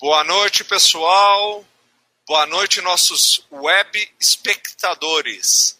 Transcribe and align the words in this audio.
Boa 0.00 0.22
noite, 0.22 0.62
pessoal. 0.62 1.66
Boa 2.24 2.46
noite, 2.46 2.80
nossos 2.80 3.44
web 3.50 4.14
espectadores. 4.20 5.76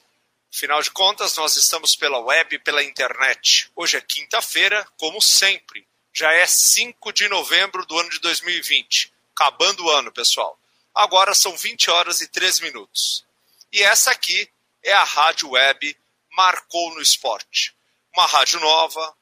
Afinal 0.52 0.82
de 0.82 0.90
contas, 0.90 1.36
nós 1.36 1.54
estamos 1.54 1.94
pela 1.94 2.18
web, 2.18 2.58
pela 2.58 2.82
internet. 2.82 3.70
Hoje 3.76 3.96
é 3.96 4.00
quinta-feira, 4.00 4.84
como 4.96 5.22
sempre. 5.22 5.86
Já 6.12 6.32
é 6.32 6.44
5 6.48 7.12
de 7.12 7.28
novembro 7.28 7.86
do 7.86 7.96
ano 7.96 8.10
de 8.10 8.18
2020. 8.18 9.12
Acabando 9.36 9.84
o 9.84 9.90
ano, 9.90 10.10
pessoal. 10.10 10.58
Agora 10.92 11.32
são 11.32 11.56
20 11.56 11.88
horas 11.88 12.20
e 12.20 12.26
3 12.26 12.58
minutos. 12.58 13.24
E 13.72 13.84
essa 13.84 14.10
aqui 14.10 14.50
é 14.82 14.92
a 14.94 15.04
rádio 15.04 15.50
web 15.50 15.96
Marcou 16.32 16.92
no 16.92 17.00
Esporte. 17.00 17.72
Uma 18.12 18.26
rádio 18.26 18.58
nova, 18.58 19.16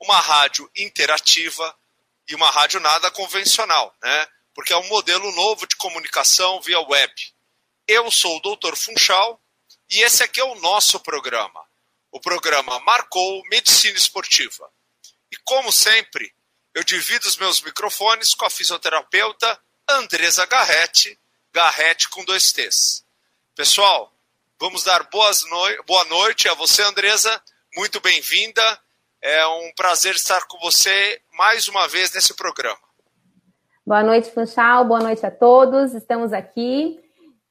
uma 0.00 0.18
rádio 0.18 0.70
interativa 0.74 1.76
e 2.26 2.34
uma 2.34 2.50
rádio 2.50 2.80
nada 2.80 3.10
convencional, 3.10 3.94
né? 4.02 4.26
Porque 4.58 4.72
é 4.72 4.76
um 4.76 4.88
modelo 4.88 5.30
novo 5.36 5.68
de 5.68 5.76
comunicação 5.76 6.60
via 6.60 6.80
web. 6.80 7.14
Eu 7.86 8.10
sou 8.10 8.38
o 8.38 8.56
Dr. 8.56 8.74
Funchal 8.74 9.40
e 9.88 10.00
esse 10.00 10.20
aqui 10.24 10.40
é 10.40 10.44
o 10.44 10.56
nosso 10.56 10.98
programa. 10.98 11.64
O 12.10 12.18
programa 12.20 12.80
Marcou 12.80 13.40
Medicina 13.50 13.96
Esportiva. 13.96 14.68
E 15.30 15.36
como 15.44 15.70
sempre, 15.70 16.34
eu 16.74 16.82
divido 16.82 17.28
os 17.28 17.36
meus 17.36 17.60
microfones 17.60 18.34
com 18.34 18.46
a 18.46 18.50
fisioterapeuta 18.50 19.62
Andresa 19.88 20.44
Garrete, 20.44 21.16
Garrete 21.52 22.08
com 22.08 22.24
dois 22.24 22.50
T's. 22.50 23.04
Pessoal, 23.54 24.12
vamos 24.58 24.82
dar 24.82 25.04
boas 25.04 25.44
boa 25.86 26.04
noite 26.06 26.48
a 26.48 26.54
você, 26.54 26.82
Andresa. 26.82 27.40
Muito 27.76 28.00
bem-vinda. 28.00 28.82
É 29.22 29.46
um 29.46 29.72
prazer 29.76 30.16
estar 30.16 30.48
com 30.48 30.58
você 30.58 31.22
mais 31.34 31.68
uma 31.68 31.86
vez 31.86 32.10
nesse 32.10 32.34
programa. 32.34 32.87
Boa 33.88 34.02
noite, 34.02 34.30
Funchal. 34.30 34.84
Boa 34.84 35.00
noite 35.00 35.24
a 35.24 35.30
todos. 35.30 35.94
Estamos 35.94 36.30
aqui 36.34 37.00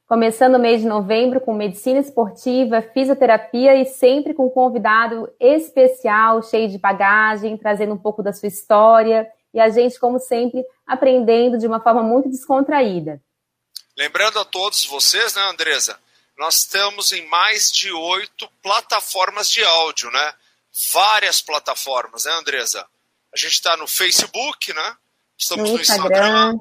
começando 0.06 0.54
o 0.54 0.58
mês 0.60 0.80
de 0.80 0.86
novembro 0.86 1.40
com 1.40 1.52
medicina 1.52 1.98
esportiva, 1.98 2.80
fisioterapia 2.80 3.74
e 3.74 3.84
sempre 3.84 4.32
com 4.32 4.46
um 4.46 4.48
convidado 4.48 5.28
especial, 5.40 6.40
cheio 6.44 6.68
de 6.68 6.78
bagagem, 6.78 7.58
trazendo 7.58 7.92
um 7.92 7.98
pouco 7.98 8.22
da 8.22 8.32
sua 8.32 8.46
história 8.46 9.28
e 9.52 9.58
a 9.58 9.68
gente, 9.68 9.98
como 9.98 10.20
sempre, 10.20 10.64
aprendendo 10.86 11.58
de 11.58 11.66
uma 11.66 11.80
forma 11.80 12.04
muito 12.04 12.28
descontraída. 12.28 13.20
Lembrando 13.96 14.38
a 14.38 14.44
todos 14.44 14.86
vocês, 14.86 15.34
né, 15.34 15.42
Andresa? 15.42 15.98
Nós 16.38 16.60
estamos 16.60 17.10
em 17.10 17.26
mais 17.26 17.68
de 17.72 17.90
oito 17.90 18.48
plataformas 18.62 19.50
de 19.50 19.64
áudio, 19.64 20.08
né? 20.12 20.34
Várias 20.92 21.42
plataformas, 21.42 22.26
né, 22.26 22.32
Andresa? 22.34 22.86
A 23.34 23.36
gente 23.36 23.54
está 23.54 23.76
no 23.76 23.88
Facebook, 23.88 24.72
né? 24.72 24.96
Estamos 25.38 25.70
no, 25.70 25.76
no 25.76 25.80
Instagram. 25.80 26.16
Instagram. 26.16 26.58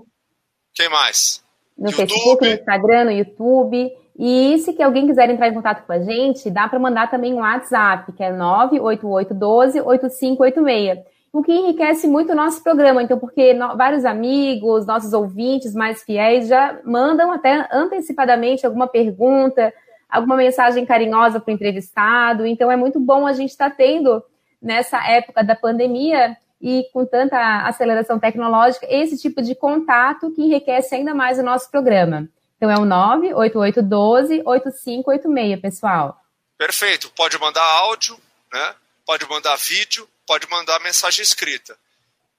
Quem 0.73 0.89
mais? 0.89 1.43
No 1.77 1.89
YouTube. 1.89 2.07
Facebook, 2.07 2.45
no 2.45 2.51
Instagram, 2.53 3.03
no 3.05 3.11
YouTube. 3.11 3.91
E 4.19 4.57
se 4.59 4.73
que 4.73 4.83
alguém 4.83 5.07
quiser 5.07 5.29
entrar 5.29 5.49
em 5.49 5.53
contato 5.53 5.85
com 5.85 5.93
a 5.93 5.99
gente, 5.99 6.49
dá 6.49 6.67
para 6.67 6.79
mandar 6.79 7.09
também 7.09 7.33
um 7.33 7.39
WhatsApp, 7.39 8.11
que 8.13 8.23
é 8.23 8.31
98812-8586 8.31 11.03
o 11.31 11.43
que 11.43 11.51
enriquece 11.51 12.07
muito 12.07 12.31
o 12.31 12.35
nosso 12.35 12.63
programa. 12.63 13.03
Então, 13.03 13.19
porque 13.19 13.53
no, 13.53 13.77
vários 13.77 14.05
amigos, 14.05 14.87
nossos 14.87 15.13
ouvintes 15.13 15.73
mais 15.73 16.03
fiéis 16.03 16.47
já 16.47 16.79
mandam 16.83 17.31
até 17.31 17.67
antecipadamente 17.71 18.65
alguma 18.65 18.87
pergunta, 18.87 19.71
alguma 20.09 20.35
mensagem 20.35 20.83
carinhosa 20.85 21.39
para 21.39 21.51
o 21.51 21.53
entrevistado. 21.53 22.43
Então, 22.45 22.71
é 22.71 22.75
muito 22.75 22.99
bom 22.99 23.27
a 23.27 23.33
gente 23.33 23.51
estar 23.51 23.69
tá 23.69 23.75
tendo, 23.75 24.23
nessa 24.61 24.97
época 25.07 25.43
da 25.43 25.55
pandemia 25.55 26.35
e 26.61 26.87
com 26.91 27.05
tanta 27.05 27.67
aceleração 27.67 28.19
tecnológica, 28.19 28.85
esse 28.89 29.17
tipo 29.17 29.41
de 29.41 29.55
contato 29.55 30.29
que 30.31 30.41
enriquece 30.41 30.95
ainda 30.95 31.13
mais 31.13 31.39
o 31.39 31.43
nosso 31.43 31.69
programa. 31.69 32.27
Então, 32.57 32.71
é 32.71 32.75
o 32.75 32.85
98812-8586, 32.85 35.61
pessoal. 35.61 36.19
Perfeito. 36.57 37.11
Pode 37.15 37.39
mandar 37.39 37.61
áudio, 37.61 38.17
né? 38.51 38.73
pode 39.05 39.29
mandar 39.29 39.55
vídeo 39.57 40.09
pode 40.27 40.47
mandar 40.49 40.79
mensagem 40.81 41.23
escrita. 41.23 41.75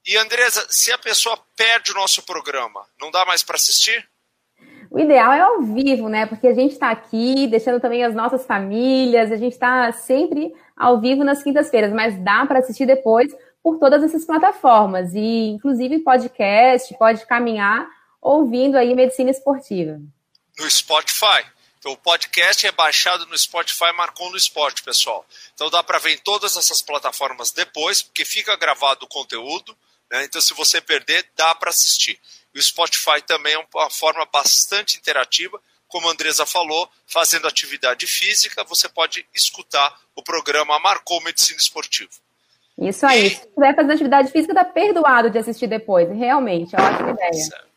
E 0.07 0.17
Andresa, 0.17 0.67
se 0.69 0.93
a 0.93 0.99
pessoa 0.99 1.39
perde 1.57 1.91
o 1.91 1.95
nosso 1.95 2.23
programa, 2.23 2.85
não 3.01 3.11
dá 3.11 3.25
mais 3.25 3.43
para 3.43 3.57
assistir? 3.57 4.07
O 4.91 4.99
ideal 4.99 5.33
é 5.33 5.41
ao 5.41 5.63
vivo, 5.63 6.09
né? 6.09 6.27
Porque 6.27 6.47
a 6.47 6.55
gente 6.55 6.73
está 6.73 6.91
aqui, 6.91 7.47
deixando 7.47 7.81
também 7.81 8.05
as 8.05 8.15
nossas 8.15 8.47
famílias, 8.47 9.33
a 9.33 9.37
gente 9.37 9.53
está 9.53 9.91
sempre 9.93 10.55
ao 10.77 11.01
vivo 11.01 11.25
nas 11.25 11.43
quintas-feiras, 11.43 11.93
mas 11.93 12.23
dá 12.23 12.47
para 12.47 12.61
assistir 12.61 12.87
depois 12.87 13.35
por 13.69 13.79
todas 13.79 14.03
essas 14.03 14.25
plataformas 14.25 15.13
e 15.15 15.49
inclusive 15.51 15.99
podcast, 15.99 16.97
pode 16.97 17.27
caminhar 17.27 17.87
ouvindo 18.19 18.79
aí 18.79 18.95
medicina 18.95 19.31
esportiva. 19.31 20.01
No 20.59 20.71
Spotify. 20.71 21.45
Então, 21.79 21.93
o 21.93 21.97
podcast 21.99 22.67
é 22.67 22.73
baixado 22.73 23.27
no 23.27 23.37
Spotify, 23.37 23.93
marcou 23.95 24.31
no 24.31 24.39
esporte, 24.39 24.83
pessoal. 24.83 25.25
Então 25.53 25.69
dá 25.69 25.83
para 25.83 25.99
ver 25.99 26.15
em 26.15 26.19
todas 26.19 26.57
essas 26.57 26.81
plataformas 26.81 27.53
depois, 27.53 28.01
porque 28.03 28.25
fica 28.25 28.57
gravado 28.57 29.05
o 29.05 29.09
conteúdo. 29.09 29.77
Né? 30.11 30.25
Então, 30.25 30.41
se 30.41 30.55
você 30.55 30.81
perder, 30.81 31.29
dá 31.37 31.55
para 31.55 31.69
assistir. 31.69 32.19
E 32.55 32.59
o 32.59 32.63
Spotify 32.63 33.21
também 33.27 33.53
é 33.53 33.67
uma 33.75 33.91
forma 33.91 34.27
bastante 34.33 34.97
interativa. 34.97 35.61
Como 35.89 36.09
a 36.09 36.13
Andresa 36.13 36.47
falou, 36.47 36.91
fazendo 37.07 37.47
atividade 37.47 38.07
física, 38.07 38.65
você 38.65 38.89
pode 38.89 39.27
escutar 39.35 39.95
o 40.15 40.23
programa 40.23 40.79
Marcou 40.79 41.21
Medicina 41.23 41.59
Esportiva. 41.59 42.11
Isso 42.79 43.05
aí. 43.05 43.31
Se 43.31 43.47
estiver 43.47 43.75
fazendo 43.75 43.93
atividade 43.93 44.31
física, 44.31 44.53
está 44.53 44.65
perdoado 44.65 45.31
de 45.31 45.39
assistir 45.39 45.67
depois. 45.67 46.09
Realmente, 46.11 46.77
é 46.77 46.79
uma 46.79 46.91
ótima 46.91 47.11
ideia. 47.11 47.33
Certo. 47.33 47.69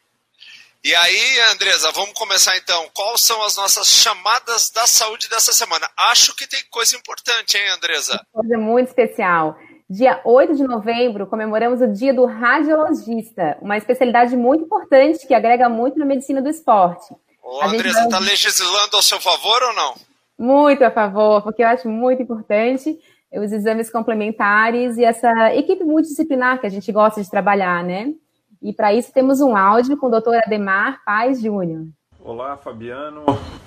E 0.84 0.96
aí, 0.96 1.40
Andresa, 1.54 1.92
vamos 1.92 2.14
começar 2.14 2.58
então. 2.58 2.90
Quais 2.94 3.22
são 3.22 3.44
as 3.44 3.56
nossas 3.56 3.88
chamadas 3.88 4.72
da 4.72 4.88
saúde 4.88 5.30
dessa 5.30 5.54
semana? 5.54 5.88
Acho 5.96 6.36
que 6.36 6.48
tem 6.48 6.60
coisa 6.72 6.96
importante, 6.96 7.56
hein, 7.56 7.70
Andresa? 7.70 8.20
Coisa 8.34 8.58
muito 8.58 8.88
especial. 8.88 9.58
Dia 9.88 10.22
8 10.26 10.56
de 10.56 10.64
novembro, 10.64 11.28
comemoramos 11.28 11.82
o 11.82 11.88
Dia 11.88 12.14
do 12.14 12.26
Radiologista, 12.26 13.58
uma 13.62 13.78
especialidade 13.78 14.36
muito 14.36 14.64
importante 14.64 15.28
que 15.28 15.34
agrega 15.34 15.70
muito 15.70 16.00
na 16.00 16.06
medicina 16.06 16.42
do 16.42 16.50
esporte. 16.50 17.14
Ô, 17.44 17.62
Andresa, 17.62 18.04
está 18.04 18.18
vai... 18.18 18.30
legislando 18.30 18.96
ao 18.96 19.04
seu 19.04 19.20
favor 19.20 19.62
ou 19.62 19.74
não? 19.74 19.96
Muito 20.40 20.84
a 20.84 20.90
favor, 20.90 21.44
porque 21.44 21.62
eu 21.62 21.68
acho 21.68 21.88
muito 21.90 22.24
importante 22.24 22.98
os 23.40 23.52
exames 23.52 23.90
complementares 23.90 24.98
e 24.98 25.06
essa 25.06 25.56
equipe 25.56 25.84
multidisciplinar 25.84 26.60
que 26.60 26.68
a 26.68 26.70
gente 26.70 26.92
gosta 26.92 27.22
de 27.22 27.30
trabalhar, 27.30 27.84
né? 27.84 28.14
E 28.62 28.74
para 28.74 28.94
isso 28.94 29.12
temos 29.14 29.40
um 29.40 29.56
áudio 29.56 29.98
com 29.98 30.08
o 30.08 30.10
doutor 30.10 30.36
Ademar 30.36 31.02
Paz 31.06 31.42
Júnior. 31.42 31.88
Olá, 32.24 32.58
Fabiano, 32.58 33.24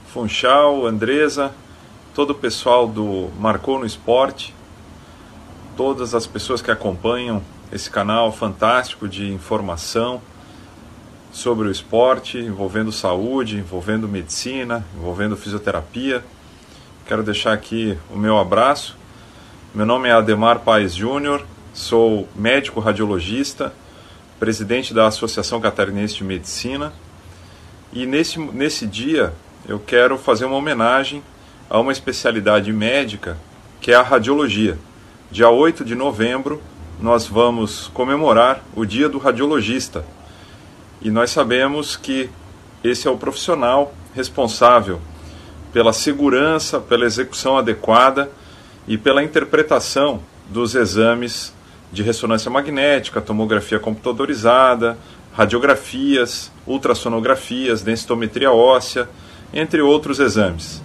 Funchal, 0.06 0.86
Andresa, 0.86 1.52
todo 2.14 2.30
o 2.30 2.34
pessoal 2.34 2.86
do 2.86 3.28
Marcou 3.40 3.78
no 3.78 3.86
Esporte, 3.86 4.54
todas 5.76 6.14
as 6.14 6.26
pessoas 6.26 6.62
que 6.62 6.70
acompanham 6.70 7.42
esse 7.72 7.90
canal 7.90 8.30
fantástico 8.30 9.08
de 9.08 9.32
informação 9.32 10.22
sobre 11.32 11.66
o 11.66 11.70
esporte, 11.70 12.38
envolvendo 12.38 12.92
saúde, 12.92 13.58
envolvendo 13.58 14.06
medicina, 14.06 14.84
envolvendo 14.96 15.36
fisioterapia. 15.36 16.24
Quero 17.06 17.24
deixar 17.24 17.52
aqui 17.52 17.98
o 18.08 18.16
meu 18.16 18.38
abraço. 18.38 18.96
Meu 19.74 19.84
nome 19.84 20.08
é 20.08 20.12
Ademar 20.12 20.60
Paes 20.60 20.94
Júnior, 20.94 21.44
sou 21.72 22.28
médico 22.32 22.78
radiologista 22.78 23.74
presidente 24.38 24.94
da 24.94 25.08
Associação 25.08 25.60
Catarinense 25.60 26.14
de 26.14 26.22
Medicina. 26.22 26.92
E 27.92 28.06
nesse, 28.06 28.38
nesse 28.38 28.86
dia 28.86 29.32
eu 29.66 29.80
quero 29.80 30.16
fazer 30.16 30.44
uma 30.44 30.54
homenagem 30.54 31.24
a 31.68 31.80
uma 31.80 31.90
especialidade 31.90 32.72
médica 32.72 33.36
que 33.80 33.90
é 33.90 33.96
a 33.96 34.02
radiologia. 34.02 34.78
Dia 35.28 35.50
8 35.50 35.84
de 35.84 35.96
novembro 35.96 36.62
nós 37.00 37.26
vamos 37.26 37.88
comemorar 37.88 38.62
o 38.76 38.84
Dia 38.84 39.08
do 39.08 39.18
Radiologista. 39.18 40.04
E 41.02 41.10
nós 41.10 41.30
sabemos 41.30 41.96
que 41.96 42.30
esse 42.84 43.08
é 43.08 43.10
o 43.10 43.18
profissional 43.18 43.92
responsável 44.14 45.00
pela 45.72 45.92
segurança, 45.92 46.78
pela 46.78 47.04
execução 47.04 47.58
adequada 47.58 48.30
e 48.86 48.98
pela 48.98 49.22
interpretação 49.22 50.20
dos 50.48 50.74
exames 50.74 51.54
de 51.92 52.02
ressonância 52.02 52.50
magnética, 52.50 53.20
tomografia 53.20 53.78
computadorizada, 53.78 54.98
radiografias, 55.32 56.50
ultrassonografias, 56.66 57.82
densitometria 57.82 58.52
óssea, 58.52 59.08
entre 59.52 59.80
outros 59.80 60.18
exames. 60.18 60.82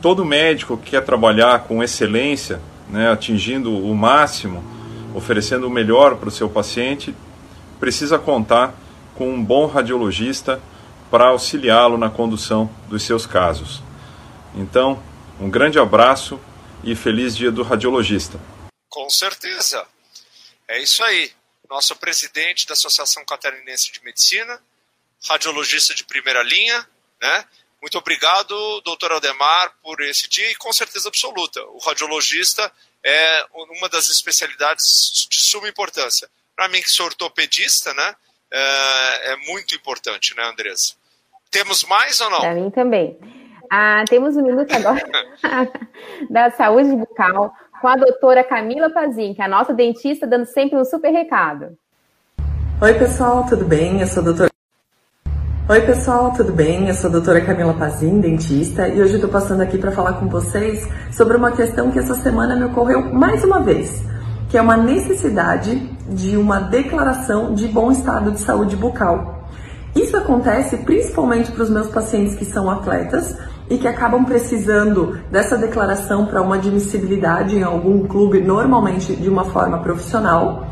Todo 0.00 0.24
médico 0.24 0.76
que 0.76 0.90
quer 0.90 1.02
trabalhar 1.02 1.60
com 1.60 1.82
excelência, 1.82 2.60
né, 2.90 3.10
atingindo 3.10 3.72
o 3.74 3.94
máximo, 3.94 4.62
oferecendo 5.14 5.66
o 5.66 5.70
melhor 5.70 6.16
para 6.16 6.28
o 6.28 6.32
seu 6.32 6.48
paciente, 6.48 7.14
precisa 7.80 8.18
contar 8.18 8.74
com 9.14 9.32
um 9.32 9.42
bom 9.42 9.66
radiologista 9.66 10.60
para 11.10 11.28
auxiliá-lo 11.28 11.96
na 11.96 12.10
condução 12.10 12.68
dos 12.88 13.02
seus 13.02 13.24
casos. 13.24 13.82
Então, 14.56 14.98
um 15.40 15.50
grande 15.50 15.78
abraço 15.78 16.40
e 16.82 16.94
feliz 16.94 17.36
dia 17.36 17.50
do 17.50 17.62
radiologista. 17.62 18.38
Com 18.88 19.08
certeza. 19.10 19.86
É 20.68 20.80
isso 20.80 21.02
aí. 21.02 21.30
nosso 21.68 21.96
presidente 21.96 22.66
da 22.66 22.74
Associação 22.74 23.24
Catarinense 23.24 23.90
de 23.90 24.02
Medicina, 24.04 24.60
radiologista 25.28 25.94
de 25.94 26.04
primeira 26.04 26.42
linha, 26.42 26.86
né? 27.20 27.44
Muito 27.80 27.98
obrigado, 27.98 28.80
doutor 28.82 29.12
Aldemar, 29.12 29.74
por 29.82 30.00
esse 30.02 30.28
dia 30.28 30.50
e 30.50 30.54
com 30.54 30.72
certeza 30.72 31.08
absoluta. 31.08 31.62
O 31.64 31.78
radiologista 31.78 32.72
é 33.02 33.46
uma 33.52 33.88
das 33.88 34.08
especialidades 34.08 35.26
de 35.28 35.40
suma 35.40 35.68
importância. 35.68 36.28
Para 36.56 36.68
mim, 36.68 36.80
que 36.80 36.90
sou 36.90 37.06
ortopedista, 37.06 37.92
né, 37.92 38.16
é, 38.50 39.32
é, 39.32 39.36
muito 39.48 39.74
importante, 39.74 40.34
né, 40.34 40.44
Andressa? 40.44 40.94
Temos 41.50 41.84
mais 41.84 42.20
ou 42.20 42.30
não? 42.30 42.40
Para 42.40 42.54
mim 42.54 42.70
também. 42.70 43.18
Ah, 43.70 44.04
temos 44.08 44.36
um 44.36 44.42
minuto 44.42 44.72
agora 44.74 45.02
da 46.30 46.50
saúde 46.50 46.94
bucal 46.96 47.52
com 47.80 47.88
a 47.88 47.96
doutora 47.96 48.42
Camila 48.42 48.90
Pazin, 48.90 49.34
que 49.34 49.42
é 49.42 49.44
a 49.44 49.48
nossa 49.48 49.74
dentista, 49.74 50.26
dando 50.26 50.46
sempre 50.46 50.78
um 50.78 50.84
super 50.84 51.10
recado. 51.10 51.76
Oi, 52.80 52.94
pessoal, 52.94 53.44
tudo 53.48 53.64
bem? 53.64 54.00
Eu 54.00 54.06
sou 54.06 54.22
a 54.22 54.24
doutora 54.24 54.50
Oi 55.66 55.80
pessoal, 55.80 56.30
tudo 56.32 56.52
bem? 56.52 56.88
Eu 56.88 56.94
sou 56.94 57.08
a 57.08 57.12
doutora 57.12 57.40
Camila 57.40 57.72
Pazin, 57.72 58.20
dentista, 58.20 58.86
e 58.86 59.00
hoje 59.00 59.14
estou 59.14 59.30
passando 59.30 59.62
aqui 59.62 59.78
para 59.78 59.92
falar 59.92 60.14
com 60.14 60.28
vocês 60.28 60.86
sobre 61.10 61.38
uma 61.38 61.52
questão 61.52 61.90
que 61.90 61.98
essa 61.98 62.14
semana 62.14 62.54
me 62.54 62.66
ocorreu 62.66 63.14
mais 63.14 63.42
uma 63.44 63.60
vez, 63.60 64.04
que 64.50 64.58
é 64.58 64.60
uma 64.60 64.76
necessidade 64.76 65.76
de 66.06 66.36
uma 66.36 66.60
declaração 66.60 67.54
de 67.54 67.66
bom 67.66 67.90
estado 67.90 68.32
de 68.32 68.40
saúde 68.40 68.76
bucal. 68.76 69.48
Isso 69.96 70.14
acontece 70.16 70.76
principalmente 70.78 71.50
para 71.50 71.62
os 71.62 71.70
meus 71.70 71.88
pacientes 71.88 72.34
que 72.34 72.44
são 72.44 72.70
atletas 72.70 73.34
e 73.68 73.78
que 73.78 73.88
acabam 73.88 74.24
precisando 74.24 75.18
dessa 75.30 75.56
declaração 75.56 76.26
para 76.26 76.42
uma 76.42 76.56
admissibilidade 76.56 77.56
em 77.56 77.62
algum 77.62 78.06
clube, 78.06 78.40
normalmente 78.40 79.16
de 79.16 79.28
uma 79.28 79.44
forma 79.44 79.78
profissional. 79.78 80.66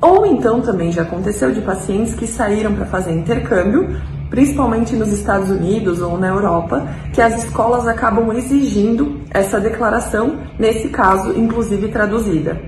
Ou 0.00 0.24
então 0.24 0.60
também 0.60 0.90
já 0.90 1.02
aconteceu 1.02 1.52
de 1.52 1.60
pacientes 1.60 2.14
que 2.14 2.26
saíram 2.26 2.74
para 2.74 2.86
fazer 2.86 3.12
intercâmbio 3.12 4.00
principalmente 4.30 4.94
nos 4.94 5.12
Estados 5.12 5.50
Unidos 5.50 6.00
ou 6.00 6.16
na 6.16 6.28
Europa, 6.28 6.86
que 7.12 7.20
as 7.20 7.44
escolas 7.44 7.86
acabam 7.86 8.32
exigindo 8.32 9.20
essa 9.30 9.60
declaração, 9.60 10.38
nesse 10.58 10.88
caso, 10.88 11.36
inclusive 11.36 11.88
traduzida. 11.88 12.58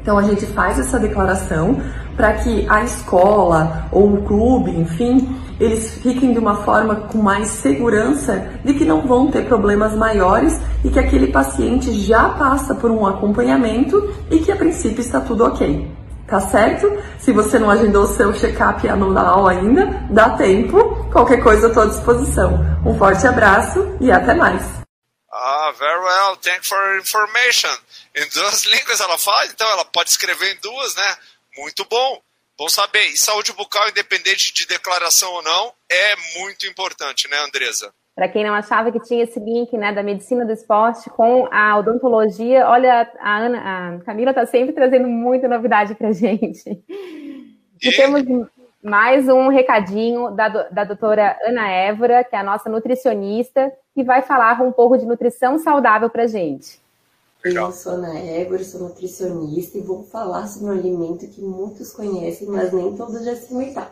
Então 0.00 0.16
a 0.16 0.22
gente 0.22 0.46
faz 0.46 0.78
essa 0.78 0.98
declaração 0.98 1.80
para 2.16 2.34
que 2.34 2.66
a 2.68 2.82
escola 2.84 3.88
ou 3.90 4.14
o 4.14 4.22
clube, 4.22 4.70
enfim, 4.70 5.36
eles 5.58 5.94
fiquem 6.02 6.32
de 6.32 6.38
uma 6.38 6.56
forma 6.64 6.96
com 6.96 7.18
mais 7.18 7.48
segurança 7.48 8.50
de 8.64 8.74
que 8.74 8.84
não 8.84 9.06
vão 9.06 9.30
ter 9.30 9.46
problemas 9.46 9.94
maiores 9.94 10.60
e 10.84 10.90
que 10.90 10.98
aquele 10.98 11.28
paciente 11.28 11.92
já 11.92 12.28
passa 12.30 12.74
por 12.74 12.90
um 12.90 13.06
acompanhamento 13.06 14.12
e 14.30 14.38
que 14.38 14.50
a 14.50 14.56
princípio 14.56 15.00
está 15.00 15.20
tudo 15.20 15.44
ok 15.44 16.02
tá 16.32 16.40
certo? 16.40 16.90
Se 17.18 17.30
você 17.30 17.58
não 17.58 17.70
agendou 17.70 18.06
seu 18.06 18.32
check-up 18.32 18.88
anual 18.88 19.46
ainda, 19.46 19.84
dá 20.10 20.30
tempo. 20.30 21.06
Qualquer 21.12 21.42
coisa 21.42 21.68
tô 21.68 21.80
à 21.82 21.84
disposição. 21.84 22.58
Um 22.86 22.96
forte 22.96 23.26
abraço 23.26 23.98
e 24.00 24.10
até 24.10 24.32
mais. 24.32 24.62
Ah, 25.30 25.72
very 25.78 26.00
well. 26.00 26.36
Thank 26.36 26.66
for 26.66 26.96
information. 26.96 27.70
Em 28.16 28.26
duas 28.30 28.64
línguas 28.72 29.00
ela 29.00 29.18
fala, 29.18 29.44
então 29.46 29.68
ela 29.68 29.84
pode 29.84 30.08
escrever 30.08 30.54
em 30.54 30.60
duas, 30.62 30.94
né? 30.94 31.16
Muito 31.62 31.86
bom. 31.88 32.18
Bom 32.58 32.68
saber. 32.68 33.06
E 33.06 33.16
saúde 33.16 33.52
bucal, 33.52 33.88
independente 33.88 34.52
de 34.52 34.66
declaração 34.66 35.32
ou 35.32 35.42
não, 35.42 35.72
é 35.88 36.40
muito 36.40 36.66
importante, 36.66 37.30
né, 37.30 37.36
Andresa? 37.38 37.94
Para 38.16 38.28
quem 38.28 38.44
não 38.44 38.52
achava 38.52 38.90
que 38.90 39.00
tinha 39.00 39.22
esse 39.22 39.38
link 39.38 39.72
né, 39.78 39.92
da 39.92 40.02
medicina 40.02 40.44
do 40.44 40.52
esporte 40.52 41.08
com 41.10 41.48
a 41.52 41.78
odontologia, 41.78 42.68
olha, 42.68 43.08
a, 43.20 43.38
Ana, 43.38 43.58
a 43.98 44.04
Camila 44.04 44.30
está 44.30 44.44
sempre 44.44 44.74
trazendo 44.74 45.06
muita 45.06 45.46
novidade 45.46 45.94
para 45.94 46.10
gente. 46.12 46.68
E, 47.80 47.88
e 47.88 47.96
temos 47.96 48.22
mais 48.82 49.28
um 49.28 49.48
recadinho 49.48 50.32
da, 50.32 50.48
da 50.48 50.84
doutora 50.84 51.38
Ana 51.46 51.70
Évora, 51.70 52.24
que 52.24 52.34
é 52.34 52.40
a 52.40 52.44
nossa 52.44 52.68
nutricionista, 52.68 53.72
que 53.94 54.02
vai 54.02 54.20
falar 54.22 54.60
um 54.60 54.72
pouco 54.72 54.98
de 54.98 55.06
nutrição 55.06 55.58
saudável 55.58 56.10
para 56.10 56.26
gente. 56.26 56.81
Eu 57.44 57.72
sou 57.72 57.94
Ana 57.94 58.16
Évora, 58.16 58.62
sou 58.62 58.82
nutricionista 58.82 59.76
e 59.76 59.80
vou 59.80 60.04
falar 60.04 60.46
sobre 60.46 60.68
um 60.68 60.72
alimento 60.72 61.26
que 61.26 61.42
muitos 61.42 61.90
conhecem, 61.90 62.46
mas 62.46 62.72
nem 62.72 62.94
todos 62.94 63.24
já 63.24 63.32
experimentaram. 63.32 63.90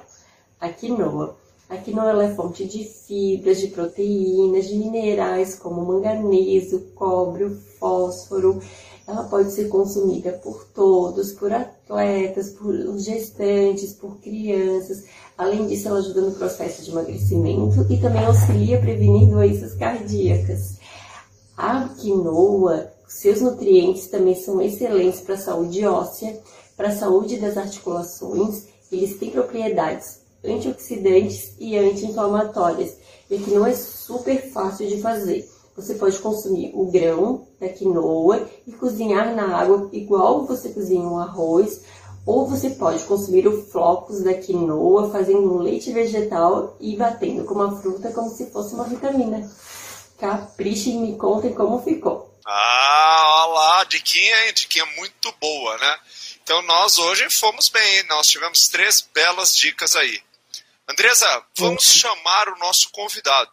A 0.61 0.69
quinoa. 0.69 1.37
A 1.69 1.77
quinoa 1.77 2.23
é 2.23 2.33
fonte 2.33 2.65
de 2.65 2.85
fibras, 2.85 3.59
de 3.59 3.67
proteínas, 3.67 4.69
de 4.69 4.77
minerais 4.77 5.57
como 5.57 5.85
manganês, 5.85 6.73
cobre, 6.95 7.43
o 7.43 7.57
fósforo. 7.81 8.63
Ela 9.05 9.25
pode 9.25 9.51
ser 9.51 9.69
consumida 9.69 10.31
por 10.31 10.65
todos, 10.67 11.33
por 11.33 11.53
atletas, 11.53 12.51
por 12.51 12.73
gestantes, 13.01 13.93
por 13.95 14.21
crianças. 14.21 15.07
Além 15.37 15.67
disso, 15.67 15.89
ela 15.89 15.99
ajuda 15.99 16.21
no 16.21 16.33
processo 16.33 16.85
de 16.85 16.93
emagrecimento 16.93 17.85
e 17.91 18.01
também 18.01 18.25
auxilia 18.25 18.79
a 18.79 18.81
prevenir 18.81 19.29
doenças 19.29 19.75
cardíacas. 19.75 20.79
A 21.57 21.89
quinoa, 21.89 22.93
seus 23.11 23.41
nutrientes 23.41 24.07
também 24.07 24.37
são 24.37 24.63
excelentes 24.63 25.21
para 25.21 25.35
a 25.35 25.39
saúde 25.39 25.85
óssea, 25.85 26.41
para 26.77 26.89
a 26.89 26.97
saúde 26.97 27.39
das 27.39 27.57
articulações. 27.57 28.69
Eles 28.91 29.19
têm 29.19 29.31
propriedades 29.31 30.21
antioxidantes 30.45 31.55
e 31.59 31.77
anti-inflamatórias, 31.77 32.97
e 33.29 33.37
que 33.37 33.51
não 33.51 33.67
é 33.67 33.75
super 33.75 34.51
fácil 34.53 34.87
de 34.87 35.01
fazer. 35.03 35.47
Você 35.77 35.95
pode 35.95 36.19
consumir 36.21 36.71
o 36.73 36.87
grão 36.87 37.43
da 37.61 37.69
quinoa 37.69 38.49
e 38.65 38.73
cozinhar 38.73 39.35
na 39.35 39.57
água 39.57 39.89
igual 39.93 40.47
você 40.47 40.69
cozinha 40.71 41.03
um 41.03 41.19
arroz, 41.19 41.83
ou 42.25 42.47
você 42.47 42.71
pode 42.71 43.03
consumir 43.05 43.47
o 43.49 43.63
flocos 43.67 44.23
da 44.23 44.35
quinoa 44.35 45.11
fazendo 45.11 45.53
um 45.53 45.59
leite 45.59 45.93
vegetal 45.93 46.77
e 46.79 46.97
batendo 46.97 47.45
com 47.45 47.55
uma 47.55 47.77
fruta 47.77 48.13
como 48.13 48.31
se 48.31 48.47
fosse 48.47 48.73
uma 48.75 48.85
vitamina. 48.85 49.51
Capriche 50.17 50.91
e 50.91 50.99
me 50.99 51.17
contem 51.17 51.53
como 51.53 51.81
ficou. 51.81 52.30
Ah, 52.53 53.45
olha 53.45 53.53
lá, 53.53 53.85
diquinha, 53.85 54.47
hein? 54.47 54.53
Diquinha 54.53 54.85
muito 54.97 55.31
boa, 55.41 55.79
né? 55.79 56.01
Então 56.43 56.61
nós 56.63 56.99
hoje 56.99 57.31
fomos 57.31 57.69
bem, 57.69 58.03
nós 58.05 58.27
tivemos 58.27 58.67
três 58.67 59.03
belas 59.03 59.57
dicas 59.57 59.95
aí. 59.95 60.21
Andresa, 60.89 61.47
vamos 61.57 61.85
chamar 61.85 62.49
o 62.49 62.59
nosso 62.59 62.91
convidado. 62.91 63.53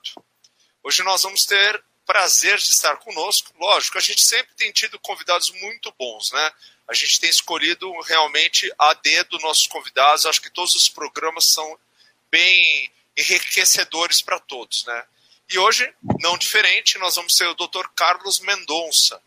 Hoje 0.82 1.04
nós 1.04 1.22
vamos 1.22 1.46
ter 1.46 1.84
prazer 2.08 2.58
de 2.58 2.70
estar 2.70 2.98
conosco. 2.98 3.54
Lógico, 3.60 4.00
a 4.00 4.02
gente 4.02 4.24
sempre 4.24 4.56
tem 4.56 4.72
tido 4.72 4.98
convidados 4.98 5.52
muito 5.62 5.94
bons, 6.00 6.32
né? 6.32 6.52
A 6.88 6.94
gente 6.96 7.20
tem 7.20 7.30
escolhido 7.30 7.92
realmente 8.02 8.68
a 8.80 8.96
dedo 8.96 9.38
nossos 9.40 9.68
convidados. 9.68 10.26
Acho 10.26 10.42
que 10.42 10.50
todos 10.50 10.74
os 10.74 10.90
programas 10.90 11.46
são 11.46 11.78
bem 12.32 12.92
enriquecedores 13.16 14.24
para 14.24 14.40
todos, 14.40 14.86
né? 14.86 15.06
E 15.50 15.58
hoje, 15.58 15.94
não 16.20 16.38
diferente, 16.38 16.98
nós 16.98 17.16
vamos 17.16 17.34
ter 17.36 17.48
o 17.48 17.56
Dr. 17.56 17.88
Carlos 17.96 18.40
Mendonça, 18.40 19.22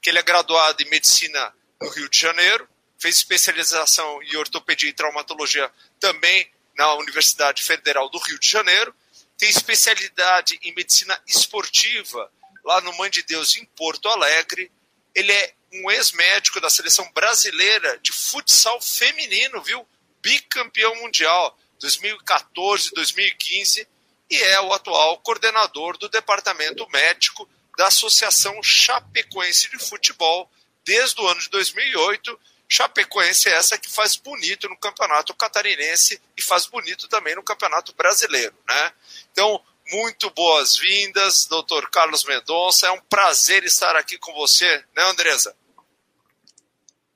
que 0.00 0.10
ele 0.10 0.18
é 0.18 0.22
graduado 0.22 0.80
em 0.80 0.88
medicina 0.88 1.52
no 1.80 1.88
Rio 1.88 2.08
de 2.08 2.18
Janeiro, 2.18 2.68
fez 2.98 3.16
especialização 3.16 4.22
em 4.22 4.36
ortopedia 4.36 4.88
e 4.88 4.92
traumatologia 4.92 5.70
também 5.98 6.48
na 6.78 6.94
Universidade 6.94 7.64
Federal 7.64 8.08
do 8.08 8.18
Rio 8.18 8.38
de 8.38 8.48
Janeiro, 8.48 8.94
tem 9.36 9.50
especialidade 9.50 10.58
em 10.62 10.72
medicina 10.72 11.20
esportiva 11.26 12.30
lá 12.64 12.80
no 12.80 12.96
Mãe 12.96 13.10
de 13.10 13.22
Deus, 13.24 13.56
em 13.56 13.64
Porto 13.64 14.08
Alegre. 14.08 14.70
Ele 15.14 15.32
é 15.32 15.54
um 15.72 15.90
ex-médico 15.90 16.60
da 16.60 16.70
seleção 16.70 17.10
brasileira 17.12 17.98
de 17.98 18.12
futsal 18.12 18.80
feminino, 18.80 19.60
viu? 19.62 19.86
Bicampeão 20.22 20.94
mundial 20.96 21.58
2014, 21.80 22.92
2015 22.92 23.86
e 24.30 24.36
é 24.36 24.60
o 24.60 24.72
atual 24.72 25.18
coordenador 25.18 25.96
do 25.98 26.08
departamento 26.08 26.86
médico 26.90 27.48
da 27.76 27.88
Associação 27.88 28.62
Chapecoense 28.62 29.70
de 29.70 29.78
Futebol 29.78 30.50
desde 30.84 31.20
o 31.20 31.26
ano 31.26 31.40
de 31.40 31.50
2008 31.50 32.38
Chapecoense 32.68 33.48
é 33.48 33.52
essa 33.52 33.78
que 33.78 33.88
faz 33.88 34.16
bonito 34.16 34.68
no 34.68 34.76
campeonato 34.76 35.34
catarinense 35.34 36.20
e 36.36 36.42
faz 36.42 36.66
bonito 36.66 37.08
também 37.08 37.34
no 37.34 37.42
campeonato 37.42 37.94
brasileiro, 37.96 38.54
né? 38.68 38.92
Então, 39.30 39.60
muito 39.92 40.30
boas-vindas, 40.30 41.46
doutor 41.48 41.88
Carlos 41.90 42.24
Mendonça. 42.24 42.88
É 42.88 42.90
um 42.90 43.00
prazer 43.08 43.62
estar 43.64 43.94
aqui 43.94 44.18
com 44.18 44.32
você, 44.34 44.82
né, 44.96 45.02
Andresa? 45.04 45.54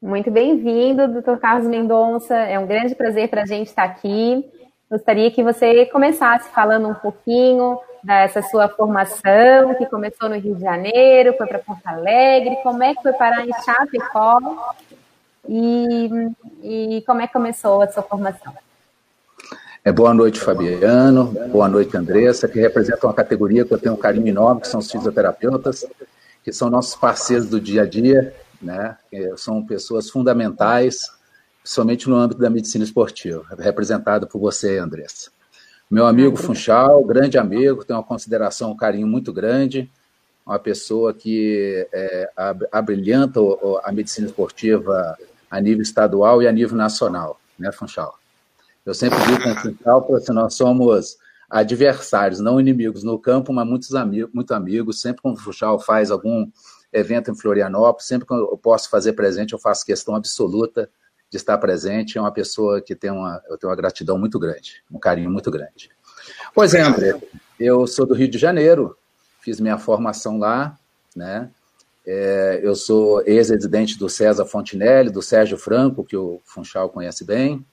Muito 0.00 0.30
bem-vindo, 0.30 1.08
doutor 1.08 1.38
Carlos 1.40 1.66
Mendonça. 1.66 2.34
É 2.34 2.58
um 2.58 2.66
grande 2.66 2.94
prazer 2.94 3.28
para 3.28 3.42
a 3.42 3.46
gente 3.46 3.68
estar 3.68 3.84
aqui. 3.84 4.44
Gostaria 4.90 5.30
que 5.30 5.44
você 5.44 5.86
começasse 5.86 6.50
falando 6.50 6.88
um 6.88 6.94
pouquinho 6.94 7.78
dessa 8.02 8.42
sua 8.42 8.68
formação, 8.68 9.72
que 9.76 9.86
começou 9.86 10.28
no 10.28 10.34
Rio 10.34 10.56
de 10.56 10.62
Janeiro, 10.62 11.32
foi 11.38 11.46
para 11.46 11.60
Porto 11.60 11.86
Alegre, 11.86 12.56
como 12.64 12.82
é 12.82 12.92
que 12.92 13.02
foi 13.02 13.12
parar 13.12 13.46
em 13.46 13.52
Chapecó 13.64 14.38
e, 15.48 16.10
e 16.62 17.04
como 17.06 17.20
é 17.20 17.28
que 17.28 17.32
começou 17.32 17.82
a 17.82 17.88
sua 17.88 18.02
formação? 18.02 18.52
É, 19.84 19.92
boa 19.92 20.12
noite, 20.12 20.40
Fabiano. 20.40 21.26
Boa 21.52 21.68
noite, 21.68 21.96
Andressa, 21.96 22.48
que 22.48 22.58
representa 22.58 23.06
uma 23.06 23.14
categoria 23.14 23.64
que 23.64 23.72
eu 23.72 23.78
tenho 23.78 23.94
um 23.94 23.98
carinho 23.98 24.26
enorme, 24.26 24.60
que 24.60 24.68
são 24.68 24.80
os 24.80 24.90
fisioterapeutas, 24.90 25.86
que 26.42 26.52
são 26.52 26.68
nossos 26.68 26.96
parceiros 26.96 27.46
do 27.46 27.60
dia 27.60 27.82
a 27.82 27.86
dia, 27.86 28.34
né? 28.60 28.96
São 29.36 29.64
pessoas 29.64 30.10
fundamentais 30.10 31.19
somente 31.64 32.08
no 32.08 32.16
âmbito 32.16 32.40
da 32.40 32.50
medicina 32.50 32.84
esportiva, 32.84 33.44
representado 33.58 34.26
por 34.26 34.38
você, 34.38 34.78
Andressa. 34.78 35.30
Meu 35.90 36.06
amigo 36.06 36.36
ah, 36.38 36.42
Funchal, 36.42 37.04
grande 37.04 37.36
amigo, 37.36 37.84
tenho 37.84 37.98
uma 37.98 38.04
consideração, 38.04 38.70
um 38.70 38.76
carinho 38.76 39.06
muito 39.06 39.32
grande, 39.32 39.90
uma 40.46 40.58
pessoa 40.58 41.12
que 41.12 41.86
é, 41.92 42.30
abrilhanta 42.70 43.40
a 43.84 43.92
medicina 43.92 44.26
esportiva 44.26 45.16
a 45.50 45.60
nível 45.60 45.82
estadual 45.82 46.42
e 46.42 46.48
a 46.48 46.52
nível 46.52 46.76
nacional, 46.76 47.40
né, 47.58 47.72
Funchal? 47.72 48.18
Eu 48.86 48.94
sempre 48.94 49.18
digo 49.26 49.42
com 49.42 49.50
o 49.50 49.56
Funchal, 49.56 50.02
porque 50.02 50.32
nós 50.32 50.54
somos 50.54 51.18
adversários, 51.50 52.38
não 52.38 52.60
inimigos 52.60 53.02
no 53.02 53.18
campo, 53.18 53.52
mas 53.52 53.66
muitos 53.66 53.94
amigos, 53.94 54.32
muito 54.32 54.54
amigos. 54.54 55.00
Sempre 55.00 55.22
quando 55.22 55.36
o 55.36 55.40
Funchal 55.40 55.78
faz 55.80 56.10
algum 56.10 56.48
evento 56.92 57.30
em 57.30 57.34
Florianópolis, 57.36 58.06
sempre 58.06 58.26
que 58.26 58.32
eu 58.32 58.58
posso 58.62 58.88
fazer 58.88 59.12
presente, 59.12 59.52
eu 59.52 59.58
faço 59.58 59.84
questão 59.84 60.14
absoluta 60.14 60.88
de 61.30 61.36
estar 61.36 61.56
presente. 61.58 62.18
É 62.18 62.20
uma 62.20 62.32
pessoa 62.32 62.80
que 62.80 62.94
tem 62.94 63.10
uma, 63.10 63.40
eu 63.48 63.56
tenho 63.56 63.70
uma 63.70 63.76
gratidão 63.76 64.18
muito 64.18 64.38
grande, 64.38 64.82
um 64.90 64.98
carinho 64.98 65.30
muito 65.30 65.50
grande. 65.50 65.90
Pois 66.54 66.74
é, 66.74 66.82
André, 66.82 67.18
eu 67.58 67.86
sou 67.86 68.04
do 68.04 68.14
Rio 68.14 68.28
de 68.28 68.38
Janeiro, 68.38 68.96
fiz 69.40 69.60
minha 69.60 69.78
formação 69.78 70.38
lá, 70.38 70.76
né? 71.14 71.50
É, 72.06 72.60
eu 72.62 72.74
sou 72.74 73.22
ex-residente 73.26 73.98
do 73.98 74.08
César 74.08 74.44
Fontinelli, 74.44 75.10
do 75.10 75.22
Sérgio 75.22 75.56
Franco, 75.56 76.02
que 76.02 76.16
o 76.16 76.40
Funchal 76.44 76.88
conhece 76.88 77.24
bem. 77.24 77.64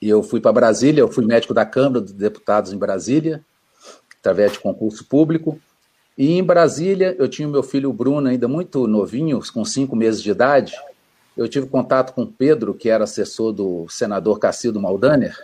E 0.00 0.08
eu 0.08 0.22
fui 0.22 0.40
para 0.40 0.52
Brasília, 0.52 1.02
eu 1.02 1.08
fui 1.08 1.24
médico 1.24 1.54
da 1.54 1.64
Câmara 1.64 2.00
dos 2.00 2.12
Deputados 2.12 2.72
em 2.72 2.78
Brasília, 2.78 3.44
através 4.18 4.52
de 4.52 4.58
concurso 4.58 5.04
público. 5.04 5.60
E 6.16 6.32
em 6.32 6.42
Brasília, 6.42 7.14
eu 7.18 7.28
tinha 7.28 7.46
o 7.46 7.50
meu 7.50 7.62
filho 7.62 7.92
Bruno, 7.92 8.28
ainda 8.28 8.48
muito 8.48 8.86
novinho, 8.86 9.40
com 9.52 9.64
cinco 9.64 9.94
meses 9.94 10.22
de 10.22 10.30
idade. 10.30 10.74
Eu 11.36 11.48
tive 11.48 11.66
contato 11.66 12.12
com 12.12 12.26
Pedro, 12.26 12.74
que 12.74 12.88
era 12.88 13.04
assessor 13.04 13.52
do 13.52 13.88
senador 13.88 14.38
Cacildo 14.38 14.80
Maldaner. 14.80 15.36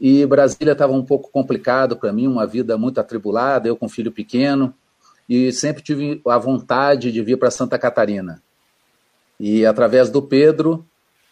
E 0.00 0.24
Brasília 0.24 0.72
estava 0.72 0.92
um 0.92 1.04
pouco 1.04 1.30
complicado 1.30 1.96
para 1.96 2.12
mim, 2.12 2.26
uma 2.26 2.46
vida 2.46 2.78
muito 2.78 2.98
atribulada, 2.98 3.68
eu 3.68 3.76
com 3.76 3.88
filho 3.88 4.10
pequeno 4.10 4.74
e 5.28 5.52
sempre 5.52 5.80
tive 5.80 6.20
a 6.26 6.38
vontade 6.38 7.12
de 7.12 7.22
vir 7.22 7.38
para 7.38 7.52
Santa 7.52 7.78
Catarina. 7.78 8.42
E 9.38 9.64
através 9.64 10.10
do 10.10 10.20
Pedro, 10.20 10.84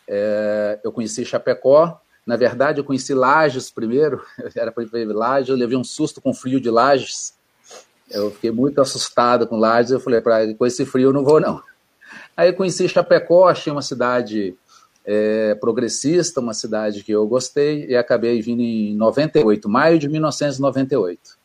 é, 0.06 0.78
eu 0.84 0.92
conheci 0.92 1.24
Chapecó. 1.24 2.00
Na 2.24 2.36
verdade, 2.36 2.78
eu 2.78 2.84
conheci 2.84 3.12
Lages 3.12 3.70
primeiro, 3.70 4.22
era 4.54 4.70
para 4.70 4.84
ir 5.00 5.06
Lages, 5.06 5.48
eu 5.48 5.56
levei 5.56 5.76
um 5.76 5.82
susto 5.82 6.20
com 6.20 6.32
frio 6.32 6.60
de 6.60 6.70
Lages. 6.70 7.34
Eu 8.10 8.30
fiquei 8.30 8.50
muito 8.50 8.80
assustado 8.80 9.46
com 9.46 9.56
Lages, 9.56 9.90
eu 9.90 10.00
falei, 10.00 10.20
com 10.54 10.64
esse 10.64 10.86
frio 10.86 11.08
eu 11.08 11.12
não 11.12 11.24
vou 11.24 11.40
não. 11.40 11.60
Aí 12.36 12.50
eu 12.50 12.54
conheci 12.54 12.88
Chapecó, 12.88 13.48
achei 13.48 13.72
uma 13.72 13.82
cidade 13.82 14.56
é, 15.04 15.54
progressista, 15.54 16.40
uma 16.40 16.54
cidade 16.54 17.02
que 17.02 17.12
eu 17.12 17.26
gostei, 17.26 17.86
e 17.86 17.96
acabei 17.96 18.40
vindo 18.42 18.60
em 18.60 18.94
98, 18.94 19.68
maio 19.68 19.98
de 19.98 20.08
1998. 20.08 21.38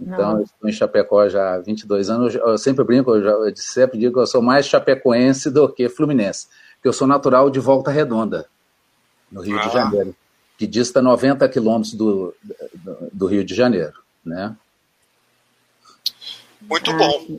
Então, 0.00 0.38
eu 0.38 0.44
estou 0.44 0.68
em 0.68 0.72
Chapecó 0.72 1.28
já 1.28 1.54
há 1.54 1.58
22 1.58 2.10
anos. 2.10 2.34
Eu 2.34 2.58
sempre 2.58 2.84
brinco, 2.84 3.14
eu, 3.14 3.22
já, 3.22 3.30
eu 3.30 3.56
sempre 3.56 3.98
digo 3.98 4.14
que 4.14 4.20
eu 4.20 4.26
sou 4.26 4.42
mais 4.42 4.66
chapecoense 4.66 5.50
do 5.50 5.68
que 5.68 5.88
fluminense. 5.88 6.48
Porque 6.74 6.88
eu 6.88 6.92
sou 6.92 7.06
natural 7.06 7.48
de 7.50 7.60
Volta 7.60 7.90
Redonda, 7.90 8.46
no 9.30 9.40
Rio 9.40 9.58
ah. 9.58 9.66
de 9.66 9.72
Janeiro, 9.72 10.16
que 10.58 10.66
dista 10.66 11.00
90 11.00 11.48
quilômetros 11.48 11.94
do, 11.94 12.34
do, 12.42 12.96
do, 13.12 13.26
Rio 13.26 13.44
de 13.44 13.54
Janeiro. 13.54 13.94
Né? 14.24 14.56
Muito 16.60 16.92
bom. 16.96 17.38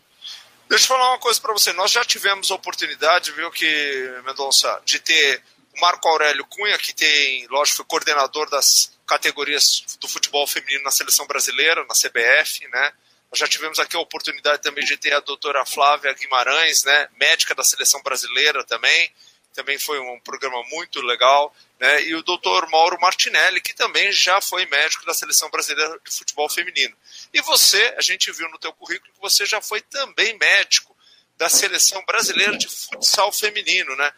Deixa 0.73 0.85
eu 0.85 0.97
falar 0.97 1.11
uma 1.11 1.19
coisa 1.19 1.39
para 1.39 1.53
você. 1.53 1.71
Nós 1.73 1.91
já 1.91 2.03
tivemos 2.03 2.49
a 2.49 2.55
oportunidade, 2.55 3.31
viu, 3.33 3.51
que, 3.51 4.21
Mendonça, 4.25 4.81
de 4.83 4.97
ter 4.97 5.39
o 5.77 5.79
Marco 5.79 6.07
Aurélio 6.07 6.43
Cunha, 6.45 6.75
que 6.79 6.95
tem, 6.95 7.45
lógico, 7.47 7.77
foi 7.77 7.85
coordenador 7.85 8.49
das 8.49 8.91
categorias 9.05 9.85
do 10.01 10.07
futebol 10.07 10.47
feminino 10.47 10.83
na 10.83 10.89
seleção 10.89 11.27
brasileira, 11.27 11.85
na 11.85 11.93
CBF, 11.93 12.67
né? 12.69 12.91
Nós 13.29 13.37
já 13.37 13.47
tivemos 13.47 13.77
aqui 13.77 13.95
a 13.95 13.99
oportunidade 13.99 14.63
também 14.63 14.83
de 14.83 14.97
ter 14.97 15.13
a 15.13 15.19
doutora 15.19 15.63
Flávia 15.63 16.11
Guimarães, 16.13 16.83
né, 16.85 17.07
médica 17.19 17.53
da 17.53 17.63
seleção 17.63 18.01
brasileira 18.01 18.63
também, 18.63 19.11
também 19.53 19.77
foi 19.77 19.99
um 19.99 20.19
programa 20.19 20.61
muito 20.69 21.01
legal, 21.01 21.55
né, 21.79 22.03
e 22.03 22.15
o 22.15 22.23
doutor 22.23 22.67
Mauro 22.69 22.99
Martinelli, 22.99 23.61
que 23.61 23.73
também 23.73 24.11
já 24.11 24.41
foi 24.41 24.65
médico 24.65 25.05
da 25.05 25.13
seleção 25.13 25.49
brasileira 25.49 25.99
de 26.03 26.15
futebol 26.15 26.49
feminino. 26.49 26.95
E 27.33 27.41
você, 27.41 27.93
a 27.97 28.01
gente 28.01 28.31
viu 28.31 28.49
no 28.49 28.57
teu 28.57 28.73
currículo 28.73 29.13
que 29.13 29.21
você 29.21 29.45
já 29.45 29.61
foi 29.61 29.81
também 29.81 30.37
médico 30.37 30.95
da 31.37 31.49
seleção 31.49 32.03
brasileira 32.05 32.57
de 32.57 32.67
futsal 32.67 33.31
feminino, 33.31 33.95
né? 33.95 34.11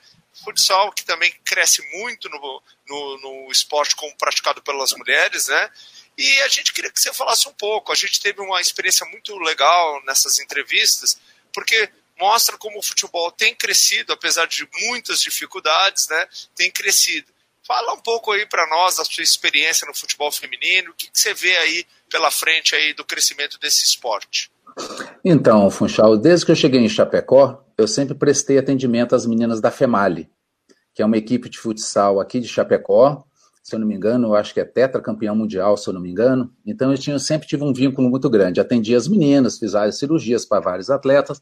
futsal, 0.43 0.91
que 0.91 1.05
também 1.05 1.33
cresce 1.43 1.81
muito 1.97 2.29
no, 2.29 2.63
no, 2.87 3.17
no 3.21 3.51
esporte 3.51 3.95
como 3.95 4.15
praticado 4.17 4.61
pelas 4.61 4.91
mulheres, 4.93 5.47
né? 5.47 5.71
E 6.17 6.41
a 6.41 6.47
gente 6.47 6.73
queria 6.73 6.91
que 6.91 6.99
você 6.99 7.13
falasse 7.13 7.47
um 7.47 7.53
pouco. 7.53 7.91
A 7.91 7.95
gente 7.95 8.21
teve 8.21 8.41
uma 8.41 8.61
experiência 8.61 9.05
muito 9.07 9.37
legal 9.37 10.03
nessas 10.05 10.39
entrevistas, 10.39 11.19
porque 11.53 11.89
mostra 12.19 12.57
como 12.57 12.79
o 12.79 12.83
futebol 12.83 13.31
tem 13.31 13.55
crescido, 13.55 14.13
apesar 14.13 14.47
de 14.47 14.67
muitas 14.87 15.21
dificuldades, 15.21 16.07
né? 16.09 16.27
Tem 16.55 16.71
crescido. 16.71 17.27
Fala 17.67 17.93
um 17.93 17.99
pouco 17.99 18.31
aí 18.31 18.45
para 18.45 18.67
nós 18.69 18.97
da 18.97 19.05
sua 19.05 19.23
experiência 19.23 19.87
no 19.87 19.95
futebol 19.95 20.31
feminino, 20.31 20.91
o 20.91 20.93
que, 20.93 21.09
que, 21.09 21.19
você 21.19 21.33
vê 21.33 21.55
aí 21.57 21.85
pela 22.09 22.29
frente 22.29 22.75
aí 22.75 22.93
do 22.93 23.03
crescimento 23.03 23.59
desse 23.59 23.83
esporte. 23.85 24.51
Então, 25.23 25.69
Funchal, 25.71 26.15
desde 26.17 26.45
que 26.45 26.51
eu 26.51 26.55
cheguei 26.55 26.81
em 26.81 26.89
Chapecó, 26.89 27.63
eu 27.77 27.87
sempre 27.87 28.13
prestei 28.13 28.57
atendimento 28.57 29.15
às 29.15 29.25
meninas 29.25 29.59
da 29.59 29.71
FEMALI, 29.71 30.29
que 30.93 31.01
é 31.01 31.05
uma 31.05 31.17
equipe 31.17 31.49
de 31.49 31.57
futsal 31.57 32.19
aqui 32.19 32.39
de 32.39 32.47
Chapecó, 32.47 33.25
se 33.65 33.73
eu 33.73 33.79
não 33.79 33.87
me 33.87 33.95
engano, 33.95 34.27
eu 34.27 34.35
acho 34.35 34.53
que 34.53 34.59
é 34.59 34.63
tetracampeão 34.63 35.35
mundial, 35.35 35.75
se 35.75 35.89
eu 35.89 35.93
não 35.93 35.99
me 35.99 36.11
engano. 36.11 36.53
Então 36.63 36.91
eu 36.91 36.97
tinha, 36.99 37.17
sempre 37.17 37.47
tive 37.47 37.63
um 37.63 37.73
vínculo 37.73 38.07
muito 38.11 38.29
grande. 38.29 38.61
Atendi 38.61 38.93
as 38.93 39.07
meninas, 39.07 39.57
fiz 39.57 39.71
várias 39.71 39.97
cirurgias 39.97 40.45
para 40.45 40.61
vários 40.61 40.91
atletas, 40.91 41.41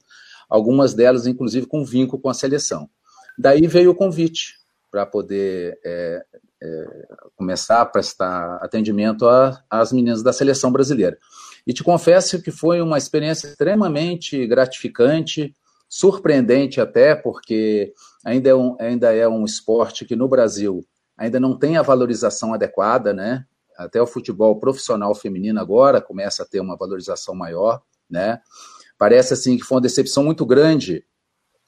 algumas 0.54 0.94
delas, 0.94 1.26
inclusive, 1.26 1.66
com 1.66 1.84
vínculo 1.84 2.22
com 2.22 2.30
a 2.30 2.34
seleção. 2.34 2.88
Daí 3.36 3.66
veio 3.66 3.90
o 3.90 3.96
convite 3.96 4.60
para 4.92 5.04
poder 5.04 5.80
é, 5.84 6.24
é, 6.62 7.08
começar 7.36 7.82
a 7.82 7.86
prestar 7.88 8.58
atendimento 8.58 9.26
às 9.68 9.92
meninas 9.92 10.22
da 10.22 10.32
seleção 10.32 10.72
brasileira. 10.72 11.18
E 11.66 11.74
te 11.74 11.84
confesso 11.84 12.40
que 12.40 12.52
foi 12.52 12.82
uma 12.82 13.00
experiência 13.00 13.48
extremamente 13.48 14.46
gratificante, 14.46 15.56
surpreendente 15.90 16.80
até, 16.80 17.16
porque 17.16 17.92
ainda 18.24 18.52
é 18.52 18.56
um, 18.56 18.76
ainda 18.80 19.12
é 19.12 19.28
um 19.28 19.46
esporte 19.46 20.06
que 20.06 20.16
no 20.16 20.28
Brasil 20.28 20.86
ainda 21.18 21.40
não 21.40 21.58
tem 21.58 21.78
a 21.78 21.82
valorização 21.82 22.54
adequada, 22.54 23.12
né? 23.12 23.44
Até 23.76 24.00
o 24.00 24.06
futebol 24.06 24.60
profissional 24.60 25.16
feminino 25.16 25.60
agora 25.60 26.00
começa 26.00 26.44
a 26.44 26.46
ter 26.46 26.60
uma 26.60 26.78
valorização 26.78 27.34
maior, 27.34 27.82
né? 28.08 28.40
Parece 28.98 29.34
assim 29.34 29.58
que 29.58 29.64
foi 29.64 29.76
uma 29.76 29.82
decepção 29.82 30.24
muito 30.24 30.46
grande 30.46 31.04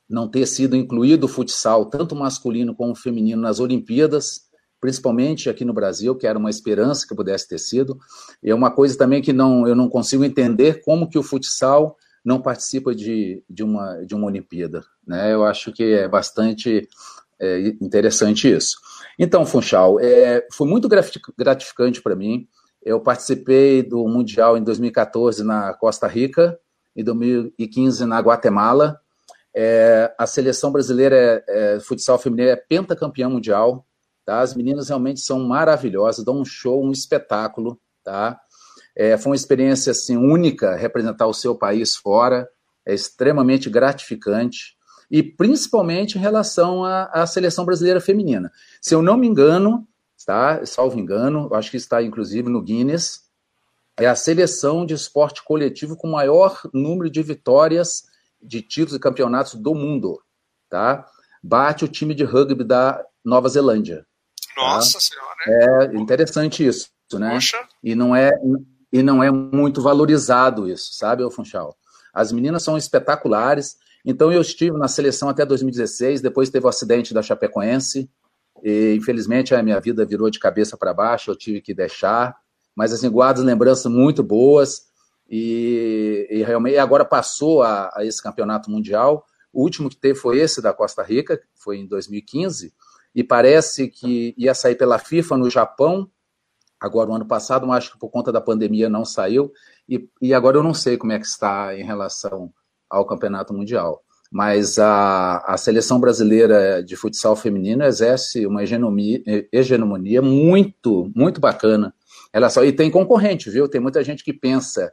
não 0.10 0.28
ter 0.28 0.46
sido 0.46 0.76
incluído 0.76 1.26
o 1.26 1.30
futsal, 1.30 1.88
tanto 1.88 2.16
masculino 2.16 2.76
como 2.76 2.96
feminino, 2.96 3.42
nas 3.42 3.60
Olimpíadas, 3.60 4.42
principalmente 4.80 5.50
aqui 5.50 5.66
no 5.66 5.74
Brasil, 5.74 6.16
que 6.16 6.28
era 6.28 6.38
uma 6.38 6.50
esperança 6.50 7.08
que 7.08 7.16
pudesse 7.16 7.48
ter 7.48 7.58
sido. 7.58 7.98
E 8.44 8.52
é 8.52 8.56
uma 8.56 8.70
coisa 8.70 8.98
também 8.98 9.22
que 9.22 9.34
não, 9.34 9.68
eu 9.68 9.76
não 9.76 9.90
consigo 9.90 10.24
entender 10.24 10.82
como 10.84 11.10
que 11.10 11.18
o 11.18 11.24
futsal 11.24 11.98
não 12.24 12.42
participa 12.42 12.94
de, 12.94 13.44
de, 13.50 13.64
uma, 13.64 14.04
de 14.06 14.16
uma 14.16 14.28
Olimpíada. 14.28 14.84
Né? 15.06 15.34
Eu 15.34 15.44
acho 15.44 15.72
que 15.72 15.84
é 15.84 16.08
bastante 16.08 16.88
é, 17.40 17.68
interessante 17.82 18.52
isso. 18.52 18.78
Então, 19.18 19.46
Funchal, 19.46 20.00
é, 20.00 20.46
foi 20.52 20.68
muito 20.68 20.90
gratificante 21.38 22.02
para 22.02 22.16
mim. 22.16 22.48
Eu 22.84 23.00
participei 23.00 23.82
do 23.82 24.08
Mundial 24.08 24.58
em 24.58 24.64
2014 24.64 25.44
na 25.44 25.74
Costa 25.74 26.08
Rica, 26.08 26.60
em 26.96 27.04
2015 27.04 28.06
na 28.06 28.20
Guatemala. 28.20 29.00
É, 29.54 30.14
a 30.18 30.28
seleção 30.28 30.72
brasileira 30.72 31.16
é, 31.16 31.76
é, 31.76 31.80
futsal 31.80 32.20
feminino 32.20 32.50
é 32.50 32.56
pentacampeã 32.56 33.30
mundial. 33.30 33.86
Tá? 34.26 34.42
As 34.42 34.56
meninas 34.56 34.90
realmente 34.90 35.20
são 35.20 35.40
maravilhosas, 35.40 36.26
dão 36.26 36.40
um 36.40 36.46
show, 36.46 36.84
um 36.84 36.92
espetáculo. 36.92 37.80
Tá? 38.04 38.40
É, 38.96 39.18
foi 39.18 39.32
uma 39.32 39.36
experiência 39.36 39.92
assim, 39.92 40.18
única 40.18 40.76
representar 40.76 41.28
o 41.28 41.34
seu 41.34 41.56
país 41.56 41.96
fora, 41.96 42.48
é 42.86 42.94
extremamente 42.94 43.70
gratificante, 43.70 44.76
e 45.12 45.22
principalmente 45.22 46.18
em 46.18 46.22
relação 46.22 46.84
à, 46.84 47.06
à 47.06 47.28
seleção 47.28 47.66
brasileira 47.66 48.00
feminina. 48.00 48.52
Se 48.82 48.96
eu 48.96 49.02
não 49.02 49.18
me 49.18 49.28
engano, 49.28 49.88
tá? 50.26 50.66
salvo 50.66 51.00
engano, 51.00 51.54
acho 51.54 51.70
que 51.70 51.78
está 51.78 52.02
inclusive 52.02 52.50
no 52.50 52.62
Guinness, 52.62 53.25
é 53.98 54.08
a 54.08 54.16
seleção 54.16 54.86
de 54.86 54.94
esporte 54.94 55.44
coletivo 55.44 55.96
com 55.96 56.08
maior 56.08 56.62
número 56.74 57.10
de 57.10 57.24
vitórias 57.24 58.04
de 58.42 58.62
títulos 58.62 58.96
e 58.96 59.00
campeonatos 59.00 59.56
do 59.56 59.74
mundo. 59.74 60.22
Tá? 60.70 61.08
Bate 61.42 61.86
o 61.86 61.88
time 61.88 62.14
de 62.14 62.24
rugby 62.24 62.64
da 62.64 63.04
Nova 63.24 63.48
Zelândia. 63.48 64.06
Tá? 64.56 64.62
Nossa 64.62 64.94
tá? 64.94 65.00
Senhora! 65.00 65.94
É 65.94 65.98
interessante 65.98 66.66
isso, 66.66 66.90
né? 67.14 67.34
Poxa. 67.34 67.68
E 67.84 67.96
não 67.96 68.16
é 68.16 68.32
e 68.92 69.04
não 69.04 69.22
é 69.22 69.30
muito 69.30 69.82
valorizado 69.82 70.70
isso, 70.70 70.94
sabe, 70.94 71.22
o 71.22 71.30
Funchal? 71.30 71.76
As 72.14 72.32
meninas 72.32 72.64
são 72.64 72.78
espetaculares. 72.78 73.78
Então 74.06 74.32
eu 74.32 74.40
estive 74.40 74.78
na 74.78 74.88
seleção 74.88 75.28
até 75.28 75.46
2016, 75.46 76.22
depois 76.22 76.50
teve 76.50 76.66
o 76.66 76.70
acidente 76.70 77.14
da 77.14 77.22
Chapecoense. 77.22 78.10
E, 78.64 78.96
infelizmente 78.96 79.54
a 79.54 79.62
minha 79.62 79.80
vida 79.82 80.06
virou 80.06 80.30
de 80.30 80.40
cabeça 80.40 80.78
para 80.78 80.94
baixo, 80.94 81.30
eu 81.30 81.36
tive 81.36 81.62
que 81.62 81.74
deixar. 81.74 82.36
Mas 82.76 82.92
assim, 82.92 83.10
guardo 83.10 83.42
lembranças 83.42 83.92
muito 83.92 84.22
boas 84.22 84.84
e, 85.30 86.28
e 86.30 86.44
realmente 86.44 86.78
agora 86.78 87.06
passou 87.06 87.64
a, 87.64 87.90
a, 87.96 88.06
esse 88.06 88.22
campeonato 88.22 88.70
mundial. 88.70 89.26
O 89.54 89.62
último 89.62 89.90
que 89.90 89.96
teve 89.96 90.20
foi 90.20 90.40
esse 90.40 90.62
da 90.62 90.74
Costa 90.74 91.02
Rica, 91.02 91.42
foi 91.56 91.78
em 91.78 91.88
2015, 91.88 92.74
e 93.14 93.24
parece 93.24 93.88
que 93.88 94.34
ia 94.38 94.54
sair 94.54 94.76
pela 94.76 95.00
FIFA 95.00 95.38
no 95.38 95.50
Japão. 95.50 96.10
Agora, 96.80 97.10
o 97.10 97.16
ano 97.16 97.26
passado, 97.26 97.66
mas 97.66 97.78
acho 97.78 97.94
que 97.94 98.00
por 98.00 98.10
conta 98.10 98.32
da 98.32 98.42
pandemia 98.42 98.90
não 98.90 99.06
saiu. 99.06 99.52
E, 99.88 100.10
e 100.22 100.34
agora 100.34 100.58
eu 100.58 100.64
não 100.64 100.74
sei 100.74 100.98
como 100.98 101.14
é 101.14 101.20
que 101.20 101.26
está 101.26 101.74
em 101.74 101.84
relação 101.84 102.52
ao 102.90 103.06
campeonato 103.06 103.54
mundial 103.54 104.06
mas 104.32 104.78
a, 104.80 105.38
a 105.46 105.56
seleção 105.56 105.98
brasileira 105.98 106.84
de 106.84 106.96
futsal 106.98 107.38
feminino 107.38 107.86
exerce 107.86 108.46
uma 108.46 108.64
hegemonia 108.64 110.22
muito, 110.22 111.10
muito 111.16 111.40
bacana. 111.40 111.94
Ela 112.36 112.50
só, 112.50 112.66
e 112.66 112.74
tem 112.74 112.92
concorrente, 112.92 113.50
viu? 113.50 113.66
Tem 113.66 113.80
muita 113.80 114.04
gente 114.04 114.22
que 114.22 114.34
pensa 114.34 114.92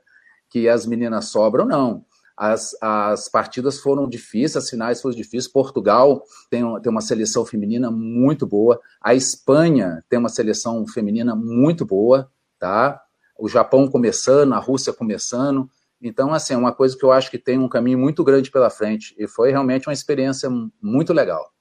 que 0.49 0.69
as 0.69 0.87
meninas 0.87 1.25
sobram, 1.25 1.67
não. 1.67 2.05
As, 2.37 2.71
as 2.81 3.29
partidas 3.29 3.81
foram 3.81 4.09
difíceis, 4.09 4.63
as 4.63 4.71
finais 4.71 5.03
foram 5.03 5.17
difíceis. 5.17 5.49
Portugal 5.49 6.23
tem, 6.49 6.63
tem 6.81 6.93
uma 6.93 7.01
seleção 7.01 7.45
feminina 7.45 7.91
muito 7.91 8.47
boa. 8.47 8.81
A 9.03 9.13
Espanha 9.13 10.05
tem 10.09 10.21
uma 10.21 10.29
seleção 10.29 10.87
feminina 10.87 11.35
muito 11.35 11.85
boa, 11.85 12.31
tá? 12.61 13.03
O 13.37 13.49
Japão 13.49 13.89
começando, 13.89 14.53
a 14.53 14.59
Rússia 14.59 14.93
começando. 14.93 15.69
Então, 16.01 16.33
assim, 16.33 16.55
é 16.55 16.57
uma 16.57 16.73
coisa 16.73 16.97
que 16.97 17.05
eu 17.05 17.11
acho 17.11 17.29
que 17.29 17.39
tem 17.39 17.59
um 17.59 17.69
caminho 17.69 17.99
muito 17.99 18.23
grande 18.23 18.53
pela 18.53 18.71
frente 18.71 19.17
e 19.19 19.27
foi 19.27 19.51
realmente 19.51 19.89
uma 19.89 19.93
experiência 19.93 20.49
muito 20.81 21.13
legal. 21.13 21.53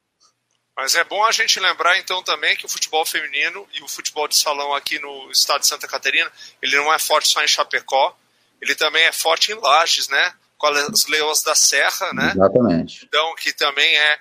Mas 0.76 0.96
é 0.96 1.04
bom 1.04 1.24
a 1.26 1.32
gente 1.32 1.60
lembrar 1.60 1.98
então 1.98 2.24
também 2.24 2.56
que 2.56 2.66
o 2.66 2.70
futebol 2.70 3.06
feminino 3.06 3.68
e 3.74 3.84
o 3.84 3.88
futebol 3.88 4.28
de 4.28 4.38
salão 4.38 4.74
aqui 4.74 5.00
no 5.00 5.32
estado 5.32 5.62
de 5.62 5.68
Santa 5.68 5.88
Catarina, 5.88 6.32
ele 6.62 6.76
não 6.78 6.94
é 6.94 6.98
forte 6.98 7.28
só 7.28 7.44
em 7.44 7.48
Chapecó, 7.48 8.18
ele 8.62 8.76
também 8.76 9.04
é 9.04 9.12
forte 9.12 9.52
em 9.52 9.56
Lages, 9.56 10.08
né? 10.08 10.34
Com 10.58 10.68
as 10.68 11.08
Leões 11.08 11.42
da 11.42 11.56
Serra, 11.56 12.14
né? 12.14 12.32
Exatamente. 12.36 13.04
Então, 13.04 13.36
que 13.36 13.52
também 13.52 13.98
é 13.98 14.20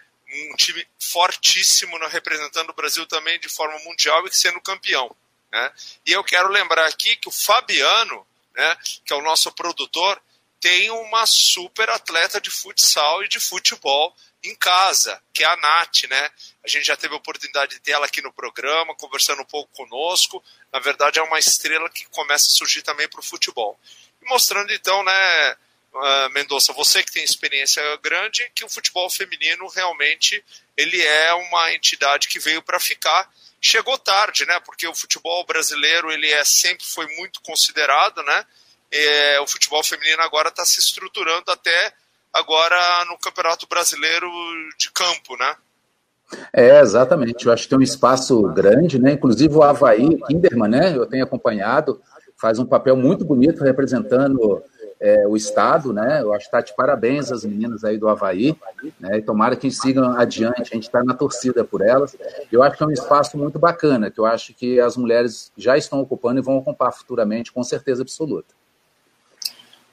um 0.53 0.57
time 0.57 0.87
fortíssimo 0.99 1.99
né, 1.99 2.09
representando 2.11 2.71
o 2.71 2.75
Brasil 2.75 3.07
também 3.07 3.39
de 3.41 3.49
forma 3.49 3.79
mundial 3.81 4.27
e 4.27 4.35
sendo 4.35 4.61
campeão. 4.61 5.15
Né? 5.53 5.73
E 6.07 6.13
eu 6.13 6.23
quero 6.23 6.49
lembrar 6.49 6.87
aqui 6.87 7.17
que 7.17 7.29
o 7.29 7.33
Fabiano, 7.33 8.27
né, 8.55 8.77
que 9.05 9.13
é 9.13 9.17
o 9.17 9.23
nosso 9.23 9.51
produtor, 9.53 10.21
tem 10.61 10.91
uma 10.91 11.25
super 11.27 11.89
atleta 11.91 12.41
de 12.41 12.51
futsal 12.51 13.25
e 13.25 13.29
de 13.29 13.41
futebol 13.41 14.15
em 14.43 14.55
casa, 14.55 15.23
que 15.33 15.45
é 15.45 15.47
a 15.47 15.57
Nath, 15.57 16.05
né? 16.09 16.31
A 16.65 16.69
gente 16.69 16.87
já 16.87 16.97
teve 16.97 17.15
a 17.15 17.19
oportunidade 17.19 17.73
de 17.73 17.81
ter 17.81 17.93
ela 17.93 18.07
aqui 18.07 18.23
no 18.23 18.33
programa, 18.33 18.95
conversando 18.95 19.43
um 19.43 19.47
pouco 19.47 19.71
conosco. 19.73 20.43
Na 20.73 20.79
verdade, 20.79 21.19
é 21.19 21.23
uma 21.23 21.39
estrela 21.39 21.89
que 21.91 22.07
começa 22.07 22.49
a 22.49 22.53
surgir 22.53 22.83
também 22.83 23.09
para 23.09 23.21
o 23.21 23.25
futebol. 23.25 23.79
E 24.23 24.29
mostrando 24.29 24.73
então, 24.73 25.03
né, 25.03 25.57
uh, 25.93 26.31
Mendonça, 26.31 26.73
você 26.73 27.03
que 27.03 27.13
tem 27.13 27.23
experiência 27.23 27.83
grande, 27.99 28.51
que 28.55 28.65
o 28.65 28.69
futebol 28.69 29.11
feminino 29.11 29.69
realmente 29.69 30.43
ele 30.77 31.01
é 31.03 31.35
uma 31.35 31.73
entidade 31.73 32.29
que 32.29 32.39
veio 32.39 32.63
para 32.63 32.81
ficar 32.81 33.31
chegou 33.61 33.99
tarde, 33.99 34.47
né? 34.47 34.59
Porque 34.61 34.87
o 34.89 34.95
futebol 34.95 35.45
brasileiro 35.45 36.11
ele 36.11 36.31
é 36.31 36.43
sempre 36.45 36.87
foi 36.87 37.07
muito 37.17 37.41
considerado, 37.43 38.23
né? 38.23 38.47
É, 38.91 39.41
o 39.41 39.47
futebol 39.47 39.85
feminino 39.85 40.23
agora 40.23 40.49
está 40.49 40.65
se 40.65 40.81
estruturando 40.81 41.51
até 41.51 41.93
agora 42.33 43.05
no 43.07 43.19
Campeonato 43.19 43.67
Brasileiro 43.69 44.29
de 44.79 44.91
campo, 44.93 45.37
né? 45.39 45.55
É, 46.53 46.81
exatamente. 46.81 47.47
Eu 47.47 47.53
acho 47.53 47.65
que 47.65 47.71
tem 47.71 47.79
um 47.79 47.83
espaço 47.83 48.43
grande, 48.55 48.99
né? 48.99 49.13
Inclusive 49.13 49.55
o 49.55 49.63
Havaí, 49.63 50.19
Kinderman, 50.27 50.71
né? 50.71 50.97
Eu 50.97 51.07
tenho 51.07 51.25
acompanhado, 51.25 52.01
faz 52.37 52.59
um 52.59 52.67
papel 52.67 52.97
muito 52.97 53.25
bonito 53.25 53.65
representando 53.65 54.63
é, 55.01 55.27
o 55.27 55.37
Estado, 55.37 55.93
né? 55.93 56.21
Eu 56.21 56.33
acho 56.33 56.49
que 56.49 56.57
está 56.57 56.61
de 56.61 56.77
parabéns 56.77 57.33
as 57.33 57.45
meninas 57.45 57.85
aí 57.85 57.97
do 57.97 58.09
Havaí, 58.09 58.55
né? 59.01 59.19
E 59.19 59.23
tomara 59.23 59.57
que 59.57 59.71
sigam 59.71 60.13
adiante, 60.13 60.61
a 60.61 60.65
gente 60.65 60.85
está 60.85 61.03
na 61.03 61.15
torcida 61.15 61.65
por 61.65 61.81
elas. 61.81 62.15
Eu 62.53 62.63
acho 62.63 62.77
que 62.77 62.83
é 62.83 62.87
um 62.87 62.93
espaço 62.93 63.37
muito 63.39 63.59
bacana, 63.59 64.11
que 64.11 64.21
eu 64.21 64.27
acho 64.27 64.55
que 64.55 64.79
as 64.79 64.97
mulheres 64.97 65.51
já 65.57 65.77
estão 65.77 66.01
ocupando 66.01 66.39
e 66.39 66.43
vão 66.43 66.59
ocupar 66.59 66.93
futuramente, 66.93 67.51
com 67.51 67.65
certeza 67.65 68.03
absoluta. 68.03 68.60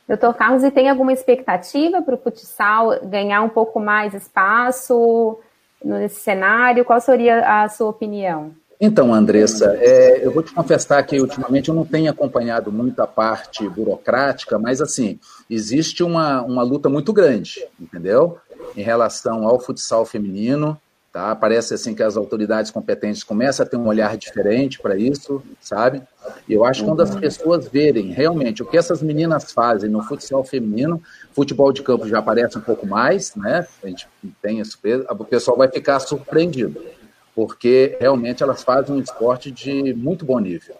Doutor 0.07 0.33
Carlos, 0.35 0.63
e 0.63 0.71
tem 0.71 0.89
alguma 0.89 1.11
expectativa 1.11 2.01
para 2.01 2.15
o 2.15 2.17
futsal 2.17 2.99
ganhar 3.03 3.41
um 3.41 3.49
pouco 3.49 3.79
mais 3.79 4.13
espaço 4.13 5.37
nesse 5.83 6.21
cenário? 6.21 6.85
Qual 6.85 6.99
seria 7.01 7.63
a 7.63 7.67
sua 7.67 7.89
opinião? 7.89 8.51
Então, 8.79 9.13
Andressa, 9.13 9.75
é, 9.79 10.23
eu 10.25 10.31
vou 10.31 10.43
te 10.43 10.53
confessar 10.53 11.03
que 11.03 11.19
ultimamente 11.19 11.69
eu 11.69 11.75
não 11.75 11.83
tenho 11.83 12.11
acompanhado 12.11 12.71
muito 12.71 13.01
a 13.01 13.07
parte 13.07 13.67
burocrática, 13.67 14.59
mas 14.59 14.79
assim, 14.79 15.19
existe 15.49 16.03
uma, 16.03 16.43
uma 16.43 16.61
luta 16.61 16.87
muito 16.87 17.11
grande, 17.11 17.67
entendeu? 17.79 18.37
Em 18.75 18.83
relação 18.83 19.47
ao 19.47 19.59
futsal 19.59 20.05
feminino, 20.05 20.79
tá? 21.17 21.35
Parece 21.35 21.73
assim 21.73 21.95
que 21.95 22.03
as 22.03 22.15
autoridades 22.15 22.69
competentes 22.69 23.23
começam 23.23 23.65
a 23.65 23.67
ter 23.67 23.75
um 23.75 23.87
olhar 23.87 24.15
diferente 24.15 24.77
para 24.77 24.95
isso, 24.95 25.43
sabe? 25.59 26.03
E 26.47 26.53
eu 26.53 26.63
acho 26.63 26.81
que 26.81 26.85
quando 26.85 27.01
as 27.01 27.15
pessoas 27.15 27.67
verem 27.67 28.11
realmente 28.11 28.61
o 28.61 28.65
que 28.67 28.77
essas 28.77 29.01
meninas 29.01 29.51
fazem 29.51 29.89
no 29.89 30.03
futsal 30.03 30.43
feminino, 30.43 31.01
futebol 31.33 31.73
de 31.73 31.81
campo 31.81 32.07
já 32.07 32.19
aparece 32.19 32.59
um 32.59 32.61
pouco 32.61 32.85
mais, 32.85 33.33
né? 33.33 33.67
A 33.83 33.87
gente 33.87 34.07
tem 34.43 34.59
isso, 34.59 34.77
o 35.09 35.25
pessoal 35.25 35.57
vai 35.57 35.67
ficar 35.67 35.99
surpreendido 35.99 36.85
porque 37.33 37.97
realmente 37.99 38.43
elas 38.43 38.63
fazem 38.63 38.95
um 38.95 39.01
esporte 39.01 39.49
de 39.49 39.95
muito 39.95 40.23
bom 40.23 40.39
nível. 40.39 40.75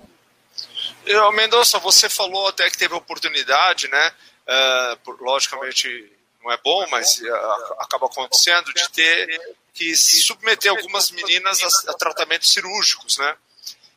Eu, 1.03 1.31
Mendonça, 1.31 1.79
você 1.79 2.09
falou 2.09 2.47
até 2.47 2.69
que 2.69 2.77
teve 2.77 2.93
oportunidade, 2.93 3.87
né? 3.87 4.11
Uh, 4.47 5.23
logicamente 5.23 5.87
não 6.43 6.51
é 6.51 6.57
bom, 6.63 6.85
mas 6.91 7.21
uh, 7.21 7.73
acaba 7.79 8.05
acontecendo 8.05 8.71
de 8.73 8.89
ter 8.91 9.57
que 9.77 9.95
submeter 9.95 10.71
algumas 10.71 11.11
meninas 11.11 11.61
a, 11.61 11.91
a, 11.91 11.93
tratamentos 11.93 12.51
cirúrgicos, 12.51 13.17
né? 13.17 13.37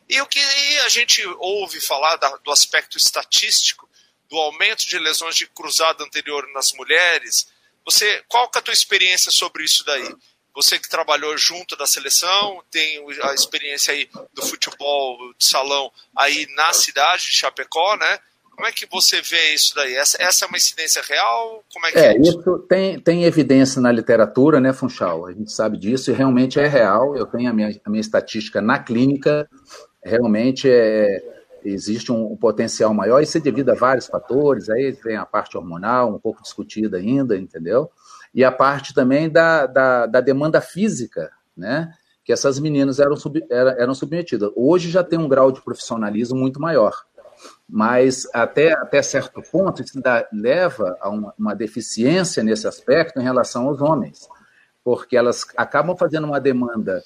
E 0.08 0.20
o 0.20 0.26
que 0.26 0.40
a 0.84 0.88
gente 0.88 1.24
ouve 1.38 1.80
falar 1.80 2.16
da, 2.16 2.36
do 2.36 2.50
aspecto 2.50 2.98
estatístico, 2.98 3.88
do 4.28 4.36
aumento 4.36 4.86
de 4.86 4.98
lesões 4.98 5.36
de 5.36 5.46
cruzado 5.46 6.04
anterior 6.04 6.46
nas 6.52 6.72
mulheres, 6.72 7.48
você, 7.84 8.22
qual 8.28 8.48
que 8.50 8.58
é 8.58 8.60
a 8.60 8.62
tua 8.62 8.74
experiência 8.74 9.32
sobre 9.32 9.64
isso 9.64 9.84
daí? 9.84 10.14
Você 10.54 10.78
que 10.78 10.88
trabalhou 10.88 11.36
junto 11.38 11.76
da 11.76 11.86
seleção, 11.86 12.62
tem 12.70 13.02
a 13.22 13.32
experiência 13.32 13.94
aí 13.94 14.10
do 14.32 14.42
futebol 14.42 15.32
de 15.34 15.46
salão 15.46 15.92
aí 16.14 16.46
na 16.54 16.72
cidade 16.72 17.22
de 17.22 17.32
Chapecó, 17.32 17.96
né? 17.96 18.20
Como 18.60 18.68
é 18.68 18.72
que 18.72 18.86
você 18.90 19.22
vê 19.22 19.54
isso 19.54 19.74
daí? 19.74 19.94
Essa, 19.94 20.22
essa 20.22 20.44
é 20.44 20.48
uma 20.48 20.58
incidência 20.58 21.02
real? 21.08 21.64
Como 21.72 21.86
é 21.86 21.92
que 21.92 21.98
é, 21.98 22.12
é 22.12 22.20
isso? 22.20 22.40
isso? 22.40 22.58
tem, 22.68 23.00
tem 23.00 23.24
evidência 23.24 23.80
na 23.80 23.90
literatura, 23.90 24.60
né, 24.60 24.72
Funchal? 24.72 25.26
A 25.26 25.32
gente 25.32 25.50
sabe 25.50 25.78
disso 25.78 26.10
e 26.10 26.14
realmente 26.14 26.60
é 26.60 26.66
real. 26.66 27.16
Eu 27.16 27.24
tenho 27.24 27.48
a 27.48 27.54
minha, 27.54 27.80
a 27.82 27.90
minha 27.90 28.02
estatística 28.02 28.60
na 28.60 28.78
clínica, 28.78 29.48
realmente 30.04 30.68
é, 30.70 31.22
existe 31.64 32.12
um, 32.12 32.32
um, 32.32 32.36
potencial 32.36 32.92
maior, 32.92 33.22
isso 33.22 33.38
é 33.38 33.40
devido 33.40 33.70
a 33.70 33.74
vários 33.74 34.06
fatores, 34.06 34.68
aí 34.68 34.92
vem 35.02 35.16
a 35.16 35.24
parte 35.24 35.56
hormonal, 35.56 36.14
um 36.14 36.18
pouco 36.18 36.42
discutida 36.42 36.98
ainda, 36.98 37.36
entendeu? 37.38 37.90
e 38.34 38.44
a 38.44 38.52
parte 38.52 38.94
também 38.94 39.28
da, 39.28 39.66
da, 39.66 40.06
da 40.06 40.20
demanda 40.20 40.60
física, 40.60 41.30
né? 41.56 41.92
Que 42.24 42.32
essas 42.32 42.60
meninas 42.60 43.00
eram, 43.00 43.16
sub, 43.16 43.44
eram, 43.50 43.70
eram 43.72 43.94
submetidas. 43.94 44.50
Hoje 44.54 44.90
já 44.90 45.02
tem 45.02 45.18
um 45.18 45.28
grau 45.28 45.50
de 45.50 45.60
profissionalismo 45.62 46.38
muito 46.38 46.60
maior, 46.60 46.94
mas 47.72 48.26
até, 48.34 48.72
até 48.72 49.00
certo 49.00 49.40
ponto 49.40 49.80
isso 49.82 50.00
dá, 50.00 50.26
leva 50.32 50.96
a 51.00 51.08
uma, 51.08 51.32
uma 51.38 51.54
deficiência 51.54 52.42
nesse 52.42 52.66
aspecto 52.66 53.20
em 53.20 53.22
relação 53.22 53.68
aos 53.68 53.80
homens, 53.80 54.28
porque 54.82 55.16
elas 55.16 55.46
acabam 55.56 55.96
fazendo 55.96 56.26
uma 56.26 56.40
demanda 56.40 57.02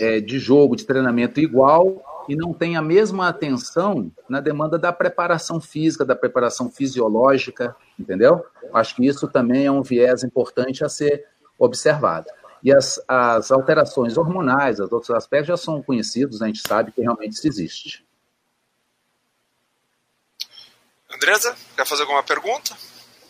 é, 0.00 0.20
de 0.20 0.38
jogo, 0.38 0.74
de 0.74 0.84
treinamento 0.84 1.38
igual 1.38 2.02
e 2.28 2.34
não 2.34 2.52
tem 2.52 2.76
a 2.76 2.82
mesma 2.82 3.28
atenção 3.28 4.10
na 4.28 4.40
demanda 4.40 4.76
da 4.76 4.92
preparação 4.92 5.60
física, 5.60 6.04
da 6.04 6.16
preparação 6.16 6.68
fisiológica, 6.68 7.76
entendeu? 7.98 8.44
Acho 8.74 8.96
que 8.96 9.06
isso 9.06 9.28
também 9.28 9.66
é 9.66 9.70
um 9.70 9.82
viés 9.82 10.24
importante 10.24 10.84
a 10.84 10.88
ser 10.88 11.24
observado. 11.58 12.26
E 12.62 12.72
as, 12.72 13.00
as 13.06 13.52
alterações 13.52 14.18
hormonais, 14.18 14.80
os 14.80 14.90
outros 14.90 15.10
aspectos 15.12 15.48
já 15.48 15.56
são 15.56 15.80
conhecidos, 15.80 16.42
a 16.42 16.46
gente 16.46 16.66
sabe 16.66 16.90
que 16.90 17.00
realmente 17.00 17.32
isso 17.34 17.46
existe. 17.46 18.07
Andresa, 21.18 21.54
quer 21.76 21.84
fazer 21.84 22.02
alguma 22.02 22.22
pergunta? 22.22 22.74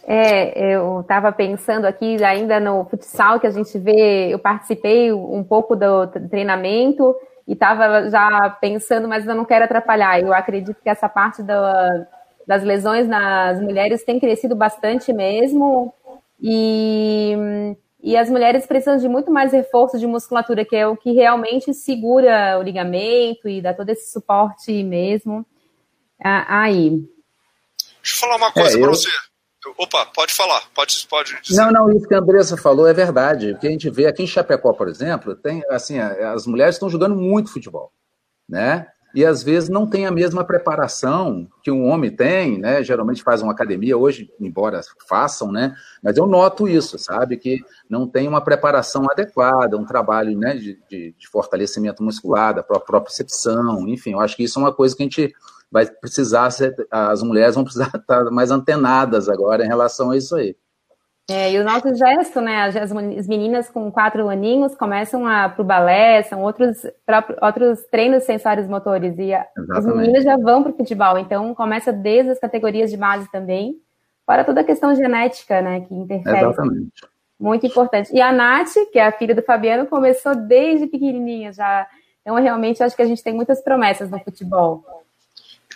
É, 0.06 0.74
eu 0.74 1.00
estava 1.00 1.32
pensando 1.32 1.86
aqui 1.86 2.22
ainda 2.22 2.60
no 2.60 2.84
futsal 2.84 3.40
que 3.40 3.46
a 3.46 3.50
gente 3.50 3.78
vê, 3.78 4.32
eu 4.32 4.38
participei 4.38 5.12
um 5.12 5.42
pouco 5.42 5.74
do 5.74 6.06
treinamento 6.30 7.14
e 7.46 7.54
estava 7.54 8.08
já 8.10 8.50
pensando, 8.60 9.08
mas 9.08 9.26
eu 9.26 9.34
não 9.34 9.44
quero 9.44 9.64
atrapalhar. 9.64 10.20
Eu 10.20 10.32
acredito 10.32 10.80
que 10.82 10.88
essa 10.88 11.08
parte 11.08 11.42
da, 11.42 12.06
das 12.46 12.62
lesões 12.62 13.08
nas 13.08 13.60
mulheres 13.60 14.04
tem 14.04 14.20
crescido 14.20 14.54
bastante 14.54 15.12
mesmo. 15.12 15.92
E 16.40 17.34
E 18.00 18.16
as 18.16 18.30
mulheres 18.30 18.64
precisam 18.66 18.96
de 18.96 19.08
muito 19.08 19.30
mais 19.30 19.52
reforço 19.52 19.98
de 19.98 20.06
musculatura, 20.06 20.64
que 20.64 20.76
é 20.76 20.86
o 20.86 20.96
que 20.96 21.12
realmente 21.12 21.74
segura 21.74 22.58
o 22.58 22.62
ligamento 22.62 23.48
e 23.48 23.60
dá 23.60 23.74
todo 23.74 23.90
esse 23.90 24.12
suporte 24.12 24.82
mesmo. 24.84 25.44
Aí. 26.20 27.02
Eu 28.18 28.20
falar 28.20 28.36
uma 28.36 28.52
coisa 28.52 28.76
é, 28.76 28.80
para 28.80 28.90
eu... 28.90 28.94
você. 28.94 29.08
Opa, 29.76 30.06
pode 30.06 30.32
falar, 30.32 30.62
pode, 30.74 31.06
pode 31.08 31.40
dizer. 31.42 31.60
Não, 31.60 31.70
não, 31.70 31.92
isso 31.92 32.06
que 32.06 32.14
a 32.14 32.18
Andressa 32.18 32.56
falou 32.56 32.86
é 32.86 32.94
verdade. 32.94 33.52
O 33.52 33.58
que 33.58 33.66
a 33.66 33.70
gente 33.70 33.90
vê 33.90 34.06
aqui 34.06 34.22
em 34.22 34.26
Chapecó, 34.26 34.72
por 34.72 34.88
exemplo, 34.88 35.34
tem 35.34 35.62
assim, 35.68 35.98
as 35.98 36.46
mulheres 36.46 36.76
estão 36.76 36.88
jogando 36.88 37.16
muito 37.16 37.52
futebol, 37.52 37.92
né? 38.48 38.86
E 39.14 39.24
às 39.24 39.42
vezes 39.42 39.68
não 39.68 39.88
tem 39.88 40.06
a 40.06 40.10
mesma 40.10 40.44
preparação 40.44 41.48
que 41.62 41.70
um 41.70 41.88
homem 41.88 42.14
tem, 42.14 42.58
né? 42.58 42.84
Geralmente 42.84 43.22
faz 43.22 43.42
uma 43.42 43.52
academia 43.52 43.96
hoje, 43.96 44.30
embora 44.38 44.80
façam, 45.08 45.50
né? 45.50 45.74
Mas 46.02 46.16
eu 46.16 46.26
noto 46.26 46.68
isso, 46.68 46.98
sabe? 46.98 47.36
Que 47.36 47.58
não 47.88 48.06
tem 48.06 48.28
uma 48.28 48.40
preparação 48.40 49.06
adequada, 49.10 49.76
um 49.76 49.86
trabalho 49.86 50.36
né, 50.38 50.54
de, 50.54 50.78
de, 50.88 51.14
de 51.18 51.28
fortalecimento 51.28 52.02
muscular, 52.02 52.54
da 52.54 52.62
própria 52.62 53.00
percepção, 53.00 53.88
enfim, 53.88 54.12
eu 54.12 54.20
acho 54.20 54.36
que 54.36 54.44
isso 54.44 54.58
é 54.58 54.62
uma 54.62 54.74
coisa 54.74 54.94
que 54.94 55.02
a 55.02 55.06
gente 55.06 55.34
vai 55.70 55.86
precisar, 55.86 56.48
as 56.90 57.22
mulheres 57.22 57.54
vão 57.54 57.64
precisar 57.64 57.90
estar 57.94 58.24
mais 58.30 58.50
antenadas 58.50 59.28
agora 59.28 59.64
em 59.64 59.68
relação 59.68 60.10
a 60.10 60.16
isso 60.16 60.36
aí. 60.36 60.56
É, 61.30 61.52
e 61.52 61.58
o 61.58 61.64
nosso 61.64 61.94
gesto, 61.94 62.40
né? 62.40 62.62
As, 62.62 62.74
as 62.74 63.26
meninas 63.26 63.68
com 63.68 63.92
quatro 63.92 64.30
aninhos 64.30 64.74
começam 64.74 65.26
a 65.26 65.46
para 65.50 65.60
o 65.60 65.64
balé, 65.64 66.22
são 66.22 66.42
outros, 66.42 66.86
outros 67.42 67.82
treinos 67.90 68.24
sensórios 68.24 68.66
motores, 68.66 69.18
e 69.18 69.34
a, 69.34 69.46
as 69.72 69.84
meninas 69.84 70.24
já 70.24 70.38
vão 70.38 70.62
para 70.62 70.72
o 70.72 70.76
futebol, 70.76 71.18
então 71.18 71.54
começa 71.54 71.92
desde 71.92 72.30
as 72.30 72.38
categorias 72.38 72.90
de 72.90 72.96
base 72.96 73.30
também, 73.30 73.76
para 74.24 74.42
toda 74.42 74.62
a 74.62 74.64
questão 74.64 74.94
genética, 74.94 75.60
né? 75.60 75.82
Que 75.82 75.94
interfere. 75.94 76.38
Exatamente. 76.38 77.06
Muito 77.38 77.66
importante. 77.66 78.10
E 78.12 78.22
a 78.22 78.32
Nath, 78.32 78.72
que 78.90 78.98
é 78.98 79.06
a 79.06 79.12
filha 79.12 79.34
do 79.34 79.42
Fabiano, 79.42 79.86
começou 79.86 80.34
desde 80.34 80.86
pequenininha 80.86 81.52
já. 81.52 81.86
Então, 82.22 82.34
realmente, 82.36 82.82
acho 82.82 82.96
que 82.96 83.02
a 83.02 83.06
gente 83.06 83.22
tem 83.22 83.34
muitas 83.34 83.62
promessas 83.62 84.10
no 84.10 84.18
futebol. 84.18 84.82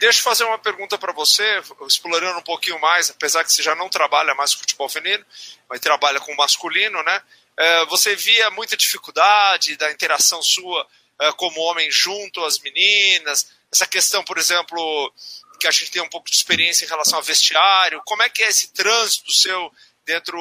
Deixa 0.03 0.19
eu 0.19 0.25
fazer 0.25 0.43
uma 0.43 0.59
pergunta 0.59 0.99
para 0.99 1.13
você, 1.13 1.63
explorando 1.87 2.37
um 2.37 2.43
pouquinho 2.43 2.77
mais, 2.81 3.09
apesar 3.09 3.45
que 3.45 3.53
você 3.53 3.63
já 3.63 3.77
não 3.77 3.89
trabalha 3.89 4.35
mais 4.35 4.53
com 4.53 4.59
futebol 4.59 4.89
feminino, 4.89 5.25
mas 5.69 5.79
trabalha 5.79 6.19
com 6.19 6.35
masculino, 6.35 7.01
né? 7.05 7.23
É, 7.57 7.87
você 7.87 8.17
via 8.17 8.51
muita 8.51 8.77
dificuldade 8.77 9.77
da 9.77 9.93
interação 9.93 10.43
sua 10.43 10.89
é, 11.21 11.31
como 11.35 11.61
homem 11.61 11.89
junto 11.89 12.45
às 12.45 12.59
meninas, 12.59 13.47
essa 13.73 13.87
questão, 13.87 14.25
por 14.25 14.39
exemplo, 14.39 15.15
que 15.61 15.69
a 15.69 15.71
gente 15.71 15.93
tem 15.93 16.03
um 16.03 16.09
pouco 16.09 16.29
de 16.29 16.35
experiência 16.35 16.85
em 16.85 16.89
relação 16.89 17.21
ao 17.21 17.25
vestiário, 17.25 18.03
como 18.05 18.25
é 18.25 18.29
que 18.29 18.43
é 18.43 18.49
esse 18.49 18.73
trânsito 18.73 19.31
seu 19.31 19.73
dentro... 20.05 20.37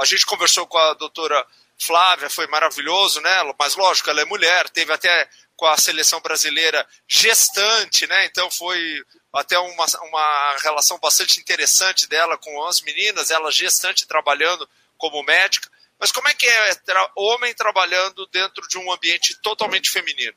A 0.00 0.04
gente 0.04 0.26
conversou 0.26 0.66
com 0.66 0.76
a 0.76 0.94
doutora 0.94 1.46
Flávia, 1.78 2.28
foi 2.28 2.48
maravilhoso, 2.48 3.20
né? 3.20 3.54
Mas 3.56 3.76
lógico, 3.76 4.10
ela 4.10 4.22
é 4.22 4.24
mulher, 4.24 4.68
teve 4.70 4.92
até 4.92 5.28
com 5.56 5.66
a 5.66 5.76
seleção 5.76 6.20
brasileira 6.20 6.86
gestante, 7.08 8.06
né? 8.06 8.26
Então 8.26 8.50
foi 8.50 9.02
até 9.32 9.58
uma, 9.58 9.86
uma 10.08 10.56
relação 10.62 10.98
bastante 10.98 11.40
interessante 11.40 12.08
dela 12.08 12.36
com 12.36 12.64
as 12.64 12.80
meninas, 12.82 13.30
ela 13.30 13.50
gestante 13.50 14.06
trabalhando 14.06 14.68
como 14.96 15.22
médica. 15.22 15.68
Mas 15.98 16.12
como 16.12 16.28
é 16.28 16.34
que 16.34 16.46
é 16.46 16.74
tra 16.74 17.10
homem 17.16 17.54
trabalhando 17.54 18.26
dentro 18.30 18.68
de 18.68 18.76
um 18.76 18.92
ambiente 18.92 19.34
totalmente 19.42 19.90
feminino? 19.90 20.36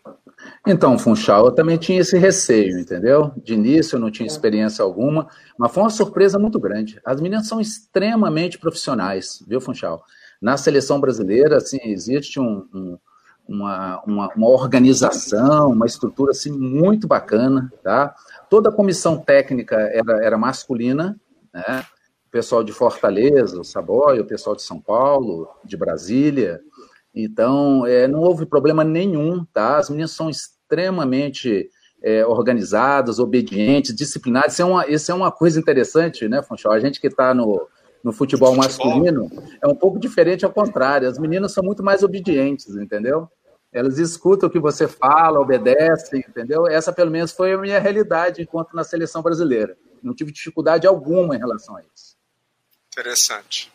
Então, 0.65 0.97
Funchal, 0.97 1.47
eu 1.47 1.51
também 1.51 1.77
tinha 1.77 1.99
esse 1.99 2.17
receio, 2.17 2.79
entendeu? 2.79 3.33
De 3.37 3.53
início 3.53 3.95
eu 3.95 3.99
não 3.99 4.09
tinha 4.09 4.25
experiência 4.25 4.83
alguma, 4.83 5.29
mas 5.57 5.73
foi 5.73 5.83
uma 5.83 5.89
surpresa 5.89 6.39
muito 6.39 6.57
grande. 6.59 6.99
As 7.05 7.19
meninas 7.19 7.47
são 7.47 7.59
extremamente 7.59 8.57
profissionais, 8.57 9.43
viu, 9.45 9.59
Funchal? 9.59 10.03
Na 10.41 10.55
seleção 10.55 11.01
brasileira, 11.01 11.57
assim, 11.57 11.79
existe 11.83 12.39
um, 12.39 12.65
um 12.73 12.97
uma, 13.49 13.99
uma, 14.05 14.29
uma, 14.35 14.47
organização, 14.47 15.71
uma 15.71 15.87
estrutura 15.87 16.31
assim, 16.31 16.51
muito 16.51 17.07
bacana. 17.07 17.73
Tá? 17.83 18.13
Toda 18.47 18.69
a 18.69 18.71
comissão 18.71 19.17
técnica 19.17 19.75
era, 19.75 20.23
era 20.23 20.37
masculina, 20.37 21.19
né? 21.51 21.83
o 22.27 22.31
pessoal 22.31 22.63
de 22.63 22.71
Fortaleza, 22.71 23.59
o 23.59 23.63
Saboy, 23.63 24.19
o 24.19 24.25
pessoal 24.25 24.55
de 24.55 24.61
São 24.61 24.79
Paulo, 24.79 25.49
de 25.65 25.75
Brasília. 25.75 26.61
Então, 27.13 27.87
é, 27.87 28.07
não 28.07 28.19
houve 28.19 28.45
problema 28.45 28.83
nenhum. 28.83 29.43
Tá? 29.51 29.77
As 29.77 29.89
meninas 29.89 30.11
são 30.11 30.29
extremamente 30.29 31.67
é, 32.03 32.23
organizadas, 32.23 33.17
obedientes, 33.17 33.95
disciplinadas. 33.95 34.53
Isso 34.53 34.61
é, 34.61 34.65
uma, 34.65 34.87
isso 34.87 35.11
é 35.11 35.15
uma 35.15 35.31
coisa 35.31 35.59
interessante, 35.59 36.27
né, 36.29 36.43
Funchal? 36.43 36.71
A 36.71 36.79
gente 36.79 37.01
que 37.01 37.07
está 37.07 37.33
no, 37.33 37.67
no 38.03 38.13
futebol 38.13 38.55
masculino 38.55 39.27
é 39.59 39.67
um 39.67 39.75
pouco 39.75 39.99
diferente 39.99 40.45
ao 40.45 40.53
contrário. 40.53 41.09
As 41.09 41.17
meninas 41.17 41.51
são 41.51 41.63
muito 41.63 41.83
mais 41.83 42.03
obedientes, 42.03 42.75
entendeu? 42.75 43.27
Elas 43.71 43.99
escutam 43.99 44.49
o 44.49 44.51
que 44.51 44.59
você 44.59 44.87
fala, 44.87 45.39
obedecem, 45.39 46.23
entendeu? 46.27 46.67
Essa, 46.67 46.91
pelo 46.91 47.11
menos, 47.11 47.31
foi 47.31 47.53
a 47.53 47.57
minha 47.57 47.79
realidade 47.79 48.41
enquanto 48.41 48.75
na 48.75 48.83
seleção 48.83 49.21
brasileira. 49.21 49.77
Não 50.01 50.15
tive 50.15 50.31
dificuldade 50.31 50.87
alguma 50.87 51.35
em 51.35 51.39
relação 51.39 51.75
a 51.75 51.81
isso. 51.81 52.17
Interessante. 52.87 53.71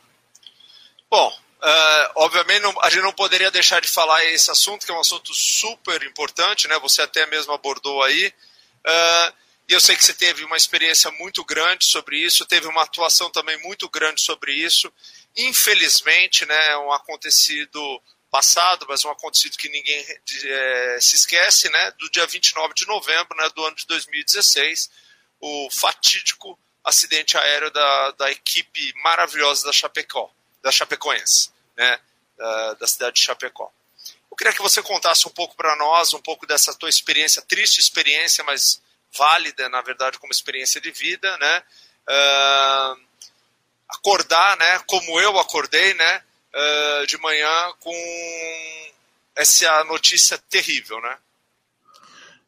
Bom, 1.08 1.28
uh, 1.30 2.10
obviamente 2.16 2.60
não, 2.60 2.74
a 2.82 2.90
gente 2.90 3.02
não 3.02 3.12
poderia 3.12 3.50
deixar 3.50 3.80
de 3.80 3.88
falar 3.88 4.24
esse 4.24 4.50
assunto, 4.50 4.84
que 4.84 4.90
é 4.90 4.94
um 4.94 5.00
assunto 5.00 5.32
super 5.32 6.02
importante, 6.02 6.66
né? 6.66 6.76
Você 6.80 7.02
até 7.02 7.24
mesmo 7.26 7.52
abordou 7.52 8.02
aí. 8.02 8.32
Uh, 8.84 9.44
e 9.68 9.72
eu 9.72 9.80
sei 9.80 9.96
que 9.96 10.04
você 10.04 10.12
teve 10.12 10.44
uma 10.44 10.56
experiência 10.56 11.10
muito 11.12 11.42
grande 11.44 11.86
sobre 11.86 12.18
isso, 12.18 12.44
teve 12.44 12.66
uma 12.66 12.82
atuação 12.82 13.30
também 13.30 13.58
muito 13.62 13.88
grande 13.88 14.20
sobre 14.20 14.52
isso. 14.52 14.92
Infelizmente, 15.36 16.44
né, 16.44 16.72
é 16.72 16.78
um 16.78 16.92
acontecido 16.92 18.02
passado, 18.34 18.84
mas 18.88 19.04
um 19.04 19.10
acontecido 19.10 19.56
que 19.56 19.68
ninguém 19.68 20.04
é, 20.44 20.98
se 21.00 21.14
esquece, 21.14 21.70
né, 21.70 21.92
do 21.92 22.10
dia 22.10 22.26
29 22.26 22.74
de 22.74 22.84
novembro 22.84 23.36
né, 23.36 23.48
do 23.54 23.64
ano 23.64 23.76
de 23.76 23.86
2016, 23.86 24.90
o 25.40 25.68
fatídico 25.70 26.58
acidente 26.82 27.38
aéreo 27.38 27.70
da, 27.70 28.10
da 28.10 28.32
equipe 28.32 28.92
maravilhosa 29.04 29.64
da 29.64 29.72
Chapecó, 29.72 30.28
da 30.60 30.72
Chapecoense, 30.72 31.52
né, 31.76 32.00
da, 32.36 32.74
da 32.74 32.86
cidade 32.88 33.14
de 33.14 33.24
Chapecó. 33.24 33.72
Eu 34.28 34.36
queria 34.36 34.52
que 34.52 34.62
você 34.62 34.82
contasse 34.82 35.28
um 35.28 35.30
pouco 35.30 35.54
para 35.54 35.76
nós, 35.76 36.12
um 36.12 36.20
pouco 36.20 36.44
dessa 36.44 36.74
tua 36.74 36.88
experiência, 36.88 37.40
triste 37.40 37.78
experiência, 37.78 38.42
mas 38.42 38.82
válida, 39.16 39.68
na 39.68 39.80
verdade, 39.80 40.18
como 40.18 40.32
experiência 40.32 40.80
de 40.80 40.90
vida, 40.90 41.38
né? 41.38 41.62
Uh, 42.08 43.00
acordar, 43.90 44.56
né? 44.56 44.80
Como 44.88 45.20
eu 45.20 45.38
acordei, 45.38 45.94
né? 45.94 46.24
Uh, 46.54 47.06
de 47.06 47.18
manhã 47.18 47.72
com 47.80 47.94
essa 49.36 49.84
notícia 49.84 50.38
terrível, 50.48 51.00
né? 51.00 51.16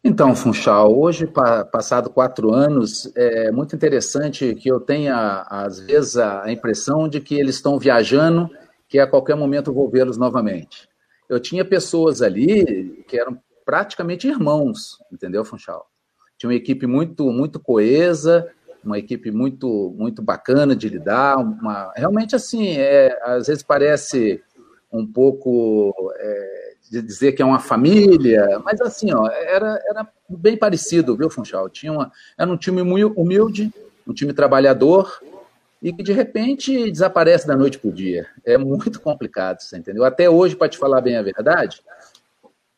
Então, 0.05 0.37
Funchal, 0.37 0.97
hoje, 0.97 1.27
passado 1.27 2.09
quatro 2.09 2.55
anos, 2.55 3.11
é 3.17 3.51
muito 3.51 3.75
interessante 3.75 4.55
que 4.55 4.69
eu 4.69 4.79
tenha, 4.79 5.45
às 5.51 5.81
vezes, 5.81 6.17
a 6.17 6.45
impressão 6.51 7.09
de 7.09 7.21
que 7.21 7.35
eles 7.35 7.57
estão 7.57 7.77
viajando, 7.77 8.49
que 8.89 9.01
a 9.01 9.07
qualquer 9.07 9.35
momento 9.35 9.75
vou 9.75 9.91
vê-los 9.91 10.17
novamente. 10.17 10.89
Eu 11.29 11.41
tinha 11.41 11.65
pessoas 11.65 12.23
ali 12.23 13.05
que 13.09 13.19
eram 13.19 13.43
praticamente 13.65 14.29
irmãos, 14.29 14.97
entendeu, 15.13 15.45
Funchal? 15.45 15.91
Tinha 16.39 16.51
uma 16.51 16.57
equipe 16.57 16.87
muito, 16.87 17.25
muito 17.33 17.59
coesa, 17.59 18.49
uma 18.87 18.99
equipe 18.99 19.31
muito 19.31 19.95
muito 19.99 20.23
bacana 20.23 20.75
de 20.75 20.89
lidar, 20.89 21.37
uma, 21.39 21.93
realmente 21.95 22.35
assim, 22.37 22.77
é, 22.79 23.19
às 23.23 23.49
vezes 23.49 23.63
parece 23.63 24.43
um 24.93 25.07
pouco 25.07 25.93
é, 26.17 26.75
de 26.91 27.03
dizer 27.03 27.33
que 27.33 27.43
é 27.43 27.45
uma 27.45 27.59
família, 27.59 28.61
mas 28.65 28.81
assim, 28.81 29.13
ó, 29.13 29.29
era, 29.29 29.83
era 29.89 30.09
bem 30.29 30.57
parecido, 30.57 31.17
viu, 31.17 31.29
Funchal? 31.29 31.69
Tinha 31.69 31.93
uma, 31.93 32.13
era 32.39 32.51
um 32.51 32.57
time 32.57 32.81
humilde, 32.81 33.73
um 34.07 34.15
time 34.15 34.33
trabalhador, 34.33 35.21
e 35.83 35.93
que 35.93 36.03
de 36.03 36.13
repente 36.13 36.91
desaparece 36.91 37.47
da 37.47 37.57
noite 37.57 37.79
para 37.79 37.91
o 37.91 37.93
dia. 37.93 38.27
É 38.45 38.57
muito 38.57 39.01
complicado, 39.01 39.61
você 39.61 39.77
entendeu? 39.77 40.05
Até 40.05 40.31
hoje, 40.31 40.57
para 40.57 40.69
te 40.69 40.79
falar 40.79 41.01
bem 41.01 41.17
a 41.17 41.23
verdade, 41.23 41.83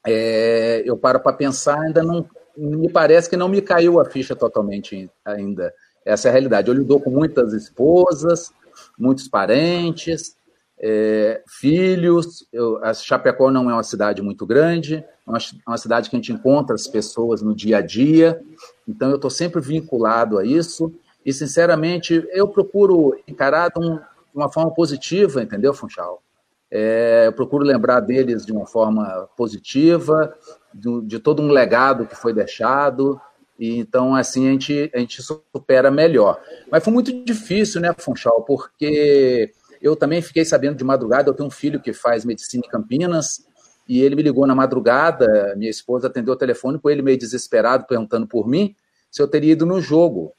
é, 0.06 0.82
eu 0.84 0.96
paro 0.96 1.20
para 1.20 1.32
pensar, 1.32 1.80
ainda 1.80 2.02
não 2.02 2.28
me 2.56 2.90
parece 2.90 3.30
que 3.30 3.36
não 3.36 3.48
me 3.48 3.62
caiu 3.62 4.00
a 4.00 4.04
ficha 4.04 4.34
totalmente 4.34 5.08
ainda. 5.24 5.72
Essa 6.08 6.28
é 6.28 6.30
a 6.30 6.32
realidade. 6.32 6.68
Eu 6.68 6.74
lido 6.74 6.98
com 6.98 7.10
muitas 7.10 7.52
esposas, 7.52 8.50
muitos 8.98 9.28
parentes, 9.28 10.34
é, 10.80 11.42
filhos. 11.46 12.46
Eu, 12.50 12.82
a 12.82 12.94
Chapecó 12.94 13.50
não 13.50 13.70
é 13.70 13.74
uma 13.74 13.82
cidade 13.82 14.22
muito 14.22 14.46
grande, 14.46 15.04
é 15.26 15.30
uma, 15.30 15.36
é 15.38 15.70
uma 15.70 15.76
cidade 15.76 16.08
que 16.08 16.16
a 16.16 16.18
gente 16.18 16.32
encontra 16.32 16.74
as 16.74 16.86
pessoas 16.86 17.42
no 17.42 17.54
dia 17.54 17.76
a 17.76 17.80
dia. 17.82 18.40
Então, 18.88 19.10
eu 19.10 19.16
estou 19.16 19.30
sempre 19.30 19.60
vinculado 19.60 20.38
a 20.38 20.46
isso. 20.46 20.90
E, 21.26 21.30
sinceramente, 21.30 22.26
eu 22.32 22.48
procuro 22.48 23.14
encarar 23.28 23.68
de, 23.68 23.78
um, 23.78 24.00
uma 24.34 24.50
forma 24.50 24.70
positiva, 24.70 25.42
entendeu, 25.42 25.74
Funchal? 25.74 26.22
É, 26.70 27.24
eu 27.26 27.32
procuro 27.34 27.64
lembrar 27.64 28.00
deles 28.00 28.46
de 28.46 28.52
uma 28.52 28.66
forma 28.66 29.28
positiva, 29.36 30.34
de 30.72 31.18
todo 31.18 31.42
um 31.42 31.48
legado 31.48 32.06
que 32.06 32.14
foi 32.14 32.32
deixado, 32.32 33.20
e 33.58 33.78
então, 33.78 34.14
assim, 34.14 34.48
a 34.48 34.52
gente, 34.52 34.90
a 34.94 34.98
gente 34.98 35.20
supera 35.22 35.90
melhor. 35.90 36.40
Mas 36.70 36.84
foi 36.84 36.92
muito 36.92 37.24
difícil, 37.24 37.80
né, 37.80 37.92
Funchal? 37.98 38.42
Porque 38.42 39.52
eu 39.82 39.96
também 39.96 40.22
fiquei 40.22 40.44
sabendo 40.44 40.76
de 40.76 40.84
madrugada, 40.84 41.28
eu 41.28 41.34
tenho 41.34 41.48
um 41.48 41.52
filho 41.52 41.80
que 41.80 41.92
faz 41.92 42.24
medicina 42.24 42.62
em 42.64 42.70
Campinas, 42.70 43.46
e 43.88 44.02
ele 44.02 44.14
me 44.14 44.22
ligou 44.22 44.46
na 44.46 44.54
madrugada, 44.54 45.54
minha 45.56 45.70
esposa 45.70 46.08
atendeu 46.08 46.34
o 46.34 46.36
telefone 46.36 46.78
com 46.78 46.90
ele 46.90 47.00
meio 47.00 47.18
desesperado, 47.18 47.86
perguntando 47.86 48.26
por 48.26 48.46
mim 48.46 48.76
se 49.10 49.22
eu 49.22 49.26
teria 49.26 49.52
ido 49.52 49.64
no 49.64 49.80
jogo 49.80 50.32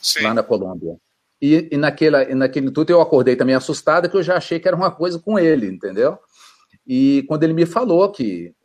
Sim. 0.00 0.22
lá 0.22 0.34
na 0.34 0.42
Colômbia. 0.42 0.96
E, 1.40 1.68
e, 1.72 1.76
naquela, 1.78 2.22
e 2.22 2.34
naquele 2.34 2.70
tudo 2.70 2.90
eu 2.90 3.00
acordei 3.00 3.34
também 3.34 3.54
assustada, 3.54 4.08
que 4.08 4.16
eu 4.16 4.22
já 4.22 4.36
achei 4.36 4.60
que 4.60 4.68
era 4.68 4.76
uma 4.76 4.90
coisa 4.90 5.18
com 5.18 5.38
ele, 5.38 5.66
entendeu? 5.66 6.18
E 6.86 7.24
quando 7.26 7.44
ele 7.44 7.54
me 7.54 7.64
falou 7.64 8.10
que, 8.10 8.52
que 8.52 8.59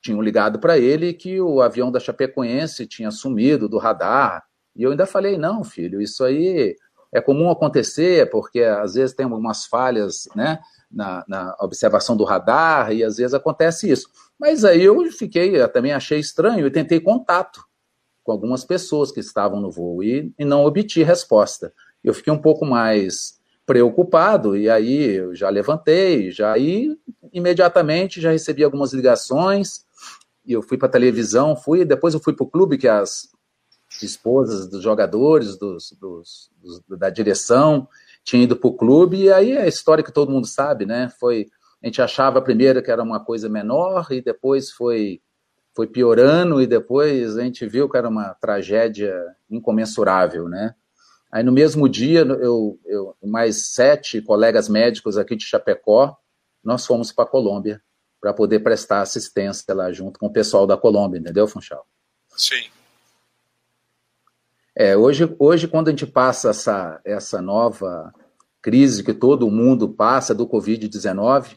tinham 0.00 0.22
ligado 0.22 0.58
para 0.58 0.78
ele 0.78 1.12
que 1.12 1.40
o 1.40 1.60
avião 1.60 1.90
da 1.90 2.00
Chapecoense 2.00 2.86
tinha 2.86 3.10
sumido 3.10 3.68
do 3.68 3.78
radar, 3.78 4.44
e 4.74 4.82
eu 4.82 4.90
ainda 4.90 5.06
falei, 5.06 5.36
não, 5.36 5.62
filho, 5.64 6.00
isso 6.00 6.24
aí 6.24 6.76
é 7.12 7.20
comum 7.20 7.50
acontecer, 7.50 8.30
porque 8.30 8.60
às 8.62 8.94
vezes 8.94 9.14
tem 9.14 9.24
algumas 9.24 9.66
falhas, 9.66 10.28
né? 10.34 10.60
na, 10.90 11.24
na, 11.28 11.56
observação 11.60 12.16
do 12.16 12.24
radar 12.24 12.92
e 12.92 13.04
às 13.04 13.16
vezes 13.16 13.32
acontece 13.32 13.90
isso. 13.90 14.08
Mas 14.38 14.64
aí 14.64 14.82
eu 14.82 15.04
fiquei, 15.12 15.56
eu 15.56 15.68
também 15.68 15.92
achei 15.92 16.18
estranho 16.18 16.66
e 16.66 16.70
tentei 16.70 16.98
contato 16.98 17.64
com 18.24 18.32
algumas 18.32 18.64
pessoas 18.64 19.12
que 19.12 19.20
estavam 19.20 19.60
no 19.60 19.70
voo 19.70 20.02
e, 20.02 20.32
e 20.38 20.44
não 20.44 20.64
obtive 20.64 21.04
resposta. 21.04 21.72
Eu 22.02 22.12
fiquei 22.12 22.32
um 22.32 22.40
pouco 22.40 22.66
mais 22.66 23.38
preocupado 23.64 24.56
e 24.56 24.68
aí 24.68 25.14
eu 25.14 25.34
já 25.34 25.48
levantei, 25.48 26.30
já 26.30 26.52
aí 26.52 26.96
imediatamente 27.32 28.20
já 28.20 28.30
recebi 28.30 28.64
algumas 28.64 28.92
ligações 28.92 29.84
e 30.44 30.52
eu 30.52 30.62
fui 30.62 30.78
para 30.78 30.88
televisão, 30.88 31.54
fui, 31.54 31.84
depois 31.84 32.14
eu 32.14 32.20
fui 32.20 32.32
para 32.32 32.44
o 32.44 32.50
clube 32.50 32.78
que 32.78 32.88
as 32.88 33.28
esposas 34.02 34.68
dos 34.68 34.82
jogadores, 34.82 35.56
dos, 35.56 35.92
dos, 36.00 36.50
dos 36.60 36.82
da 36.98 37.10
direção, 37.10 37.88
tinha 38.24 38.42
ido 38.42 38.56
para 38.56 38.68
o 38.68 38.76
clube, 38.76 39.24
e 39.24 39.32
aí 39.32 39.52
é 39.52 39.62
a 39.62 39.68
história 39.68 40.04
que 40.04 40.12
todo 40.12 40.30
mundo 40.30 40.46
sabe, 40.46 40.86
né? 40.86 41.10
Foi, 41.18 41.46
a 41.82 41.86
gente 41.86 42.00
achava 42.00 42.40
primeiro 42.40 42.82
que 42.82 42.90
era 42.90 43.02
uma 43.02 43.20
coisa 43.20 43.48
menor, 43.48 44.06
e 44.10 44.22
depois 44.22 44.70
foi, 44.70 45.20
foi 45.74 45.86
piorando, 45.86 46.60
e 46.60 46.66
depois 46.66 47.36
a 47.36 47.42
gente 47.42 47.66
viu 47.66 47.88
que 47.88 47.96
era 47.96 48.08
uma 48.08 48.34
tragédia 48.34 49.14
incomensurável, 49.50 50.48
né? 50.48 50.74
Aí 51.32 51.44
no 51.44 51.52
mesmo 51.52 51.88
dia, 51.88 52.20
eu, 52.20 52.78
eu 52.84 53.16
mais 53.22 53.68
sete 53.68 54.20
colegas 54.20 54.68
médicos 54.68 55.16
aqui 55.16 55.36
de 55.36 55.44
Chapecó, 55.44 56.16
nós 56.62 56.86
fomos 56.86 57.12
para 57.12 57.24
a 57.24 57.28
Colômbia 57.28 57.82
para 58.20 58.34
poder 58.34 58.60
prestar 58.60 59.00
assistência 59.00 59.74
lá 59.74 59.90
junto 59.90 60.20
com 60.20 60.26
o 60.26 60.32
pessoal 60.32 60.66
da 60.66 60.76
Colômbia, 60.76 61.18
entendeu, 61.18 61.48
Funchal? 61.48 61.86
Sim. 62.36 62.68
É, 64.76 64.96
hoje, 64.96 65.34
hoje, 65.38 65.66
quando 65.66 65.88
a 65.88 65.90
gente 65.90 66.06
passa 66.06 66.50
essa, 66.50 67.00
essa 67.04 67.42
nova 67.42 68.12
crise 68.62 69.02
que 69.02 69.14
todo 69.14 69.50
mundo 69.50 69.88
passa 69.88 70.34
do 70.34 70.46
Covid-19, 70.46 71.56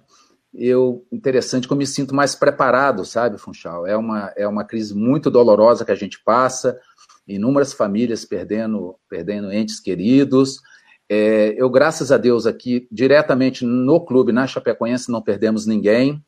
eu 0.53 1.05
interessante 1.11 1.67
que 1.67 1.73
eu 1.73 1.77
me 1.77 1.87
sinto 1.87 2.13
mais 2.13 2.35
preparado, 2.35 3.03
sabe, 3.03 3.37
Funchal? 3.37 3.87
É 3.87 3.97
uma, 3.97 4.31
é 4.35 4.47
uma 4.47 4.63
crise 4.63 4.95
muito 4.95 5.31
dolorosa 5.31 5.83
que 5.83 5.91
a 5.91 5.95
gente 5.95 6.21
passa, 6.23 6.79
inúmeras 7.27 7.73
famílias 7.73 8.23
perdendo, 8.23 8.95
perdendo 9.09 9.51
entes 9.51 9.79
queridos. 9.79 10.61
É, 11.15 11.53
eu, 11.55 11.69
graças 11.69 12.11
a 12.11 12.17
Deus, 12.17 12.47
aqui, 12.47 12.87
diretamente 12.91 13.63
no 13.63 14.03
clube, 14.03 14.31
na 14.31 14.47
Chapecoense, 14.47 15.11
não 15.11 15.21
perdemos 15.21 15.67
ninguém. 15.67 16.19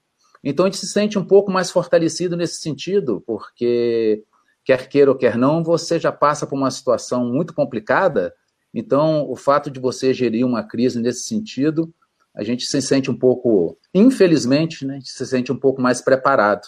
Então 0.43 0.63
a 0.63 0.69
gente 0.69 0.78
se 0.78 0.88
sente 0.88 1.17
um 1.17 1.26
pouco 1.26 1.52
mais 1.52 1.71
fortalecido 1.71 2.38
nesse 2.38 2.62
sentido, 2.62 3.19
porque 3.26 4.24
quer 4.63 4.88
queira 4.88 5.10
ou 5.10 5.17
quer 5.17 5.39
não, 5.39 5.63
você 5.63 5.98
já 6.00 6.12
passa 6.12 6.45
por 6.45 6.56
uma 6.56 6.69
situação 6.69 7.26
muito 7.26 7.52
complicada. 7.52 8.32
Então, 8.71 9.28
o 9.28 9.36
fato 9.36 9.71
de 9.71 9.80
você 9.80 10.13
gerir 10.13 10.45
uma 10.45 10.62
crise 10.62 11.02
nesse 11.02 11.24
sentido, 11.24 11.91
a 12.36 12.43
gente 12.43 12.63
se 12.63 12.80
sente 12.80 13.10
um 13.10 13.17
pouco, 13.17 13.80
infelizmente, 13.91 14.86
né, 14.86 14.93
a 14.93 14.98
gente 14.98 15.10
se 15.10 15.26
sente 15.26 15.52
um 15.52 15.58
pouco 15.58 15.82
mais 15.82 16.00
preparado. 16.00 16.67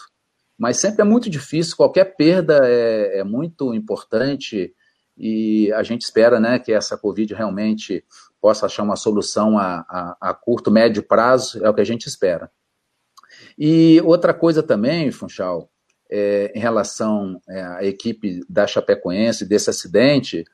Mas 0.57 0.77
sempre 0.77 1.03
é 1.03 1.05
muito 1.05 1.29
difícil, 1.29 1.77
qualquer 1.77 2.15
perda 2.15 2.61
é, 2.63 3.19
é 3.19 3.23
muito 3.23 3.75
importante 3.75 4.73
e 5.17 5.71
a 5.73 5.81
gente 5.83 6.01
espera 6.01 6.39
né, 6.39 6.59
que 6.59 6.71
essa 6.71 6.97
Covid 6.97 7.33
realmente 7.33 8.03
possa 8.39 8.67
achar 8.67 8.83
uma 8.83 8.95
solução 8.95 9.57
a, 9.57 9.85
a, 9.89 10.17
a 10.29 10.33
curto, 10.33 10.69
médio 10.69 11.01
prazo, 11.01 11.63
é 11.63 11.69
o 11.69 11.73
que 11.73 11.81
a 11.81 11.85
gente 11.85 12.07
espera. 12.07 12.51
E 13.57 13.99
outra 14.05 14.33
coisa 14.33 14.61
também, 14.61 15.11
Funchal, 15.11 15.69
é, 16.09 16.51
em 16.55 16.59
relação 16.59 17.41
é, 17.49 17.61
à 17.61 17.83
equipe 17.83 18.41
da 18.47 18.67
Chapecoense, 18.67 19.45
desse 19.45 19.69
acidente, 19.69 20.45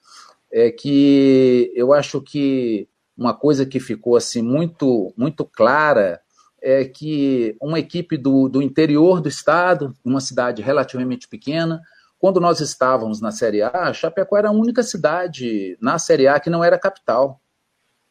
é 0.52 0.72
que 0.72 1.72
eu 1.76 1.94
acho 1.94 2.22
que 2.22 2.88
uma 3.18 3.34
coisa 3.34 3.66
que 3.66 3.80
ficou 3.80 4.16
assim 4.16 4.42
muito, 4.42 5.14
muito 5.18 5.46
clara 5.46 6.22
é 6.62 6.86
que 6.86 7.58
uma 7.62 7.78
equipe 7.78 8.18
do, 8.18 8.48
do 8.48 8.62
interior 8.62 9.20
do 9.20 9.28
estado, 9.28 9.94
uma 10.04 10.22
cidade 10.22 10.62
relativamente 10.62 11.28
pequena, 11.28 11.82
quando 12.24 12.40
nós 12.40 12.62
estávamos 12.62 13.20
na 13.20 13.34
Série 13.34 13.62
A, 13.62 13.92
Chapecó 13.92 14.38
era 14.38 14.48
a 14.48 14.54
única 14.54 14.82
cidade 14.82 15.78
na 15.82 16.00
Série 16.00 16.26
A 16.26 16.40
que 16.40 16.50
não 16.50 16.64
era 16.64 16.80
capital, 16.80 17.42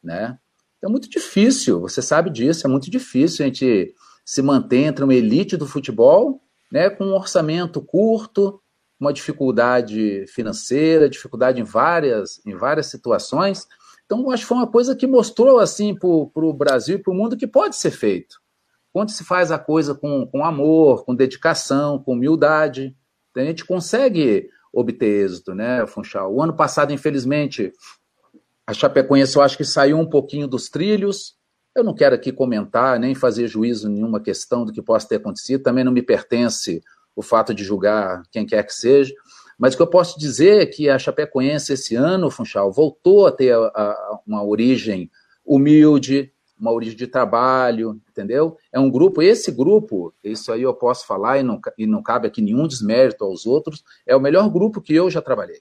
né? 0.03 0.37
É 0.83 0.87
muito 0.87 1.09
difícil, 1.09 1.81
você 1.81 1.99
sabe 1.99 2.29
disso, 2.29 2.67
é 2.67 2.69
muito 2.69 2.91
difícil 2.91 3.43
a 3.43 3.47
gente 3.47 3.91
se 4.23 4.43
manter 4.43 4.83
entre 4.83 5.03
uma 5.03 5.15
elite 5.15 5.57
do 5.57 5.65
futebol 5.65 6.43
né, 6.71 6.91
com 6.91 7.05
um 7.05 7.15
orçamento 7.15 7.81
curto, 7.81 8.61
uma 8.99 9.11
dificuldade 9.11 10.27
financeira, 10.27 11.09
dificuldade 11.09 11.59
em 11.59 11.63
várias, 11.63 12.39
em 12.45 12.55
várias 12.55 12.85
situações. 12.91 13.67
Então, 14.05 14.29
acho 14.29 14.43
que 14.43 14.49
foi 14.49 14.57
uma 14.57 14.71
coisa 14.71 14.95
que 14.95 15.07
mostrou 15.07 15.57
assim 15.57 15.95
para 15.95 16.07
o 16.45 16.53
Brasil 16.53 16.97
e 16.97 17.01
para 17.01 17.11
o 17.11 17.15
mundo 17.15 17.35
que 17.35 17.47
pode 17.47 17.75
ser 17.75 17.89
feito. 17.89 18.39
Quando 18.91 19.09
se 19.09 19.23
faz 19.23 19.51
a 19.51 19.57
coisa 19.57 19.95
com, 19.95 20.27
com 20.27 20.45
amor, 20.45 21.03
com 21.03 21.15
dedicação, 21.15 21.97
com 21.97 22.13
humildade, 22.13 22.95
a 23.35 23.43
gente 23.43 23.65
consegue 23.65 24.49
obter 24.71 25.25
êxito, 25.25 25.53
né, 25.53 25.85
Funchal? 25.85 26.33
O 26.33 26.41
ano 26.41 26.55
passado, 26.55 26.91
infelizmente, 26.91 27.71
a 28.65 28.73
Chapecoense 28.73 29.35
eu 29.35 29.41
acho 29.41 29.57
que 29.57 29.65
saiu 29.65 29.97
um 29.97 30.09
pouquinho 30.09 30.47
dos 30.47 30.69
trilhos, 30.69 31.35
eu 31.75 31.83
não 31.83 31.93
quero 31.93 32.15
aqui 32.15 32.31
comentar 32.31 32.99
nem 32.99 33.15
fazer 33.15 33.47
juízo 33.47 33.89
nenhuma 33.89 34.19
questão 34.19 34.63
do 34.65 34.71
que 34.71 34.81
possa 34.81 35.07
ter 35.07 35.15
acontecido, 35.15 35.63
também 35.63 35.83
não 35.83 35.91
me 35.91 36.01
pertence 36.01 36.81
o 37.15 37.21
fato 37.21 37.53
de 37.53 37.63
julgar 37.63 38.23
quem 38.31 38.45
quer 38.45 38.63
que 38.63 38.73
seja, 38.73 39.13
mas 39.57 39.73
o 39.73 39.77
que 39.77 39.83
eu 39.83 39.87
posso 39.87 40.19
dizer 40.19 40.61
é 40.61 40.65
que 40.65 40.89
a 40.89 40.97
Chapecoense 40.97 41.73
esse 41.73 41.95
ano, 41.95 42.31
Funchal, 42.31 42.71
voltou 42.71 43.27
a 43.27 43.31
ter 43.31 43.53
a, 43.53 43.59
a, 43.59 44.19
uma 44.25 44.43
origem 44.43 45.09
humilde, 45.45 46.31
uma 46.63 46.71
origem 46.71 46.95
de 46.95 47.07
trabalho, 47.07 48.01
entendeu? 48.09 48.57
É 48.71 48.79
um 48.79 48.89
grupo, 48.89 49.21
esse 49.21 49.51
grupo, 49.51 50.13
isso 50.23 50.51
aí 50.51 50.61
eu 50.61 50.73
posso 50.73 51.05
falar 51.05 51.37
e 51.37 51.43
não, 51.43 51.59
e 51.77 51.85
não 51.85 52.01
cabe 52.01 52.27
aqui 52.27 52.41
nenhum 52.41 52.65
desmérito 52.65 53.25
aos 53.25 53.45
outros, 53.45 53.83
é 54.07 54.15
o 54.15 54.21
melhor 54.21 54.49
grupo 54.49 54.81
que 54.81 54.95
eu 54.95 55.09
já 55.09 55.21
trabalhei, 55.21 55.59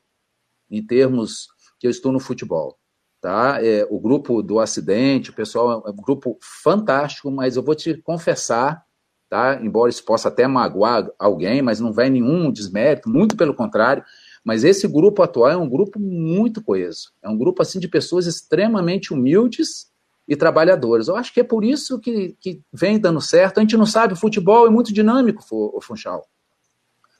em 0.70 0.84
termos 0.86 1.48
que 1.80 1.88
eu 1.88 1.90
estou 1.90 2.12
no 2.12 2.20
futebol 2.20 2.78
tá? 3.22 3.64
É, 3.64 3.86
o 3.88 4.00
grupo 4.00 4.42
do 4.42 4.58
acidente, 4.58 5.30
o 5.30 5.32
pessoal 5.34 5.84
é 5.86 5.90
um 5.90 5.96
grupo 5.96 6.36
fantástico, 6.42 7.30
mas 7.30 7.56
eu 7.56 7.62
vou 7.62 7.74
te 7.76 7.96
confessar, 8.02 8.84
tá? 9.30 9.60
Embora 9.62 9.88
isso 9.88 10.04
possa 10.04 10.28
até 10.28 10.44
magoar 10.48 11.08
alguém, 11.16 11.62
mas 11.62 11.78
não 11.78 11.92
vai 11.92 12.10
nenhum 12.10 12.50
desmérito, 12.50 13.08
muito 13.08 13.36
pelo 13.36 13.54
contrário. 13.54 14.02
Mas 14.44 14.64
esse 14.64 14.88
grupo 14.88 15.22
atual 15.22 15.50
é 15.50 15.56
um 15.56 15.68
grupo 15.68 16.00
muito 16.00 16.60
coeso. 16.60 17.12
É 17.22 17.28
um 17.28 17.38
grupo 17.38 17.62
assim 17.62 17.78
de 17.78 17.86
pessoas 17.86 18.26
extremamente 18.26 19.14
humildes 19.14 19.91
e 20.26 20.37
trabalhadoras. 20.37 21.08
Eu 21.08 21.16
acho 21.16 21.32
que 21.32 21.40
é 21.40 21.44
por 21.44 21.64
isso 21.64 21.98
que, 21.98 22.37
que 22.40 22.62
vem 22.72 22.98
dando 22.98 23.20
certo. 23.20 23.58
A 23.58 23.61
gente 23.61 23.76
não 23.76 23.87
sabe, 23.87 24.14
o 24.14 24.16
futebol 24.16 24.66
é 24.66 24.70
muito 24.70 24.92
dinâmico, 24.92 25.44
o 25.50 25.80
Funchal. 25.80 26.26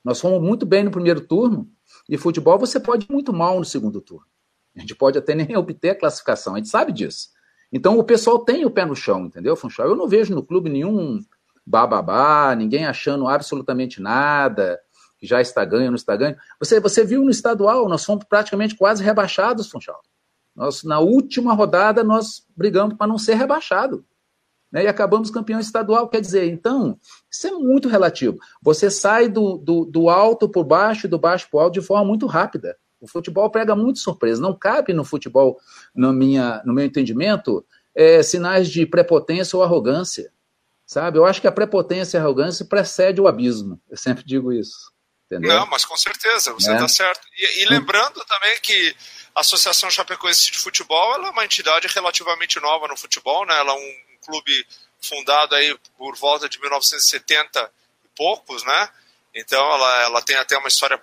Nós 0.05 0.21
fomos 0.21 0.41
muito 0.41 0.67
bem 0.67 0.85
no 0.85 0.91
primeiro 0.91 1.21
turno, 1.21 1.69
e 2.09 2.19
futebol 2.19 2.59
você 2.59 2.81
pode 2.81 3.07
ir 3.09 3.13
muito 3.13 3.33
mal 3.33 3.59
no 3.59 3.65
segundo 3.65 4.01
turno. 4.01 4.27
A 4.77 4.81
gente 4.81 4.95
pode 4.95 5.19
até 5.19 5.35
nem 5.35 5.55
obter 5.57 5.91
a 5.91 5.99
classificação, 5.99 6.55
a 6.55 6.59
gente 6.59 6.69
sabe 6.69 6.93
disso. 6.93 7.29
Então 7.73 7.99
o 7.99 8.05
pessoal 8.05 8.39
tem 8.41 8.65
o 8.65 8.71
pé 8.71 8.85
no 8.85 8.95
chão, 8.95 9.27
entendeu, 9.27 9.57
Funchal? 9.57 9.89
Eu 9.89 9.97
não 9.97 10.09
vejo 10.09 10.35
no 10.35 10.43
clube 10.43 10.69
nenhum 10.69 11.21
bababá, 11.65 12.55
ninguém 12.57 12.87
achando 12.87 13.29
absolutamente 13.29 14.01
nada, 14.01 14.81
que 15.19 15.27
já 15.27 15.41
está 15.41 15.65
ganho, 15.65 15.91
não 15.91 15.97
está 15.97 16.17
ganho. 16.17 16.37
Você, 16.59 16.81
você 16.81 17.05
viu 17.05 17.23
no 17.23 17.31
estadual, 17.31 17.89
nós 17.89 18.05
fomos 18.05 18.25
praticamente 18.25 18.75
quase 18.75 19.03
rebaixados, 19.03 19.71
Funchal. 19.71 20.03
Nós, 20.55 20.83
na 20.83 21.01
última 21.01 21.55
rodada, 21.55 22.05
nós 22.05 22.47
brigamos 22.57 22.97
para 22.97 23.07
não 23.07 23.19
ser 23.19 23.35
rebaixado. 23.35 24.05
Né, 24.71 24.85
e 24.85 24.89
acabamos 24.89 25.31
campeão 25.31 25.61
estadual. 25.61 26.09
Quer 26.09 26.21
dizer, 26.21 26.51
então, 26.51 26.99
isso 27.31 27.47
é 27.47 27.51
muito 27.51 27.89
relativo. 27.89 28.39
Você 28.63 28.91
sai 28.91 29.29
do, 29.29 29.59
do, 29.59 29.85
do 29.85 30.09
alto 30.09 30.49
para 30.49 30.61
o 30.61 30.65
baixo 30.65 31.07
e 31.07 31.11
do 31.11 31.19
baixo 31.19 31.49
para 31.51 31.59
o 31.59 31.61
alto 31.61 31.75
de 31.75 31.87
forma 31.87 32.05
muito 32.07 32.27
rápida. 32.27 32.77
O 32.99 33.07
futebol 33.07 33.51
pega 33.51 33.77
muito 33.77 33.99
surpresa. 33.99 34.41
Não 34.41 34.57
cabe 34.57 34.95
no 34.95 35.05
futebol, 35.05 35.59
no, 35.95 36.13
minha, 36.13 36.63
no 36.65 36.73
meu 36.73 36.85
entendimento, 36.85 37.65
é, 37.95 38.23
sinais 38.23 38.69
de 38.69 38.87
prepotência 38.87 39.57
ou 39.57 39.63
arrogância. 39.63 40.33
Sabe? 40.87 41.19
Eu 41.19 41.25
acho 41.25 41.41
que 41.41 41.49
a 41.49 41.53
prepotência 41.53 42.17
e 42.17 42.21
a 42.21 42.23
arrogância 42.23 42.65
precede 42.65 43.21
o 43.21 43.27
abismo. 43.27 43.81
Eu 43.91 43.97
sempre 43.97 44.25
digo 44.25 44.53
isso. 44.53 44.93
Entendeu? 45.27 45.57
Não, 45.57 45.67
mas 45.67 45.85
com 45.85 45.97
certeza, 45.97 46.53
você 46.53 46.71
está 46.71 46.83
né? 46.83 46.89
certo. 46.89 47.27
E, 47.37 47.63
e, 47.63 47.69
lembrando 47.69 48.23
também 48.27 48.55
que 48.63 48.95
a 49.35 49.41
Associação 49.41 49.91
Chapecoense 49.91 50.51
de 50.51 50.59
Futebol 50.59 51.15
é 51.27 51.31
uma 51.31 51.45
entidade 51.45 51.89
relativamente 51.89 52.61
nova 52.61 52.87
no 52.87 52.97
futebol, 52.97 53.47
né? 53.47 53.57
Ela 53.59 53.73
é 53.73 53.77
um 53.77 54.17
clube 54.25 54.67
fundado 55.01 55.55
aí 55.55 55.77
por 55.97 56.17
volta 56.17 56.49
de 56.49 56.61
1970 56.61 57.73
e 58.05 58.09
poucos, 58.17 58.63
né? 58.63 58.91
Então 59.35 59.61
ela, 59.75 60.03
ela 60.03 60.23
tem 60.23 60.37
até 60.37 60.57
uma 60.57 60.69
história 60.69 61.01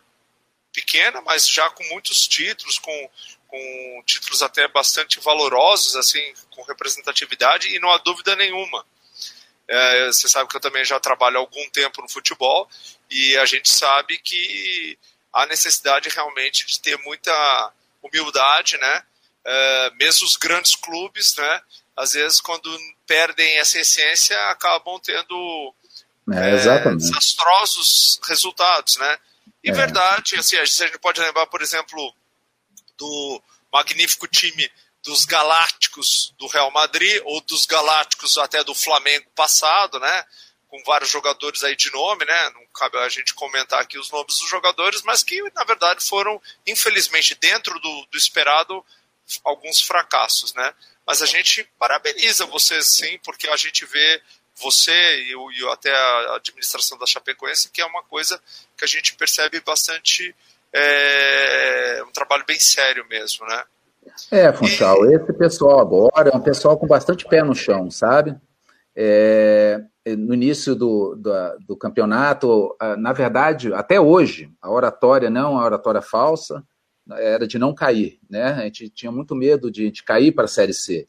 pequena, 0.71 1.21
mas 1.21 1.47
já 1.47 1.69
com 1.71 1.83
muitos 1.85 2.27
títulos, 2.27 2.77
com, 2.77 3.09
com 3.47 4.03
títulos 4.05 4.41
até 4.41 4.67
bastante 4.67 5.19
valorosos, 5.19 5.95
assim, 5.95 6.33
com 6.51 6.61
representatividade, 6.63 7.73
e 7.73 7.79
não 7.79 7.91
há 7.91 7.97
dúvida 7.97 8.35
nenhuma. 8.35 8.85
É, 9.67 10.07
você 10.07 10.27
sabe 10.27 10.49
que 10.49 10.55
eu 10.55 10.61
também 10.61 10.83
já 10.83 10.99
trabalho 10.99 11.37
há 11.37 11.39
algum 11.39 11.69
tempo 11.69 12.01
no 12.01 12.09
futebol 12.09 12.67
e 13.09 13.37
a 13.37 13.45
gente 13.45 13.71
sabe 13.71 14.17
que 14.17 14.97
há 15.31 15.45
necessidade 15.45 16.09
realmente 16.09 16.65
de 16.65 16.79
ter 16.79 16.97
muita 16.99 17.73
humildade, 18.01 18.77
né? 18.77 19.03
É, 19.45 19.91
mesmo 19.99 20.25
os 20.25 20.35
grandes 20.35 20.75
clubes, 20.75 21.35
né? 21.35 21.61
Às 21.95 22.13
vezes, 22.13 22.39
quando 22.39 22.69
perdem 23.05 23.57
essa 23.57 23.79
essência, 23.79 24.37
acabam 24.49 24.99
tendo 24.99 25.73
é, 26.31 26.55
é, 26.55 26.95
desastrosos 26.95 28.19
resultados, 28.27 28.97
né? 28.97 29.17
E 29.63 29.69
é. 29.69 29.73
verdade, 29.73 30.35
assim, 30.35 30.57
a 30.57 30.65
gente 30.65 30.97
pode 30.99 31.19
lembrar, 31.19 31.47
por 31.47 31.61
exemplo, 31.61 32.13
do 32.97 33.41
magnífico 33.71 34.27
time 34.27 34.69
dos 35.03 35.25
Galácticos 35.25 36.33
do 36.37 36.47
Real 36.47 36.71
Madrid 36.71 37.21
ou 37.25 37.41
dos 37.41 37.65
Galácticos 37.65 38.37
até 38.37 38.63
do 38.63 38.75
Flamengo 38.75 39.29
passado, 39.35 39.99
né? 39.99 40.25
Com 40.69 40.81
vários 40.83 41.09
jogadores 41.09 41.63
aí 41.63 41.75
de 41.75 41.91
nome, 41.91 42.25
né? 42.25 42.49
Não 42.51 42.61
cabe 42.73 42.97
a 42.97 43.09
gente 43.09 43.33
comentar 43.33 43.81
aqui 43.81 43.97
os 43.97 44.11
nomes 44.11 44.37
dos 44.39 44.49
jogadores, 44.49 45.01
mas 45.01 45.23
que 45.23 45.41
na 45.55 45.63
verdade 45.63 46.07
foram, 46.07 46.39
infelizmente, 46.65 47.35
dentro 47.35 47.79
do, 47.79 48.05
do 48.11 48.17
esperado, 48.17 48.85
alguns 49.43 49.81
fracassos, 49.81 50.53
né? 50.53 50.73
Mas 51.05 51.21
a 51.21 51.25
gente 51.25 51.67
parabeniza 51.79 52.45
você 52.45 52.81
sim, 52.83 53.19
porque 53.23 53.47
a 53.47 53.57
gente 53.57 53.83
vê 53.85 54.21
você 54.61 54.91
e, 54.91 55.33
e 55.33 55.67
até 55.69 55.91
a 55.91 56.35
administração 56.35 56.97
da 56.97 57.05
Chapecoense, 57.05 57.69
que 57.69 57.81
é 57.81 57.85
uma 57.85 58.03
coisa 58.03 58.39
que 58.77 58.83
a 58.83 58.87
gente 58.87 59.15
percebe 59.15 59.59
bastante, 59.61 60.35
é, 60.73 62.03
um 62.07 62.11
trabalho 62.11 62.43
bem 62.45 62.59
sério 62.59 63.05
mesmo, 63.09 63.45
né? 63.47 63.63
É, 64.31 64.51
Funchal, 64.53 65.09
e... 65.09 65.15
esse 65.15 65.33
pessoal 65.33 65.79
agora 65.79 66.29
é 66.33 66.35
um 66.35 66.41
pessoal 66.41 66.77
com 66.77 66.87
bastante 66.87 67.25
pé 67.25 67.43
no 67.43 67.55
chão, 67.55 67.89
sabe? 67.89 68.35
É, 68.95 69.81
no 70.15 70.33
início 70.33 70.75
do, 70.75 71.15
do, 71.15 71.31
do, 71.67 71.77
campeonato, 71.77 72.75
na 72.97 73.13
verdade, 73.13 73.73
até 73.73 73.99
hoje, 73.99 74.51
a 74.61 74.71
oratória 74.71 75.29
não, 75.29 75.57
a 75.57 75.65
oratória 75.65 76.01
falsa, 76.01 76.63
era 77.11 77.47
de 77.47 77.57
não 77.57 77.73
cair, 77.73 78.19
né? 78.29 78.53
A 78.53 78.63
gente 78.63 78.89
tinha 78.89 79.11
muito 79.11 79.35
medo 79.35 79.71
de, 79.71 79.89
de 79.89 80.03
cair 80.03 80.31
para 80.31 80.45
a 80.45 80.47
Série 80.47 80.73
C 80.73 81.07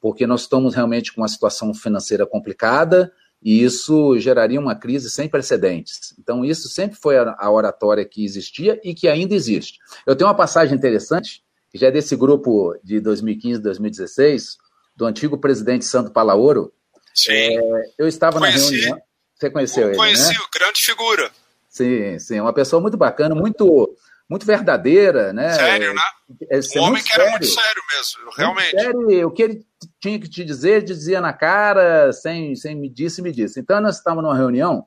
porque 0.00 0.26
nós 0.26 0.42
estamos 0.42 0.74
realmente 0.74 1.12
com 1.12 1.20
uma 1.20 1.28
situação 1.28 1.74
financeira 1.74 2.26
complicada 2.26 3.12
e 3.42 3.62
isso 3.62 4.18
geraria 4.18 4.58
uma 4.58 4.74
crise 4.74 5.10
sem 5.10 5.28
precedentes. 5.28 6.14
Então, 6.18 6.44
isso 6.44 6.68
sempre 6.68 6.98
foi 7.00 7.16
a, 7.18 7.50
oratória 7.50 8.04
que 8.04 8.24
existia 8.24 8.80
e 8.82 8.94
que 8.94 9.06
ainda 9.06 9.34
existe. 9.34 9.78
Eu 10.06 10.16
tenho 10.16 10.28
uma 10.28 10.36
passagem 10.36 10.76
interessante, 10.76 11.44
que 11.70 11.78
já 11.78 11.88
é 11.88 11.90
desse 11.90 12.16
grupo 12.16 12.76
de 12.82 13.00
2015, 13.00 13.60
2016, 13.60 14.56
do 14.96 15.06
antigo 15.06 15.38
presidente 15.38 15.84
Santo 15.84 16.10
Palaoro. 16.10 16.72
Sim. 17.18 17.58
É, 17.58 17.90
eu 17.98 18.06
estava 18.06 18.38
Conheci. 18.38 18.70
na 18.70 18.70
reunião. 18.70 19.02
Você 19.34 19.50
conheceu 19.50 19.82
eu 19.82 19.88
ele? 19.88 19.96
Conheci, 19.96 20.32
né? 20.32 20.44
grande 20.54 20.80
figura. 20.80 21.30
Sim, 21.68 22.18
sim, 22.18 22.40
uma 22.40 22.52
pessoa 22.52 22.80
muito 22.80 22.96
bacana, 22.96 23.34
muito 23.34 23.96
muito 24.28 24.44
verdadeira, 24.44 25.32
né? 25.32 25.54
Sério, 25.54 25.94
né? 25.94 26.02
É, 26.50 26.60
um 26.78 26.82
homem 26.82 27.02
que 27.02 27.08
sério. 27.08 27.22
era 27.22 27.30
muito 27.30 27.46
sério 27.46 27.82
mesmo, 27.94 28.30
realmente. 28.36 28.70
Sério, 28.70 29.26
o 29.26 29.30
que 29.30 29.42
ele 29.42 29.66
tinha 29.98 30.20
que 30.20 30.28
te 30.28 30.44
dizer, 30.44 30.82
dizia 30.82 31.18
na 31.20 31.32
cara, 31.32 32.12
sem, 32.12 32.54
sem 32.54 32.76
me 32.76 32.90
disse, 32.90 33.22
me 33.22 33.32
disse. 33.32 33.58
Então, 33.58 33.80
nós 33.80 33.96
estávamos 33.96 34.24
numa 34.24 34.36
reunião, 34.36 34.86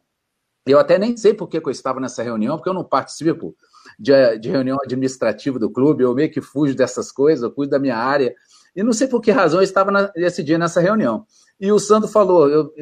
eu 0.66 0.78
até 0.78 1.00
nem 1.00 1.18
sei 1.18 1.34
por 1.34 1.48
que 1.48 1.58
eu 1.58 1.72
estava 1.72 2.00
nessa 2.00 2.22
reunião, 2.22 2.56
porque 2.56 2.70
eu 2.70 2.74
não 2.74 2.84
participo 2.84 3.56
de, 4.00 4.38
de 4.38 4.50
reunião 4.50 4.78
administrativa 4.84 5.58
do 5.58 5.72
clube, 5.72 6.04
eu 6.04 6.14
meio 6.14 6.32
que 6.32 6.40
fujo 6.40 6.76
dessas 6.76 7.12
coisas, 7.12 7.42
eu 7.42 7.52
cuido 7.52 7.72
da 7.72 7.80
minha 7.80 7.98
área, 7.98 8.36
e 8.76 8.84
não 8.84 8.94
sei 8.94 9.08
por 9.08 9.22
que 9.22 9.32
razão 9.32 9.60
eu 9.60 9.64
estava 9.64 9.90
na, 9.90 10.12
esse 10.16 10.44
dia 10.44 10.60
nessa 10.60 10.80
reunião. 10.80 11.26
E 11.62 11.72
o 11.72 11.80
Sandro 11.80 12.10
falou, 12.10 12.50
eu, 12.50 12.74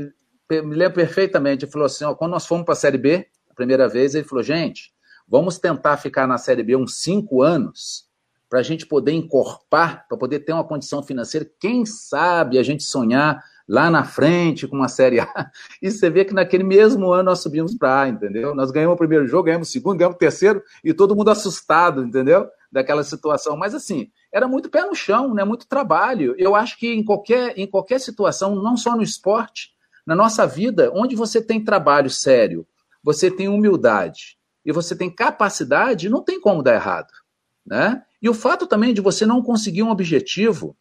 me 0.50 0.76
lembro 0.76 0.96
perfeitamente, 0.96 1.66
ele 1.66 1.72
falou 1.72 1.86
assim, 1.86 2.06
ó, 2.06 2.16
quando 2.16 2.32
nós 2.32 2.48
fomos 2.48 2.66
para 2.66 2.74
a 2.74 2.78
Série 2.78 2.98
B, 2.98 3.28
a 3.50 3.54
primeira 3.54 3.88
vez, 3.88 4.16
ele 4.16 4.24
falou, 4.24 4.42
gente, 4.42 4.92
Vamos 5.30 5.60
tentar 5.60 5.96
ficar 5.98 6.26
na 6.26 6.40
Série 6.40 6.64
B 6.64 6.76
uns 6.76 6.96
cinco 6.96 7.44
anos 7.44 8.10
para 8.50 8.60
a 8.60 8.64
gente 8.64 8.88
poder 8.88 9.12
encorpar, 9.12 10.08
para 10.08 10.18
poder 10.18 10.40
ter 10.40 10.54
uma 10.54 10.64
condição 10.64 11.04
financeira. 11.04 11.48
Quem 11.60 11.86
sabe 11.86 12.58
a 12.58 12.64
gente 12.64 12.82
sonhar 12.82 13.40
lá 13.68 13.92
na 13.92 14.04
frente 14.04 14.68
com 14.68 14.76
uma 14.76 14.88
Série 14.88 15.20
A. 15.20 15.28
E 15.80 15.92
você 15.92 16.10
vê 16.10 16.26
que 16.26 16.34
naquele 16.34 16.64
mesmo 16.64 17.12
ano 17.12 17.26
nós 17.26 17.42
subimos 17.42 17.76
para 17.76 18.02
A, 18.02 18.10
entendeu? 18.10 18.56
Nós 18.56 18.72
ganhamos 18.72 18.96
o 18.96 18.98
primeiro 18.98 19.28
jogo, 19.28 19.44
ganhamos 19.44 19.70
o 19.70 19.72
segundo, 19.72 20.00
ganhamos 20.00 20.16
o 20.16 20.20
terceiro 20.20 20.64
e 20.84 20.92
todo 20.96 21.16
mundo 21.16 21.30
assustado, 21.30 22.04
entendeu? 22.04 22.50
Daquela 22.72 23.04
situação. 23.04 23.58
Mas 23.58 23.74
assim, 23.74 24.12
era 24.32 24.48
muito 24.48 24.70
pé 24.70 24.86
no 24.86 24.94
chão, 24.94 25.34
né? 25.34 25.44
muito 25.44 25.68
trabalho. 25.68 26.36
Eu 26.38 26.56
acho 26.56 26.78
que 26.78 26.88
em 26.94 27.04
qualquer, 27.04 27.58
em 27.58 27.68
qualquer 27.68 28.00
situação, 28.00 28.56
não 28.56 28.78
só 28.78 28.96
no 28.96 29.02
esporte, 29.02 29.72
na 30.06 30.16
nossa 30.16 30.46
vida, 30.46 30.92
onde 30.94 31.16
você 31.16 31.42
tem 31.42 31.64
trabalho 31.64 32.10
sério, 32.10 32.66
você 33.04 33.30
tem 33.32 33.48
humildade, 33.48 34.38
e 34.66 34.72
você 34.72 34.96
tem 34.96 35.10
capacidade, 35.10 36.10
não 36.10 36.24
tem 36.24 36.40
como 36.40 36.62
dar 36.62 36.76
errado. 36.76 37.12
Né? 37.66 38.04
E 38.22 38.30
o 38.30 38.34
fato 38.34 38.68
também 38.68 38.94
de 38.94 39.02
você 39.02 39.26
não 39.26 39.42
conseguir 39.42 39.84
um 39.84 39.90
objetivo, 39.90 40.76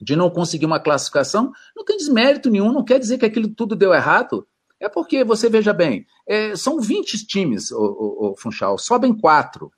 de 0.00 0.14
não 0.14 0.30
conseguir 0.30 0.66
uma 0.66 0.80
classificação, 0.80 1.52
não 1.76 1.84
tem 1.84 1.96
desmérito 1.96 2.50
nenhum, 2.50 2.72
não 2.72 2.84
quer 2.84 2.98
dizer 2.98 3.18
que 3.18 3.26
aquilo 3.26 3.48
tudo 3.48 3.74
deu 3.74 3.92
errado. 3.92 4.46
É 4.80 4.88
porque, 4.88 5.24
você 5.24 5.48
veja 5.48 5.72
bem, 5.72 6.06
é, 6.26 6.54
são 6.54 6.80
20 6.80 7.26
times, 7.26 7.72
o, 7.72 7.78
o, 7.78 8.30
o 8.30 8.36
Funchal, 8.36 8.78
sobem 8.78 9.16
quatro. 9.16 9.72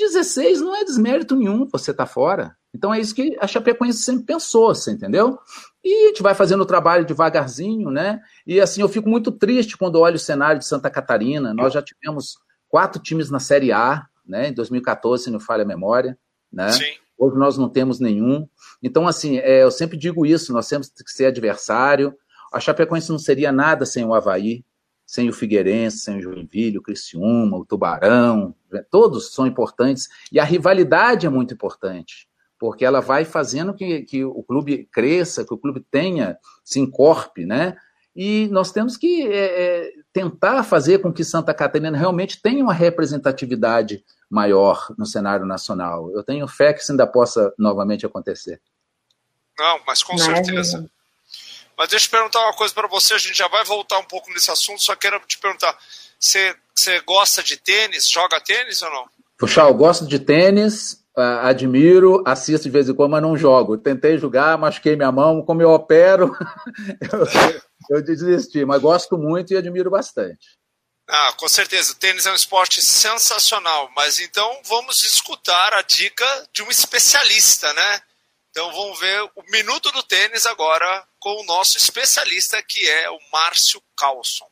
16 0.00 0.60
não 0.60 0.74
é 0.74 0.84
desmérito 0.84 1.36
nenhum 1.36 1.66
você 1.66 1.94
tá 1.94 2.06
fora. 2.06 2.56
Então 2.74 2.92
é 2.92 3.00
isso 3.00 3.14
que 3.14 3.36
a 3.40 3.46
Chapecoense 3.46 4.00
sempre 4.00 4.24
pensou, 4.24 4.74
você 4.74 4.92
entendeu? 4.92 5.38
E 5.84 6.04
a 6.04 6.08
gente 6.08 6.22
vai 6.22 6.34
fazendo 6.34 6.62
o 6.62 6.66
trabalho 6.66 7.04
devagarzinho, 7.04 7.90
né? 7.90 8.20
E 8.46 8.60
assim, 8.60 8.80
eu 8.80 8.88
fico 8.88 9.08
muito 9.08 9.32
triste 9.32 9.76
quando 9.76 9.98
olho 9.98 10.16
o 10.16 10.18
cenário 10.18 10.58
de 10.58 10.66
Santa 10.66 10.90
Catarina. 10.90 11.54
Nós 11.54 11.72
já 11.72 11.82
tivemos 11.82 12.38
quatro 12.68 13.02
times 13.02 13.30
na 13.30 13.40
Série 13.40 13.72
A, 13.72 14.06
né? 14.26 14.48
Em 14.48 14.52
2014, 14.52 15.24
se 15.24 15.30
não 15.30 15.40
falha 15.40 15.62
a 15.62 15.66
memória, 15.66 16.16
né? 16.52 16.70
Sim. 16.70 16.84
Hoje 17.18 17.36
nós 17.36 17.58
não 17.58 17.68
temos 17.68 18.00
nenhum. 18.00 18.48
Então, 18.82 19.06
assim, 19.06 19.38
é, 19.38 19.62
eu 19.62 19.70
sempre 19.70 19.98
digo 19.98 20.24
isso, 20.24 20.52
nós 20.52 20.68
temos 20.68 20.88
que 20.88 21.10
ser 21.10 21.26
adversário. 21.26 22.14
A 22.52 22.58
Chapecoense 22.58 23.10
não 23.10 23.18
seria 23.18 23.52
nada 23.52 23.84
sem 23.84 24.04
o 24.04 24.14
Havaí, 24.14 24.64
sem 25.10 25.28
o 25.28 25.32
Figueirense, 25.32 25.98
sem 25.98 26.18
o 26.18 26.22
Joinville, 26.22 26.78
o 26.78 26.82
Criciúma, 26.82 27.56
o 27.56 27.64
Tubarão, 27.64 28.54
né? 28.70 28.80
todos 28.88 29.34
são 29.34 29.44
importantes. 29.44 30.08
E 30.30 30.38
a 30.38 30.44
rivalidade 30.44 31.26
é 31.26 31.28
muito 31.28 31.52
importante 31.52 32.28
porque 32.56 32.84
ela 32.84 33.00
vai 33.00 33.24
fazendo 33.24 33.74
que, 33.74 34.02
que 34.02 34.24
o 34.24 34.40
clube 34.44 34.88
cresça, 34.92 35.44
que 35.44 35.52
o 35.52 35.58
clube 35.58 35.84
tenha, 35.90 36.38
se 36.62 36.78
encorpe, 36.78 37.44
né? 37.44 37.74
E 38.14 38.48
nós 38.52 38.70
temos 38.70 38.96
que 38.96 39.26
é, 39.26 39.86
é, 39.86 39.92
tentar 40.12 40.62
fazer 40.62 40.98
com 40.98 41.12
que 41.12 41.24
Santa 41.24 41.54
Catarina 41.54 41.96
realmente 41.96 42.40
tenha 42.40 42.62
uma 42.62 42.74
representatividade 42.74 44.04
maior 44.28 44.94
no 44.96 45.06
cenário 45.06 45.44
nacional. 45.44 46.10
Eu 46.12 46.22
tenho 46.22 46.46
fé 46.46 46.72
que 46.72 46.82
isso 46.82 46.92
ainda 46.92 47.06
possa 47.06 47.52
novamente 47.58 48.06
acontecer. 48.06 48.60
Não, 49.58 49.80
mas 49.84 50.02
com 50.02 50.16
certeza. 50.18 50.88
Mas 51.80 51.88
deixa 51.88 52.08
eu 52.08 52.10
perguntar 52.10 52.40
uma 52.40 52.52
coisa 52.52 52.74
para 52.74 52.86
você, 52.86 53.14
a 53.14 53.18
gente 53.18 53.32
já 53.32 53.48
vai 53.48 53.64
voltar 53.64 53.98
um 53.98 54.04
pouco 54.04 54.30
nesse 54.34 54.50
assunto, 54.50 54.82
só 54.82 54.94
quero 54.94 55.18
te 55.20 55.38
perguntar, 55.38 55.74
você, 56.18 56.54
você 56.74 57.00
gosta 57.00 57.42
de 57.42 57.56
tênis, 57.56 58.06
joga 58.06 58.38
tênis 58.38 58.82
ou 58.82 58.90
não? 58.90 59.08
Puxa, 59.38 59.62
eu 59.62 59.72
gosto 59.72 60.06
de 60.06 60.18
tênis, 60.18 61.02
admiro, 61.16 62.22
assisto 62.26 62.64
de 62.64 62.70
vez 62.70 62.86
em 62.86 62.94
quando, 62.94 63.12
mas 63.12 63.22
não 63.22 63.34
jogo. 63.34 63.78
Tentei 63.78 64.18
jogar, 64.18 64.58
machuquei 64.58 64.94
minha 64.94 65.10
mão, 65.10 65.40
como 65.40 65.62
eu 65.62 65.70
opero, 65.70 66.36
eu, 67.90 67.96
eu 67.96 68.02
desisti, 68.02 68.62
mas 68.66 68.82
gosto 68.82 69.16
muito 69.16 69.54
e 69.54 69.56
admiro 69.56 69.88
bastante. 69.88 70.58
Ah, 71.08 71.32
com 71.38 71.48
certeza. 71.48 71.92
O 71.92 71.96
tênis 71.96 72.26
é 72.26 72.30
um 72.30 72.36
esporte 72.36 72.82
sensacional, 72.82 73.90
mas 73.96 74.18
então 74.18 74.60
vamos 74.66 75.02
escutar 75.02 75.72
a 75.72 75.80
dica 75.80 76.26
de 76.52 76.62
um 76.62 76.68
especialista, 76.68 77.72
né? 77.72 78.02
Então 78.50 78.70
vamos 78.70 79.00
ver 79.00 79.22
o 79.34 79.42
minuto 79.50 79.90
do 79.92 80.02
tênis 80.02 80.44
agora 80.44 81.08
com 81.20 81.42
o 81.42 81.44
nosso 81.44 81.76
especialista 81.76 82.56
que 82.66 82.88
é 82.88 83.10
o 83.10 83.18
Márcio 83.30 83.82
Carlson. 83.94 84.46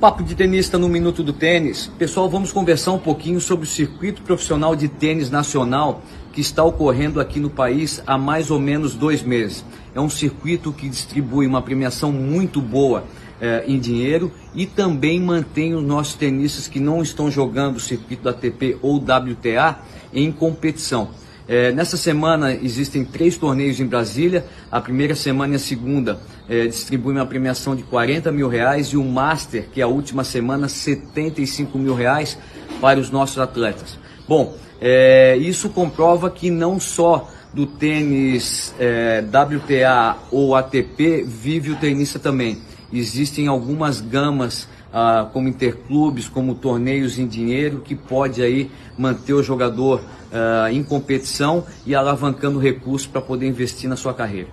Papo 0.00 0.22
de 0.22 0.36
tenista 0.36 0.78
no 0.78 0.88
Minuto 0.88 1.24
do 1.24 1.32
Tênis. 1.32 1.88
Pessoal, 1.98 2.30
vamos 2.30 2.52
conversar 2.52 2.92
um 2.92 2.98
pouquinho 3.00 3.40
sobre 3.40 3.64
o 3.66 3.68
circuito 3.68 4.22
profissional 4.22 4.76
de 4.76 4.88
tênis 4.88 5.28
nacional 5.28 6.02
que 6.32 6.40
está 6.40 6.62
ocorrendo 6.62 7.20
aqui 7.20 7.40
no 7.40 7.50
país 7.50 8.00
há 8.06 8.16
mais 8.16 8.48
ou 8.50 8.60
menos 8.60 8.94
dois 8.94 9.22
meses. 9.22 9.64
É 9.92 10.00
um 10.00 10.08
circuito 10.08 10.72
que 10.72 10.88
distribui 10.88 11.48
uma 11.48 11.62
premiação 11.62 12.12
muito 12.12 12.60
boa 12.60 13.04
é, 13.40 13.64
em 13.66 13.80
dinheiro 13.80 14.32
e 14.54 14.66
também 14.66 15.20
mantém 15.20 15.74
os 15.74 15.82
nossos 15.82 16.14
tenistas 16.14 16.68
que 16.68 16.78
não 16.78 17.02
estão 17.02 17.28
jogando 17.28 17.76
o 17.76 17.80
circuito 17.80 18.22
da 18.22 18.30
ATP 18.30 18.78
ou 18.80 18.98
WTA 18.98 19.80
em 20.12 20.30
competição. 20.30 21.10
É, 21.48 21.72
nessa 21.72 21.96
semana 21.96 22.52
existem 22.52 23.04
três 23.04 23.36
torneios 23.36 23.80
em 23.80 23.86
Brasília. 23.86 24.44
A 24.70 24.80
primeira 24.80 25.14
semana 25.14 25.54
e 25.54 25.56
a 25.56 25.58
segunda 25.58 26.20
é, 26.48 26.66
distribuem 26.66 27.16
uma 27.16 27.26
premiação 27.26 27.74
de 27.74 27.82
40 27.82 28.30
mil 28.30 28.48
reais 28.48 28.88
e 28.88 28.96
o 28.96 29.04
Master, 29.04 29.66
que 29.72 29.80
é 29.80 29.84
a 29.84 29.88
última 29.88 30.24
semana, 30.24 30.68
75 30.68 31.78
mil 31.78 31.94
reais 31.94 32.38
para 32.80 33.00
os 33.00 33.10
nossos 33.10 33.38
atletas. 33.38 33.98
Bom, 34.28 34.56
é, 34.80 35.36
isso 35.36 35.68
comprova 35.68 36.30
que 36.30 36.50
não 36.50 36.78
só 36.78 37.28
do 37.52 37.66
tênis 37.66 38.74
é, 38.78 39.22
WTA 39.22 40.16
ou 40.30 40.54
ATP 40.54 41.22
vive 41.26 41.70
o 41.70 41.76
tenista 41.76 42.18
também. 42.18 42.58
Existem 42.92 43.46
algumas 43.46 44.00
gamas 44.00 44.68
ah, 44.92 45.28
como 45.32 45.48
interclubes, 45.48 46.28
como 46.28 46.54
torneios 46.54 47.18
em 47.18 47.26
dinheiro, 47.26 47.80
que 47.82 47.94
pode 47.94 48.42
aí 48.42 48.70
manter 48.98 49.32
o 49.32 49.42
jogador 49.42 50.02
ah, 50.32 50.72
em 50.72 50.82
competição 50.82 51.66
e 51.84 51.94
alavancando 51.94 52.58
recursos 52.58 53.06
para 53.06 53.20
poder 53.20 53.46
investir 53.46 53.88
na 53.88 53.96
sua 53.96 54.14
carreira. 54.14 54.48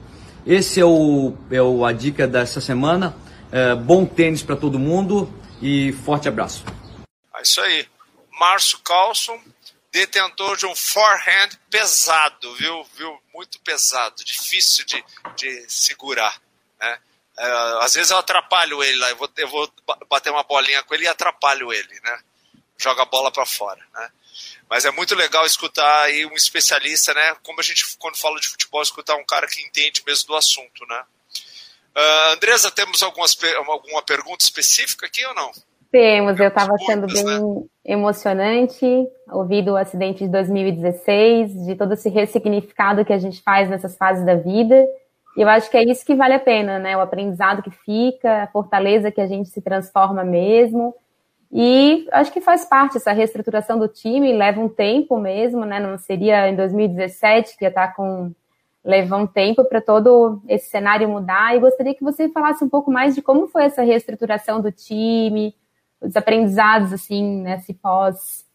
Esse 0.45 0.82
é, 0.82 0.86
o, 0.86 1.34
é 1.49 1.61
o, 1.61 1.86
a 1.86 1.93
dica 1.93 2.27
dessa 2.27 2.59
semana. 2.59 3.15
É, 3.51 3.75
bom 3.75 4.05
tênis 4.05 4.43
para 4.43 4.55
todo 4.55 4.77
mundo 4.77 5.32
e 5.61 5.93
forte 6.05 6.27
abraço. 6.27 6.63
É 7.36 7.41
isso 7.41 7.61
aí. 7.61 7.88
Márcio 8.39 8.80
Carlson, 8.80 9.39
detentor 9.91 10.57
de 10.57 10.65
um 10.65 10.75
forehand 10.75 11.49
pesado, 11.69 12.53
viu? 12.55 12.84
viu? 12.95 13.17
Muito 13.34 13.59
pesado, 13.61 14.23
difícil 14.23 14.86
de, 14.86 15.03
de 15.38 15.65
segurar. 15.69 16.41
Né? 16.80 16.97
É, 17.38 17.51
às 17.82 17.93
vezes 17.93 18.11
eu 18.11 18.17
atrapalho 18.17 18.84
ele 18.84 18.97
lá, 18.97 19.09
eu 19.09 19.15
vou, 19.15 19.30
eu 19.38 19.47
vou 19.47 19.71
bater 20.09 20.30
uma 20.30 20.43
bolinha 20.43 20.84
com 20.84 20.93
ele 20.93 21.05
e 21.05 21.07
atrapalho 21.07 21.71
ele, 21.71 21.99
né? 22.03 22.19
Joga 22.77 23.03
a 23.03 23.05
bola 23.05 23.32
para 23.32 23.45
fora, 23.45 23.82
né? 23.93 24.11
Mas 24.70 24.86
é 24.86 24.91
muito 24.91 25.15
legal 25.15 25.45
escutar 25.45 26.03
aí 26.03 26.26
um 26.26 26.36
especialista, 26.36 27.13
né? 27.13 27.36
Como 27.43 27.59
a 27.59 27.63
gente, 27.63 27.84
quando 27.97 28.17
fala 28.17 28.39
de 28.39 28.47
futebol, 28.47 28.82
escutar 28.82 29.15
um 29.15 29.26
cara 29.26 29.47
que 29.47 29.61
entende 29.61 30.03
mesmo 30.05 30.28
do 30.28 30.36
assunto, 30.36 30.86
né? 30.88 31.01
Uh, 31.97 32.34
Andresa, 32.34 32.70
temos 32.70 33.01
algumas, 33.01 33.36
alguma 33.67 34.03
pergunta 34.03 34.43
específica 34.43 35.07
aqui 35.07 35.26
ou 35.26 35.34
não? 35.34 35.51
Temos, 35.91 36.39
eu 36.39 36.49
estava 36.49 36.78
sendo 36.86 37.07
bem 37.07 37.24
né? 37.24 37.39
emocionante 37.84 38.86
ouvir 39.32 39.63
do 39.63 39.76
acidente 39.76 40.24
de 40.24 40.30
2016, 40.30 41.65
de 41.65 41.76
todo 41.76 41.93
esse 41.93 42.09
ressignificado 42.09 43.03
que 43.03 43.13
a 43.13 43.17
gente 43.17 43.41
faz 43.41 43.70
nessas 43.70 43.97
fases 43.97 44.24
da 44.24 44.36
vida. 44.36 44.86
E 45.36 45.41
eu 45.41 45.49
acho 45.49 45.70
que 45.70 45.78
é 45.78 45.84
isso 45.84 46.05
que 46.05 46.15
vale 46.15 46.36
a 46.36 46.39
pena, 46.39 46.78
né? 46.78 46.95
O 46.95 47.01
aprendizado 47.01 47.63
que 47.63 47.72
fica, 47.72 48.43
a 48.43 48.47
fortaleza 48.47 49.11
que 49.11 49.22
a 49.22 49.28
gente 49.28 49.49
se 49.49 49.61
transforma 49.61 50.24
mesmo. 50.24 50.93
E 51.52 52.08
acho 52.12 52.32
que 52.32 52.41
faz 52.41 52.64
parte 52.64 52.97
essa 52.97 53.12
reestruturação 53.12 53.80
do 53.80 53.88
time, 53.88 54.38
leva 54.38 54.60
um 54.60 54.70
tempo 54.70 55.20
mesmo, 55.20 55.66
né? 55.66 55.80
Não 55.80 55.97
seria 55.97 56.47
em 56.47 56.56
2017 56.56 57.58
que 57.58 57.66
ia 57.66 57.70
estar 57.70 57.95
com. 57.95 58.32
Leva 58.84 59.18
um 59.18 59.28
tempo 59.28 59.66
para 59.66 59.82
todo 59.82 60.41
esse 60.47 60.70
cenário 60.70 61.10
mudar. 61.10 61.56
E 61.56 61.60
gostaria 61.60 61.93
que 61.93 62.04
você 62.04 62.30
falasse 62.30 62.64
um 62.64 62.70
pouco 62.70 62.89
mais 62.89 63.14
de 63.14 63.22
como 63.22 63.47
foi 63.47 63.66
essa 63.66 63.82
reestruturação 63.82 64.62
do 64.62 64.72
time, 64.72 65.54
os 66.00 66.16
aprendizados, 66.16 66.93
assim, 66.93 67.41
nesse 67.41 67.74
pós, 67.74 68.45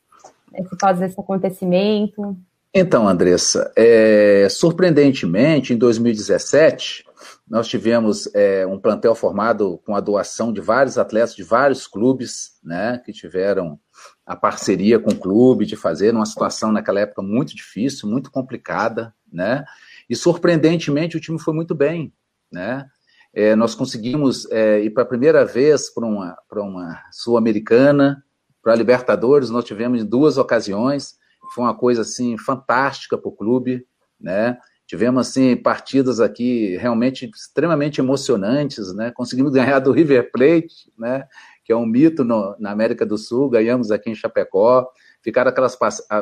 nesse 0.50 0.76
pós 0.78 1.00
esse 1.02 1.20
acontecimento. 1.20 2.36
Então, 2.72 3.06
Andressa, 3.06 3.70
é, 3.76 4.48
surpreendentemente, 4.50 5.72
em 5.72 5.76
2017, 5.76 7.04
nós 7.48 7.68
tivemos 7.68 8.28
é, 8.34 8.66
um 8.66 8.78
plantel 8.78 9.14
formado 9.14 9.78
com 9.84 9.94
a 9.94 10.00
doação 10.00 10.52
de 10.52 10.60
vários 10.60 10.98
atletas 10.98 11.34
de 11.34 11.42
vários 11.42 11.86
clubes, 11.86 12.58
né, 12.62 13.00
que 13.04 13.12
tiveram 13.12 13.78
a 14.26 14.34
parceria 14.34 14.98
com 14.98 15.10
o 15.10 15.18
clube 15.18 15.66
de 15.66 15.76
fazer 15.76 16.12
numa 16.12 16.26
situação 16.26 16.72
naquela 16.72 17.00
época 17.00 17.22
muito 17.22 17.54
difícil, 17.54 18.08
muito 18.08 18.30
complicada, 18.30 19.14
né, 19.32 19.64
e 20.08 20.16
surpreendentemente 20.16 21.16
o 21.16 21.20
time 21.20 21.38
foi 21.38 21.54
muito 21.54 21.74
bem, 21.74 22.12
né, 22.50 22.86
é, 23.32 23.56
nós 23.56 23.74
conseguimos 23.74 24.48
é, 24.50 24.80
ir 24.80 24.90
para 24.90 25.02
a 25.02 25.06
primeira 25.06 25.44
vez 25.44 25.92
para 25.92 26.06
uma, 26.06 26.36
uma 26.52 27.02
Sul-Americana, 27.10 28.24
para 28.62 28.76
Libertadores, 28.76 29.50
nós 29.50 29.64
tivemos 29.64 30.00
em 30.00 30.06
duas 30.06 30.38
ocasiões, 30.38 31.18
foi 31.54 31.64
uma 31.64 31.76
coisa 31.76 32.02
assim 32.02 32.38
fantástica 32.38 33.18
para 33.18 33.28
o 33.28 33.32
clube, 33.32 33.86
né? 34.18 34.58
Tivemos 34.86 35.28
assim 35.28 35.56
partidas 35.56 36.20
aqui 36.20 36.76
realmente 36.76 37.30
extremamente 37.34 38.00
emocionantes, 38.00 38.94
né? 38.94 39.10
Conseguimos 39.10 39.52
ganhar 39.52 39.78
do 39.78 39.92
River 39.92 40.30
Plate, 40.30 40.92
né? 40.98 41.26
Que 41.64 41.72
é 41.72 41.76
um 41.76 41.86
mito 41.86 42.22
no, 42.22 42.54
na 42.58 42.70
América 42.70 43.06
do 43.06 43.16
Sul. 43.16 43.48
Ganhamos 43.48 43.90
aqui 43.90 44.10
em 44.10 44.14
Chapecó. 44.14 44.86
Ficaram 45.22 45.48
aquelas 45.48 45.76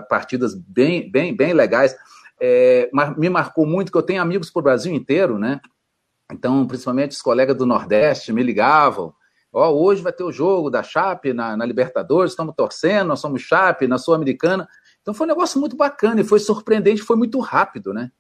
partidas 0.09 0.55
bem, 0.55 1.11
bem, 1.11 1.35
bem 1.35 1.53
legais. 1.53 1.97
É, 2.41 2.89
me 3.17 3.29
marcou 3.29 3.67
muito 3.67 3.91
que 3.91 3.99
eu 3.99 4.03
tenho 4.03 4.23
amigos 4.23 4.49
para 4.51 4.61
o 4.61 4.63
Brasil 4.63 4.95
inteiro, 4.95 5.39
né? 5.39 5.61
Então, 6.33 6.67
principalmente 6.67 7.13
os 7.13 7.23
colegas 7.23 7.57
do 7.57 7.67
Nordeste 7.67 8.33
me 8.33 8.43
ligavam. 8.43 9.13
Ó, 9.53 9.69
oh, 9.69 9.85
hoje 9.85 10.01
vai 10.01 10.13
ter 10.13 10.25
o 10.25 10.33
jogo 10.33 10.71
da 10.71 10.83
Chape 10.83 11.35
na, 11.35 11.57
na 11.57 11.67
Libertadores, 11.67 12.33
estamos 12.33 12.55
torcendo, 12.57 13.09
nós 13.09 13.21
somos 13.21 13.43
Chape 13.43 13.87
na 13.87 13.99
Sul-Americana. 13.99 14.67
Então 15.03 15.13
foi 15.13 15.27
um 15.27 15.29
negócio 15.29 15.61
muito 15.61 15.77
bacana 15.77 16.21
e 16.21 16.25
foi 16.25 16.39
surpreendente, 16.39 17.03
foi 17.03 17.17
muito 17.17 17.39
rápido, 17.39 17.93
né? 17.93 18.11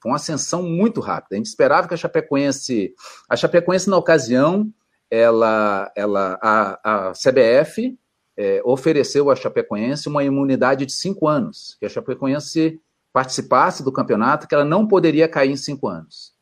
Foi 0.00 0.10
uma 0.10 0.16
ascensão 0.16 0.62
muito 0.62 1.00
rápida. 1.00 1.34
A 1.34 1.36
gente 1.36 1.46
esperava 1.46 1.88
que 1.88 1.94
a 1.94 1.96
Chapecoense, 1.96 2.94
a 3.28 3.36
Chapecoense 3.36 3.90
na 3.90 3.96
ocasião, 3.96 4.72
ela, 5.10 5.90
ela, 5.96 6.38
a, 6.42 7.08
a 7.08 7.12
CBF 7.12 7.98
é, 8.36 8.62
ofereceu 8.64 9.30
à 9.30 9.36
Chapecoense 9.36 10.08
uma 10.08 10.22
imunidade 10.22 10.86
de 10.86 10.92
cinco 10.92 11.26
anos, 11.26 11.76
que 11.80 11.86
a 11.86 11.88
Chapecoense 11.88 12.80
participasse 13.12 13.82
do 13.82 13.90
campeonato, 13.90 14.46
que 14.46 14.54
ela 14.54 14.64
não 14.64 14.86
poderia 14.86 15.28
cair 15.28 15.50
em 15.50 15.56
cinco 15.56 15.88
anos. 15.88 16.32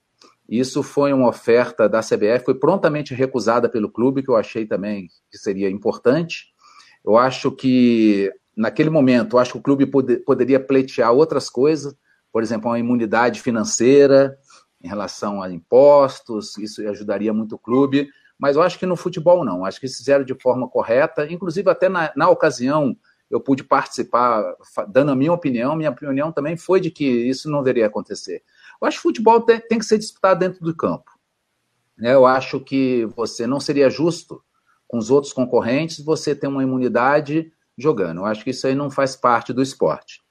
Isso 0.49 0.83
foi 0.83 1.13
uma 1.13 1.29
oferta 1.29 1.89
da 1.89 2.01
CBF, 2.01 2.45
foi 2.45 2.55
prontamente 2.55 3.15
recusada 3.15 3.69
pelo 3.69 3.91
clube, 3.91 4.23
que 4.23 4.31
eu 4.31 4.37
achei 4.37 4.67
também 4.67 5.09
que 5.31 5.39
seria 5.39 5.71
importante. 5.71 6.47
Eu 7.05 7.17
acho 7.17 7.51
que 7.51 8.31
naquele 8.57 8.91
momento, 8.91 9.39
acho 9.39 9.53
que 9.53 9.59
o 9.59 9.63
clube 9.63 9.87
pod 9.87 10.19
poderia 10.19 10.61
pleitear 10.61 11.13
outras 11.13 11.51
coisas, 11.51 11.95
por 12.37 12.43
exemplo, 12.43 12.69
uma 12.71 12.79
imunidade 12.79 13.41
financeira 13.41 14.39
em 14.85 14.89
relação 14.89 15.41
a 15.41 15.51
impostos, 15.51 16.59
isso 16.59 16.87
ajudaria 16.87 17.33
muito 17.33 17.55
o 17.55 17.59
clube, 17.59 18.11
mas 18.39 18.57
eu 18.57 18.63
acho 18.63 18.79
que 18.79 18.85
no 18.85 18.95
futebol 18.95 19.43
não, 19.43 19.65
acho 19.65 19.81
que 19.81 19.89
fizeram 19.89 20.23
de 20.23 20.35
forma 20.35 20.69
correta, 20.69 21.27
inclusive 21.33 21.71
até 21.71 21.89
na, 21.89 22.13
na 22.15 22.29
ocasião 22.29 22.95
eu 23.31 23.41
pude 23.41 23.65
participar, 23.65 24.55
dando 24.87 25.13
a 25.13 25.17
minha 25.17 25.33
opinião, 25.33 25.75
minha 25.75 25.89
opinião 25.89 26.31
também 26.31 26.59
foi 26.59 26.79
de 26.79 26.91
que 26.91 27.07
isso 27.07 27.51
não 27.51 27.63
deveria 27.63 27.87
acontecer. 27.87 28.43
Eu 28.83 28.87
acho 28.87 28.99
que 28.99 29.09
o 29.09 29.09
futebol 29.09 29.41
tem, 29.41 29.59
tem 29.59 29.79
que 29.79 29.87
ser 29.87 29.97
disputado 29.97 30.39
dentro 30.39 30.63
do 30.63 30.77
campo. 30.77 31.11
Né? 31.97 32.13
Eu 32.13 32.27
acho 32.27 32.61
que 32.61 33.07
você 33.17 33.47
não 33.47 33.61
seria 33.61 33.89
justo 33.89 34.45
com 34.87 34.99
os 34.99 35.11
outros 35.11 35.33
concorrentes 35.33 36.05
você 36.05 36.35
ter 36.35 36.49
uma 36.49 36.63
imunidade 36.63 37.51
jogando. 37.79 38.21
Eu 38.21 38.27
acho 38.27 38.45
que 38.45 38.51
isso 38.51 38.67
aí 38.67 38.75
não 38.75 38.91
faz 38.91 39.17
parte 39.17 39.55
do 39.55 39.63
esporte. 39.63 40.26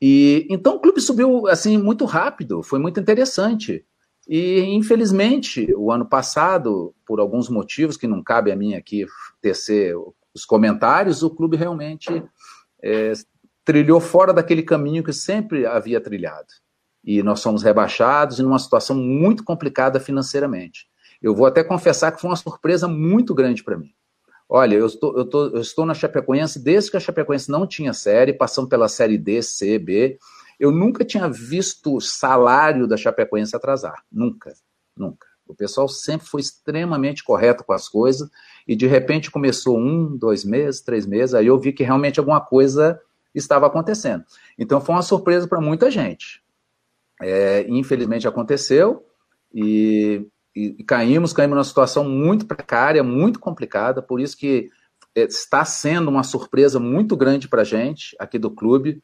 E 0.00 0.46
então 0.50 0.76
o 0.76 0.80
clube 0.80 1.00
subiu 1.00 1.46
assim 1.46 1.78
muito 1.78 2.04
rápido, 2.04 2.62
foi 2.62 2.78
muito 2.78 3.00
interessante. 3.00 3.84
E 4.28 4.60
infelizmente, 4.60 5.72
o 5.76 5.92
ano 5.92 6.04
passado, 6.04 6.94
por 7.06 7.20
alguns 7.20 7.48
motivos 7.48 7.96
que 7.96 8.06
não 8.06 8.22
cabe 8.22 8.50
a 8.50 8.56
mim 8.56 8.74
aqui 8.74 9.06
tecer 9.40 9.94
os 10.34 10.44
comentários, 10.44 11.22
o 11.22 11.30
clube 11.30 11.56
realmente 11.56 12.22
é, 12.82 13.12
trilhou 13.64 14.00
fora 14.00 14.32
daquele 14.32 14.62
caminho 14.62 15.02
que 15.02 15.12
sempre 15.12 15.64
havia 15.64 16.00
trilhado. 16.00 16.48
E 17.04 17.22
nós 17.22 17.42
fomos 17.42 17.62
rebaixados 17.62 18.40
em 18.40 18.44
uma 18.44 18.58
situação 18.58 18.96
muito 18.96 19.44
complicada 19.44 20.00
financeiramente. 20.00 20.86
Eu 21.22 21.34
vou 21.34 21.46
até 21.46 21.62
confessar 21.62 22.12
que 22.12 22.20
foi 22.20 22.28
uma 22.30 22.36
surpresa 22.36 22.88
muito 22.88 23.32
grande 23.34 23.62
para 23.62 23.78
mim. 23.78 23.92
Olha, 24.48 24.76
eu 24.76 24.86
estou, 24.86 25.16
eu, 25.18 25.28
eu 25.54 25.60
estou 25.60 25.84
na 25.84 25.94
Chapecoense 25.94 26.62
desde 26.62 26.90
que 26.90 26.96
a 26.96 27.00
Chapecoense 27.00 27.50
não 27.50 27.66
tinha 27.66 27.92
série, 27.92 28.32
passando 28.32 28.68
pela 28.68 28.88
série 28.88 29.18
D, 29.18 29.42
C, 29.42 29.78
B. 29.78 30.18
Eu 30.58 30.70
nunca 30.70 31.04
tinha 31.04 31.28
visto 31.28 31.96
o 31.96 32.00
salário 32.00 32.86
da 32.86 32.96
Chapecoense 32.96 33.56
atrasar. 33.56 34.04
Nunca, 34.10 34.54
nunca. 34.96 35.26
O 35.46 35.54
pessoal 35.54 35.88
sempre 35.88 36.26
foi 36.26 36.40
extremamente 36.40 37.22
correto 37.22 37.64
com 37.64 37.72
as 37.72 37.88
coisas 37.88 38.28
e 38.66 38.74
de 38.74 38.86
repente 38.86 39.30
começou 39.30 39.78
um, 39.78 40.16
dois 40.16 40.44
meses, 40.44 40.80
três 40.80 41.06
meses, 41.06 41.34
aí 41.34 41.46
eu 41.46 41.58
vi 41.58 41.72
que 41.72 41.84
realmente 41.84 42.18
alguma 42.18 42.40
coisa 42.40 43.00
estava 43.34 43.66
acontecendo. 43.66 44.24
Então 44.58 44.80
foi 44.80 44.94
uma 44.94 45.02
surpresa 45.02 45.46
para 45.46 45.60
muita 45.60 45.90
gente. 45.90 46.42
É, 47.22 47.64
infelizmente 47.68 48.26
aconteceu 48.26 49.06
e 49.54 50.26
e, 50.56 50.82
caímos, 50.84 51.34
caímos 51.34 51.54
numa 51.54 51.64
situação 51.64 52.08
muito 52.08 52.46
precária, 52.46 53.02
muito 53.02 53.38
complicada, 53.38 54.00
por 54.00 54.18
isso 54.18 54.36
que 54.36 54.70
é, 55.14 55.24
está 55.24 55.64
sendo 55.66 56.08
uma 56.08 56.22
surpresa 56.22 56.80
muito 56.80 57.14
grande 57.14 57.46
para 57.46 57.60
a 57.60 57.64
gente 57.64 58.16
aqui 58.18 58.38
do 58.38 58.50
clube. 58.50 59.02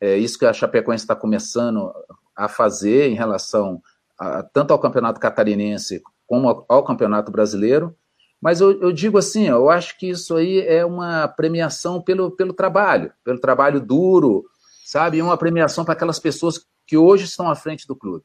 É 0.00 0.16
isso 0.16 0.38
que 0.38 0.46
a 0.46 0.52
Chapecoense 0.52 1.02
está 1.02 1.16
começando 1.16 1.92
a 2.36 2.48
fazer 2.48 3.10
em 3.10 3.14
relação 3.14 3.82
a, 4.16 4.44
tanto 4.44 4.72
ao 4.72 4.78
campeonato 4.78 5.18
catarinense 5.18 6.00
como 6.24 6.48
ao, 6.48 6.64
ao 6.68 6.84
campeonato 6.84 7.32
brasileiro. 7.32 7.96
Mas 8.40 8.60
eu, 8.60 8.80
eu, 8.80 8.92
digo 8.92 9.18
assim, 9.18 9.48
eu 9.48 9.70
acho 9.70 9.98
que 9.98 10.08
isso 10.08 10.36
aí 10.36 10.60
é 10.60 10.84
uma 10.84 11.28
premiação 11.28 12.00
pelo, 12.00 12.30
pelo 12.30 12.52
trabalho, 12.52 13.12
pelo 13.24 13.40
trabalho 13.40 13.80
duro, 13.80 14.44
sabe? 14.84 15.18
E 15.18 15.22
uma 15.22 15.36
premiação 15.36 15.84
para 15.84 15.94
aquelas 15.94 16.18
pessoas 16.18 16.64
que 16.86 16.96
hoje 16.96 17.24
estão 17.24 17.48
à 17.48 17.54
frente 17.54 17.86
do 17.86 17.94
clube. 17.94 18.24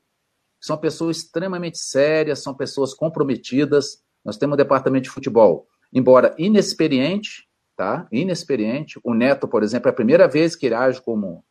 São 0.59 0.77
pessoas 0.77 1.17
extremamente 1.17 1.77
sérias, 1.77 2.39
são 2.39 2.53
pessoas 2.53 2.93
comprometidas. 2.93 4.03
Nós 4.23 4.37
temos 4.37 4.55
um 4.55 4.57
departamento 4.57 5.03
de 5.03 5.09
futebol, 5.09 5.67
embora 5.93 6.35
inexperiente, 6.37 7.47
tá? 7.75 8.07
Inexperiente. 8.11 8.99
O 9.03 9.13
Neto, 9.13 9.47
por 9.47 9.63
exemplo, 9.63 9.87
é 9.87 9.91
a 9.91 9.95
primeira 9.95 10.27
vez 10.27 10.55
que 10.55 10.65
ele 10.65 10.75
age 10.75 11.01
como, 11.01 11.43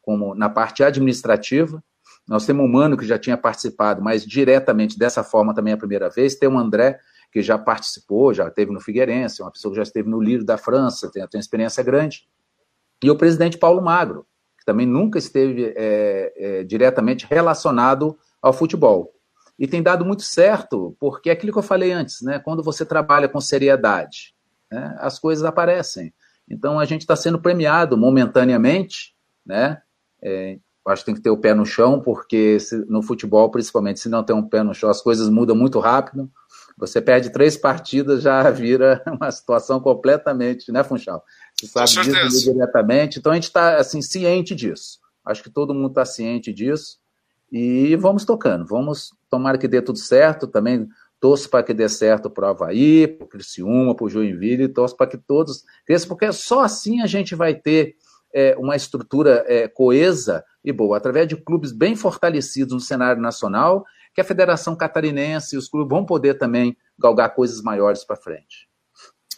como 0.00 0.34
na 0.34 0.48
parte 0.48 0.82
administrativa. 0.82 1.82
Nós 2.26 2.46
temos 2.46 2.64
um 2.64 2.68
Mano 2.68 2.96
que 2.96 3.04
já 3.04 3.18
tinha 3.18 3.36
participado, 3.36 4.00
mas 4.00 4.24
diretamente 4.24 4.98
dessa 4.98 5.24
forma 5.24 5.54
também 5.54 5.72
é 5.72 5.74
a 5.74 5.78
primeira 5.78 6.08
vez. 6.08 6.36
Tem 6.36 6.48
o 6.48 6.56
André, 6.56 7.00
que 7.32 7.42
já 7.42 7.58
participou, 7.58 8.32
já 8.32 8.46
esteve 8.46 8.70
no 8.72 8.80
Figueirense, 8.80 9.42
uma 9.42 9.50
pessoa 9.50 9.72
que 9.72 9.76
já 9.76 9.82
esteve 9.82 10.08
no 10.08 10.20
Lírio 10.20 10.44
da 10.44 10.56
França, 10.56 11.10
tem, 11.10 11.26
tem 11.26 11.38
uma 11.38 11.42
experiência 11.42 11.82
grande. 11.82 12.28
E 13.02 13.10
o 13.10 13.16
presidente 13.16 13.58
Paulo 13.58 13.82
Magro, 13.82 14.26
que 14.58 14.64
também 14.64 14.86
nunca 14.86 15.18
esteve 15.18 15.72
é, 15.76 16.32
é, 16.36 16.64
diretamente 16.64 17.26
relacionado 17.28 18.16
ao 18.42 18.52
futebol. 18.52 19.14
E 19.58 19.68
tem 19.68 19.82
dado 19.82 20.04
muito 20.04 20.22
certo, 20.22 20.96
porque 20.98 21.30
é 21.30 21.32
aquilo 21.32 21.52
que 21.52 21.58
eu 21.58 21.62
falei 21.62 21.92
antes, 21.92 22.20
né? 22.22 22.38
quando 22.38 22.62
você 22.62 22.84
trabalha 22.84 23.28
com 23.28 23.40
seriedade, 23.40 24.34
né? 24.70 24.96
as 24.98 25.18
coisas 25.18 25.44
aparecem. 25.44 26.12
Então 26.50 26.78
a 26.78 26.84
gente 26.84 27.02
está 27.02 27.14
sendo 27.14 27.40
premiado 27.40 27.96
momentaneamente, 27.96 29.14
né? 29.46 29.80
É, 30.22 30.58
acho 30.88 31.02
que 31.02 31.06
tem 31.06 31.14
que 31.14 31.22
ter 31.22 31.30
o 31.30 31.36
pé 31.36 31.54
no 31.54 31.64
chão, 31.64 32.00
porque 32.00 32.58
se, 32.58 32.76
no 32.86 33.02
futebol, 33.02 33.50
principalmente, 33.50 34.00
se 34.00 34.08
não 34.08 34.24
tem 34.24 34.34
um 34.34 34.46
pé 34.46 34.62
no 34.62 34.74
chão, 34.74 34.90
as 34.90 35.00
coisas 35.00 35.28
mudam 35.28 35.54
muito 35.54 35.78
rápido. 35.78 36.30
Você 36.76 37.00
perde 37.00 37.30
três 37.30 37.56
partidas, 37.56 38.22
já 38.22 38.48
vira 38.50 39.02
uma 39.06 39.30
situação 39.30 39.80
completamente, 39.80 40.72
né, 40.72 40.82
Funchal? 40.82 41.22
Você 41.54 41.66
sabe 41.86 42.28
disso 42.28 42.52
diretamente. 42.52 43.18
Então 43.18 43.32
a 43.32 43.34
gente 43.34 43.44
está 43.44 43.76
assim, 43.76 44.02
ciente 44.02 44.54
disso. 44.54 44.98
Acho 45.24 45.42
que 45.42 45.50
todo 45.50 45.74
mundo 45.74 45.90
está 45.90 46.04
ciente 46.04 46.52
disso. 46.52 46.98
E 47.52 47.94
vamos 47.96 48.24
tocando. 48.24 48.64
Vamos 48.64 49.12
tomar 49.28 49.58
que 49.58 49.68
dê 49.68 49.82
tudo 49.82 49.98
certo. 49.98 50.46
Também 50.46 50.88
torço 51.20 51.48
para 51.48 51.62
que 51.62 51.72
dê 51.72 51.88
certo 51.88 52.28
para 52.28 52.48
o 52.48 52.50
Havaí, 52.50 53.06
para 53.06 53.24
o 53.24 53.28
Criciúma, 53.28 53.94
para 53.94 54.06
o 54.06 54.08
Joinville, 54.08 54.66
torço 54.66 54.96
para 54.96 55.06
que 55.06 55.16
todos 55.16 55.62
cresçam, 55.86 56.08
porque 56.08 56.32
só 56.32 56.62
assim 56.62 57.00
a 57.00 57.06
gente 57.06 57.36
vai 57.36 57.54
ter 57.54 57.94
é, 58.34 58.56
uma 58.58 58.74
estrutura 58.74 59.44
é, 59.46 59.68
coesa 59.68 60.44
e 60.64 60.72
boa, 60.72 60.96
através 60.96 61.28
de 61.28 61.36
clubes 61.36 61.70
bem 61.70 61.94
fortalecidos 61.94 62.74
no 62.74 62.80
cenário 62.80 63.22
nacional 63.22 63.84
que 64.12 64.20
a 64.20 64.24
Federação 64.24 64.74
Catarinense 64.74 65.54
e 65.54 65.58
os 65.58 65.68
clubes 65.68 65.90
vão 65.90 66.04
poder 66.04 66.34
também 66.38 66.76
galgar 66.98 67.34
coisas 67.34 67.62
maiores 67.62 68.04
para 68.04 68.16
frente. 68.16 68.68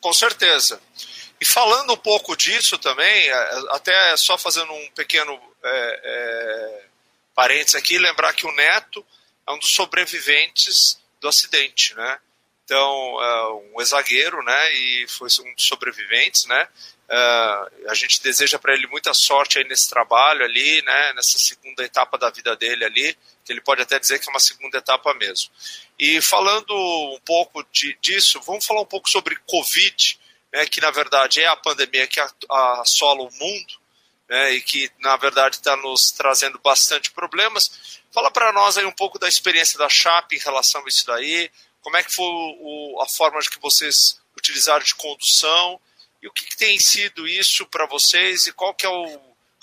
Com 0.01 0.13
certeza. 0.13 0.81
E 1.41 1.45
falando 1.45 1.93
um 1.93 1.99
pouco 1.99 2.35
disso 2.35 2.79
também, 2.79 3.29
é, 3.29 3.51
até 3.71 4.17
só 4.17 4.39
fazendo 4.39 4.73
um 4.73 4.91
pequeno 4.95 5.39
é, 5.63 6.84
parênteses 7.35 7.75
aqui, 7.75 7.99
lembrar 7.99 8.33
que 8.33 8.47
o 8.47 8.53
Neto 8.53 9.05
é 9.47 9.53
um 9.53 9.59
dos 9.59 9.71
sobreviventes 9.71 11.01
do 11.21 11.29
acidente, 11.29 11.95
né? 11.95 12.19
Então, 12.65 13.23
é 13.23 13.53
um 13.53 13.81
ex-zagueiro, 13.81 14.43
né? 14.43 14.75
E 14.75 15.07
foi 15.09 15.29
um 15.41 15.55
dos 15.55 15.65
sobreviventes, 15.65 16.47
né? 16.47 16.69
Uh, 17.05 17.91
a 17.91 17.95
gente 17.95 18.23
deseja 18.23 18.59
para 18.59 18.73
ele 18.73 18.87
muita 18.87 19.13
sorte 19.13 19.59
aí 19.59 19.65
nesse 19.65 19.91
trabalho 19.91 20.43
ali, 20.43 20.81
né, 20.83 21.13
nessa 21.13 21.39
segunda 21.39 21.85
etapa 21.85 22.17
da 22.17 22.31
vida 22.31 22.57
dele 22.57 22.83
ali, 22.83 23.15
que 23.45 23.53
ele 23.53 23.61
pode 23.61 23.83
até 23.83 23.99
dizer 23.99 24.19
que 24.19 24.27
é 24.27 24.33
uma 24.33 24.41
segunda 24.41 24.79
etapa 24.79 25.13
mesmo. 25.13 25.51
E 25.99 26.23
falando 26.23 26.75
um 26.75 27.21
pouco 27.21 27.63
de, 27.71 27.95
disso, 28.01 28.41
vamos 28.41 28.65
falar 28.65 28.81
um 28.81 28.87
pouco 28.87 29.11
sobre 29.11 29.37
Covid, 29.47 30.19
né, 30.51 30.65
que 30.65 30.81
na 30.81 30.91
verdade 30.91 31.43
é 31.43 31.47
a 31.47 31.57
pandemia 31.57 32.07
que 32.07 32.19
assola 32.81 33.21
o 33.21 33.33
mundo, 33.35 33.75
né, 34.29 34.53
e 34.53 34.61
que 34.61 34.91
na 35.01 35.17
verdade 35.17 35.57
está 35.57 35.77
nos 35.77 36.11
trazendo 36.11 36.59
bastante 36.59 37.11
problemas. 37.11 38.01
Fala 38.13 38.31
para 38.31 38.53
nós 38.53 38.79
aí 38.79 38.85
um 38.85 38.93
pouco 38.93 39.19
da 39.19 39.29
experiência 39.29 39.79
da 39.79 39.89
Chape 39.89 40.37
em 40.37 40.41
relação 40.41 40.85
a 40.85 40.89
isso 40.89 41.07
daí, 41.07 41.51
como 41.81 41.97
é 41.97 42.03
que 42.03 42.15
foi 42.15 42.27
o, 42.27 43.01
a 43.03 43.09
forma 43.09 43.41
de 43.41 43.51
que 43.51 43.61
vocês 43.61 44.19
utilizaram 44.37 44.85
de 44.85 44.95
condução, 44.95 45.81
e 46.23 46.27
o 46.27 46.33
que, 46.33 46.47
que 46.47 46.57
tem 46.57 46.79
sido 46.79 47.29
isso 47.29 47.67
para 47.67 47.87
vocês 47.87 48.47
e 48.47 48.53
qual 48.53 48.73
que 48.73 48.87
é 48.87 48.89
o 48.89 49.21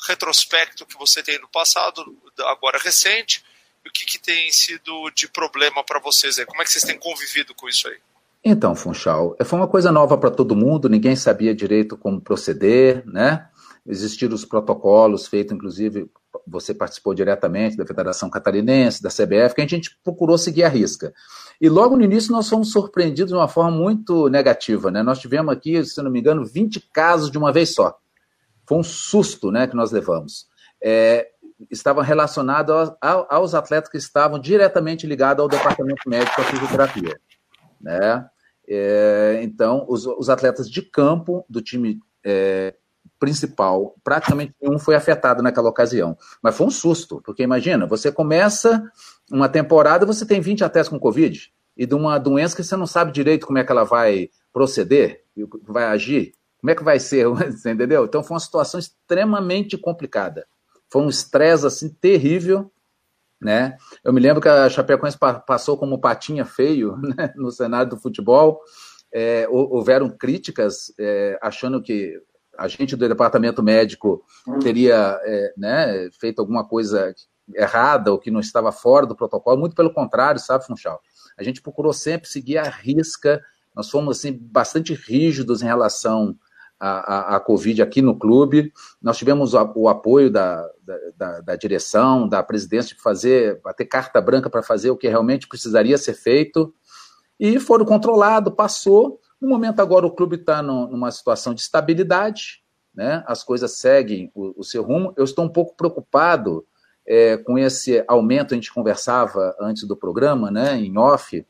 retrospecto 0.07 0.85
que 0.85 0.97
você 0.97 1.23
tem 1.23 1.39
no 1.39 1.47
passado, 1.47 2.03
agora 2.39 2.77
recente, 2.77 3.43
e 3.83 3.89
o 3.89 3.91
que, 3.91 4.05
que 4.05 4.19
tem 4.19 4.51
sido 4.51 5.09
de 5.09 5.27
problema 5.27 5.83
para 5.83 5.99
vocês 5.99 6.37
aí? 6.37 6.45
Como 6.45 6.61
é 6.61 6.65
que 6.65 6.71
vocês 6.71 6.83
têm 6.83 6.99
convivido 6.99 7.55
com 7.55 7.67
isso 7.67 7.87
aí? 7.87 7.97
Então, 8.43 8.75
Funchal, 8.75 9.35
foi 9.43 9.59
uma 9.59 9.67
coisa 9.67 9.91
nova 9.91 10.17
para 10.17 10.31
todo 10.31 10.55
mundo, 10.55 10.89
ninguém 10.89 11.15
sabia 11.15 11.53
direito 11.53 11.95
como 11.95 12.21
proceder, 12.21 13.03
né? 13.05 13.47
Existiram 13.85 14.35
os 14.35 14.45
protocolos 14.45 15.27
feitos, 15.27 15.53
inclusive, 15.53 16.09
você 16.45 16.73
participou 16.73 17.13
diretamente 17.13 17.75
da 17.75 17.85
Federação 17.85 18.29
Catarinense, 18.29 19.01
da 19.01 19.09
CBF, 19.09 19.55
que 19.55 19.61
a 19.61 19.67
gente 19.67 19.97
procurou 20.03 20.37
seguir 20.37 20.63
a 20.63 20.69
risca. 20.69 21.13
E 21.59 21.67
logo 21.67 21.95
no 21.95 22.03
início 22.03 22.31
nós 22.31 22.47
fomos 22.47 22.71
surpreendidos 22.71 23.31
de 23.31 23.37
uma 23.37 23.47
forma 23.47 23.71
muito 23.71 24.29
negativa. 24.29 24.91
Né? 24.91 25.01
Nós 25.01 25.19
tivemos 25.19 25.51
aqui, 25.51 25.83
se 25.83 26.01
não 26.01 26.11
me 26.11 26.19
engano, 26.19 26.45
20 26.45 26.79
casos 26.93 27.31
de 27.31 27.37
uma 27.37 27.51
vez 27.51 27.73
só. 27.73 27.97
Foi 28.67 28.77
um 28.77 28.83
susto 28.83 29.51
né, 29.51 29.67
que 29.67 29.75
nós 29.75 29.91
levamos. 29.91 30.47
É, 30.83 31.27
estava 31.69 32.03
relacionado 32.03 32.71
aos, 32.71 33.25
aos, 33.29 33.55
atletas 33.55 33.89
que 33.89 33.97
estavam 33.97 34.39
diretamente 34.39 35.05
ligados 35.05 35.41
ao 35.41 35.49
departamento 35.49 36.07
médico 36.07 36.41
da 36.41 36.47
fisioterapia. 36.47 37.19
Né? 37.79 38.25
É, 38.67 39.39
então, 39.43 39.85
os, 39.87 40.05
os, 40.05 40.29
atletas 40.29 40.69
de 40.69 40.81
campo 40.81 41.45
do 41.49 41.61
time 41.61 41.99
é, 42.23 42.75
principal, 43.21 43.95
praticamente 44.03 44.55
nenhum 44.59 44.79
foi 44.79 44.95
afetado 44.95 45.43
naquela 45.43 45.69
ocasião. 45.69 46.17
Mas 46.41 46.57
foi 46.57 46.65
um 46.65 46.71
susto, 46.71 47.21
porque 47.23 47.43
imagina, 47.43 47.85
você 47.85 48.11
começa 48.11 48.83
uma 49.31 49.47
temporada, 49.47 50.07
você 50.07 50.25
tem 50.25 50.41
20 50.41 50.63
atletas 50.63 50.89
com 50.89 50.99
Covid, 50.99 51.53
e 51.77 51.85
de 51.85 51.93
uma 51.93 52.17
doença 52.17 52.55
que 52.55 52.63
você 52.63 52.75
não 52.75 52.87
sabe 52.87 53.11
direito 53.11 53.45
como 53.45 53.59
é 53.59 53.63
que 53.63 53.71
ela 53.71 53.83
vai 53.83 54.31
proceder, 54.51 55.23
vai 55.67 55.83
agir, 55.83 56.33
como 56.59 56.71
é 56.71 56.75
que 56.75 56.83
vai 56.83 56.99
ser, 56.99 57.27
entendeu? 57.63 58.05
Então 58.05 58.23
foi 58.23 58.33
uma 58.33 58.39
situação 58.39 58.79
extremamente 58.79 59.77
complicada. 59.77 60.47
Foi 60.89 61.03
um 61.03 61.09
estresse 61.09 61.67
assim 61.67 61.89
terrível, 61.89 62.71
né? 63.39 63.77
Eu 64.03 64.11
me 64.11 64.19
lembro 64.19 64.41
que 64.41 64.49
a 64.49 64.67
Chapecoense 64.67 65.17
passou 65.45 65.77
como 65.77 66.01
patinha 66.01 66.43
feio 66.43 66.97
né? 67.15 67.31
no 67.35 67.51
cenário 67.51 67.91
do 67.91 67.99
futebol. 67.99 68.61
É, 69.13 69.45
houveram 69.47 70.09
críticas 70.09 70.91
é, 70.97 71.37
achando 71.39 71.83
que 71.83 72.19
a 72.57 72.67
gente 72.67 72.95
do 72.95 73.07
departamento 73.07 73.63
médico 73.63 74.23
teria 74.61 75.19
é, 75.23 75.53
né, 75.57 76.09
feito 76.19 76.39
alguma 76.39 76.67
coisa 76.67 77.13
errada 77.55 78.11
ou 78.11 78.19
que 78.19 78.31
não 78.31 78.39
estava 78.39 78.71
fora 78.71 79.05
do 79.05 79.15
protocolo, 79.15 79.59
muito 79.59 79.75
pelo 79.75 79.93
contrário, 79.93 80.39
sabe, 80.39 80.65
Funchal? 80.65 81.01
A 81.37 81.43
gente 81.43 81.61
procurou 81.61 81.93
sempre 81.93 82.29
seguir 82.29 82.57
a 82.57 82.69
risca, 82.69 83.41
nós 83.75 83.89
fomos 83.89 84.17
assim, 84.17 84.37
bastante 84.39 84.93
rígidos 84.93 85.61
em 85.61 85.65
relação 85.65 86.35
à, 86.79 87.33
à, 87.33 87.35
à 87.35 87.39
Covid 87.39 87.81
aqui 87.81 88.01
no 88.01 88.17
clube, 88.17 88.71
nós 89.01 89.17
tivemos 89.17 89.53
o, 89.53 89.73
o 89.75 89.89
apoio 89.89 90.29
da, 90.29 90.67
da, 91.17 91.41
da, 91.41 91.55
direção, 91.55 92.27
da 92.27 92.43
presidência, 92.43 92.95
de 92.95 93.01
fazer, 93.01 93.61
ter 93.75 93.85
carta 93.85 94.21
branca 94.21 94.49
para 94.49 94.63
fazer 94.63 94.91
o 94.91 94.97
que 94.97 95.07
realmente 95.07 95.47
precisaria 95.47 95.97
ser 95.97 96.13
feito, 96.13 96.73
e 97.39 97.59
foram 97.59 97.85
controlados, 97.85 98.53
passou, 98.55 99.19
no 99.41 99.49
momento 99.49 99.79
agora 99.79 100.05
o 100.05 100.11
clube 100.11 100.35
está 100.35 100.61
numa 100.61 101.09
situação 101.09 101.53
de 101.53 101.61
estabilidade, 101.61 102.61
né? 102.93 103.23
as 103.25 103.43
coisas 103.43 103.71
seguem 103.77 104.31
o, 104.35 104.59
o, 104.59 104.63
seu 104.63 104.83
rumo. 104.83 105.13
Eu 105.17 105.23
estou 105.23 105.43
um 105.43 105.49
pouco 105.49 105.75
preocupado 105.75 106.65
é, 107.07 107.37
com 107.37 107.57
esse 107.57 108.03
aumento, 108.07 108.53
a 108.53 108.55
gente 108.55 108.71
conversava 108.71 109.55
antes 109.59 109.87
do 109.87 109.97
programa, 109.97 110.51
né, 110.51 110.77
em 110.77 110.95
off, 110.97 111.45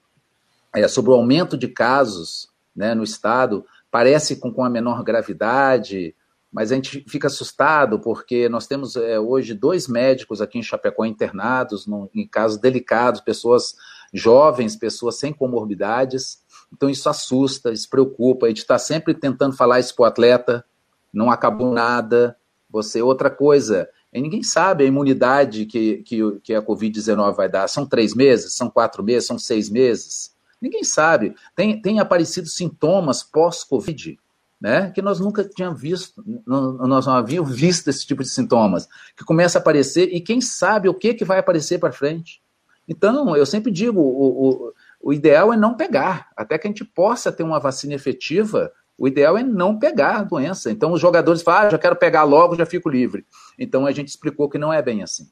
é, 0.74 0.88
sobre 0.88 1.12
o 1.12 1.16
aumento 1.16 1.58
de 1.58 1.68
casos 1.68 2.50
né, 2.74 2.96
no 2.96 3.04
estado. 3.04 3.66
Parece 3.92 4.38
com, 4.38 4.54
com 4.54 4.64
a 4.64 4.70
menor 4.70 5.04
gravidade, 5.04 6.16
mas 6.52 6.72
a 6.72 6.76
gente 6.76 7.04
fica 7.08 7.28
assustado 7.28 8.00
porque 8.00 8.48
nós 8.48 8.68
temos 8.68 8.96
é, 8.96 9.20
hoje 9.20 9.54
dois 9.54 9.88
médicos 9.88 10.42
aqui 10.42 10.58
em 10.58 10.64
Chapecó 10.64 11.06
internados 11.06 11.86
no, 11.86 12.10
em 12.14 12.26
casos 12.26 12.58
delicados, 12.58 13.20
pessoas 13.20 13.76
jovens, 14.14 14.76
pessoas 14.76 15.18
sem 15.18 15.34
comorbidades. 15.34 16.42
Então 16.74 16.90
isso 16.90 17.10
assusta, 17.10 17.72
isso 17.72 17.90
preocupa. 17.90 18.46
A 18.46 18.50
gente 18.50 18.60
está 18.60 18.78
sempre 18.78 19.14
tentando 19.14 19.56
falar 19.56 19.80
isso 19.80 19.96
para 19.96 20.04
o 20.04 20.06
atleta, 20.06 20.66
não 21.14 21.30
acabou 21.30 21.74
nada. 21.74 22.36
Você, 22.70 23.02
outra 23.02 23.30
coisa, 23.30 23.90
ninguém 24.14 24.42
sabe 24.42 24.84
a 24.84 24.88
imunidade 24.88 25.66
que, 25.66 25.98
que, 26.04 26.40
que 26.42 26.54
a 26.54 26.62
Covid-19 26.62 27.36
vai 27.36 27.50
dar. 27.50 27.68
São 27.68 27.86
três 27.86 28.16
meses, 28.16 28.56
são 28.56 28.70
quatro 28.70 29.04
meses, 29.04 29.28
são 29.28 29.38
seis 29.38 29.70
meses? 29.70 30.34
Ninguém 30.62 30.84
sabe. 30.84 31.36
Tem, 31.56 31.82
tem 31.82 32.00
aparecido 32.00 32.48
sintomas 32.48 33.24
pós-Covid, 33.24 34.18
né? 34.60 34.92
Que 34.92 35.02
nós 35.02 35.20
nunca 35.20 35.44
tínhamos 35.44 35.82
visto, 35.82 36.24
nós 36.46 37.06
não 37.06 37.16
havíamos 37.16 37.54
visto 37.54 37.90
esse 37.90 38.06
tipo 38.06 38.24
de 38.24 38.30
sintomas, 38.30 38.88
que 39.18 39.26
começa 39.26 39.58
a 39.58 39.62
aparecer 39.62 40.10
e 40.14 40.22
quem 40.22 40.40
sabe 40.40 40.88
o 40.88 40.94
que, 40.94 41.14
que 41.14 41.26
vai 41.26 41.40
aparecer 41.40 41.80
para 41.80 41.92
frente. 41.92 42.42
Então, 42.88 43.36
eu 43.36 43.46
sempre 43.46 43.72
digo, 43.72 44.00
o, 44.00 44.68
o 44.70 44.74
o 45.02 45.14
ideal 45.14 45.52
é 45.52 45.58
não 45.58 45.76
pegar. 45.76 46.30
Até 46.36 46.58
que 46.58 46.68
a 46.68 46.70
gente 46.70 46.86
possa 46.86 47.32
ter 47.32 47.44
uma 47.44 47.60
vacina 47.60 47.94
efetiva, 47.94 48.72
o 48.98 49.08
ideal 49.08 49.38
é 49.38 49.44
não 49.44 49.80
pegar 49.80 50.18
a 50.18 50.24
doença. 50.24 50.72
Então 50.72 50.92
os 50.92 51.02
jogadores 51.02 51.42
falam, 51.42 51.68
ah, 51.68 51.70
já 51.72 51.78
quero 51.78 51.96
pegar 51.96 52.24
logo, 52.24 52.56
já 52.56 52.66
fico 52.66 52.90
livre. 52.90 53.26
Então 53.58 53.86
a 53.86 53.92
gente 53.92 54.10
explicou 54.10 54.50
que 54.50 54.58
não 54.58 54.72
é 54.72 54.82
bem 54.82 55.02
assim. 55.02 55.26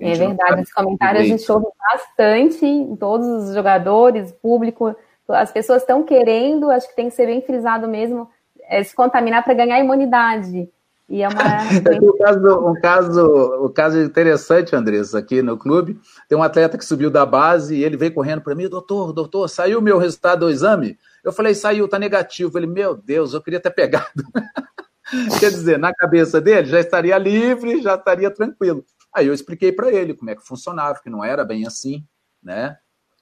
É 0.00 0.14
verdade, 0.14 0.62
esse 0.62 0.74
comentário 0.74 1.20
a 1.20 1.24
gente 1.24 1.52
ouve 1.52 1.66
bastante 1.92 2.64
em 2.64 2.96
todos 2.96 3.26
os 3.26 3.54
jogadores, 3.54 4.32
público, 4.32 4.96
as 5.28 5.52
pessoas 5.52 5.82
estão 5.82 6.02
querendo, 6.02 6.70
acho 6.70 6.88
que 6.88 6.96
tem 6.96 7.08
que 7.08 7.14
ser 7.14 7.26
bem 7.26 7.42
frisado 7.42 7.86
mesmo, 7.86 8.28
é, 8.62 8.82
se 8.82 8.94
contaminar 8.94 9.44
para 9.44 9.54
ganhar 9.54 9.78
imunidade. 9.78 10.68
E 11.12 11.22
é 11.22 11.28
uma. 11.28 11.42
um, 12.02 12.16
caso, 12.16 12.70
um, 12.70 12.80
caso, 12.80 13.66
um 13.66 13.68
caso 13.68 14.00
interessante, 14.00 14.74
Andressa, 14.74 15.18
aqui 15.18 15.42
no 15.42 15.58
clube. 15.58 16.00
Tem 16.26 16.38
um 16.38 16.42
atleta 16.42 16.78
que 16.78 16.84
subiu 16.86 17.10
da 17.10 17.26
base 17.26 17.76
e 17.76 17.84
ele 17.84 17.98
veio 17.98 18.14
correndo 18.14 18.40
para 18.40 18.54
mim, 18.54 18.66
doutor, 18.66 19.12
doutor, 19.12 19.46
saiu 19.46 19.78
o 19.78 19.82
meu 19.82 19.98
resultado 19.98 20.40
do 20.40 20.50
exame? 20.50 20.98
Eu 21.22 21.30
falei, 21.30 21.54
saiu, 21.54 21.86
tá 21.86 21.98
negativo. 21.98 22.58
Ele, 22.58 22.66
meu 22.66 22.96
Deus, 22.96 23.34
eu 23.34 23.42
queria 23.42 23.60
ter 23.60 23.70
pegado. 23.70 24.24
Quer 25.38 25.50
dizer, 25.50 25.78
na 25.78 25.92
cabeça 25.92 26.40
dele 26.40 26.66
já 26.66 26.80
estaria 26.80 27.18
livre, 27.18 27.82
já 27.82 27.94
estaria 27.94 28.30
tranquilo. 28.30 28.82
Aí 29.14 29.26
eu 29.26 29.34
expliquei 29.34 29.70
para 29.70 29.92
ele 29.92 30.14
como 30.14 30.30
é 30.30 30.34
que 30.34 30.46
funcionava, 30.46 31.00
que 31.02 31.10
não 31.10 31.22
era 31.22 31.44
bem 31.44 31.66
assim, 31.66 32.06
né? 32.42 32.78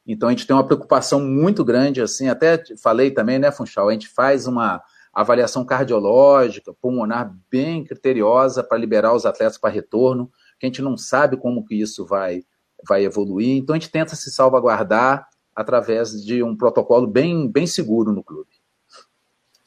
Então 0.06 0.28
a 0.28 0.32
gente 0.32 0.46
tem 0.46 0.54
uma 0.54 0.64
preocupação 0.64 1.18
muito 1.18 1.64
grande, 1.64 2.00
assim, 2.00 2.28
até 2.28 2.62
falei 2.80 3.10
também, 3.10 3.40
né, 3.40 3.50
Funchal, 3.50 3.88
a 3.88 3.92
gente 3.92 4.08
faz 4.08 4.46
uma 4.46 4.80
avaliação 5.12 5.64
cardiológica, 5.64 6.72
pulmonar 6.74 7.34
bem 7.50 7.84
criteriosa 7.84 8.62
para 8.62 8.78
liberar 8.78 9.12
os 9.12 9.26
atletas 9.26 9.58
para 9.58 9.70
retorno, 9.70 10.30
que 10.58 10.66
a 10.66 10.68
gente 10.68 10.82
não 10.82 10.96
sabe 10.96 11.36
como 11.36 11.64
que 11.64 11.74
isso 11.74 12.06
vai, 12.06 12.42
vai 12.86 13.04
evoluir, 13.04 13.56
então 13.56 13.74
a 13.74 13.78
gente 13.78 13.90
tenta 13.90 14.14
se 14.14 14.30
salvaguardar 14.30 15.28
através 15.54 16.24
de 16.24 16.42
um 16.42 16.56
protocolo 16.56 17.06
bem, 17.06 17.50
bem 17.50 17.66
seguro 17.66 18.12
no 18.12 18.22
clube. 18.22 18.50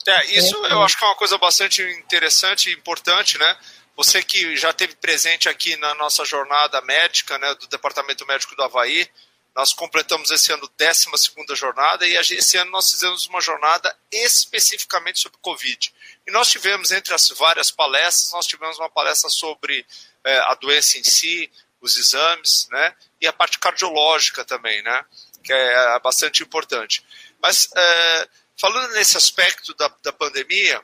É, 0.07 0.37
isso 0.37 0.55
eu 0.65 0.81
acho 0.81 0.97
que 0.97 1.05
é 1.05 1.07
uma 1.07 1.15
coisa 1.15 1.37
bastante 1.37 1.81
interessante 1.81 2.69
e 2.69 2.73
importante, 2.73 3.37
né? 3.37 3.57
Você 3.95 4.23
que 4.23 4.55
já 4.55 4.73
teve 4.73 4.95
presente 4.95 5.47
aqui 5.47 5.77
na 5.77 5.93
nossa 5.95 6.25
jornada 6.25 6.81
médica, 6.81 7.37
né, 7.37 7.55
do 7.55 7.67
Departamento 7.67 8.25
Médico 8.25 8.55
do 8.55 8.63
Havaí, 8.63 9.07
nós 9.55 9.71
completamos 9.71 10.31
esse 10.31 10.51
ano 10.51 10.69
12 10.77 11.55
jornada 11.55 12.07
e 12.07 12.15
esse 12.15 12.57
ano 12.57 12.71
nós 12.71 12.89
fizemos 12.89 13.27
uma 13.27 13.39
jornada 13.39 13.95
especificamente 14.11 15.19
sobre 15.19 15.37
Covid. 15.41 15.93
E 16.25 16.31
nós 16.31 16.49
tivemos, 16.49 16.91
entre 16.91 17.13
as 17.13 17.29
várias 17.29 17.69
palestras, 17.69 18.31
nós 18.31 18.47
tivemos 18.47 18.79
uma 18.79 18.89
palestra 18.89 19.29
sobre 19.29 19.85
é, 20.23 20.37
a 20.39 20.55
doença 20.55 20.97
em 20.97 21.03
si, 21.03 21.51
os 21.79 21.97
exames, 21.97 22.67
né? 22.71 22.95
E 23.21 23.27
a 23.27 23.33
parte 23.33 23.59
cardiológica 23.59 24.43
também, 24.43 24.81
né? 24.81 25.05
Que 25.43 25.53
é 25.53 25.99
bastante 25.99 26.41
importante. 26.41 27.05
Mas, 27.41 27.69
é, 27.75 28.29
falando 28.59 28.93
nesse 28.93 29.17
aspecto 29.17 29.73
da, 29.75 29.93
da 30.01 30.13
pandemia, 30.13 30.81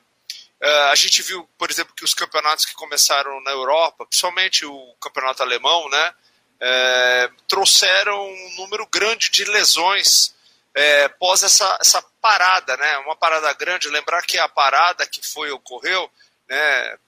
é, 0.60 0.70
a 0.90 0.94
gente 0.94 1.22
viu, 1.22 1.48
por 1.58 1.70
exemplo, 1.70 1.94
que 1.94 2.04
os 2.04 2.14
campeonatos 2.14 2.66
que 2.66 2.74
começaram 2.74 3.40
na 3.42 3.50
Europa, 3.50 4.06
principalmente 4.06 4.64
o 4.64 4.94
campeonato 5.00 5.42
alemão, 5.42 5.88
né? 5.88 6.14
É, 6.60 7.30
trouxeram 7.48 8.28
um 8.28 8.54
número 8.56 8.86
grande 8.86 9.30
de 9.30 9.44
lesões 9.44 10.34
é, 10.74 11.08
pós 11.08 11.42
essa, 11.42 11.78
essa 11.80 12.02
parada, 12.20 12.76
né? 12.76 12.98
Uma 12.98 13.16
parada 13.16 13.52
grande. 13.54 13.88
Lembrar 13.88 14.22
que 14.22 14.38
a 14.38 14.48
parada 14.48 15.06
que 15.06 15.26
foi 15.26 15.50
ocorreu, 15.50 16.10
né? 16.48 16.98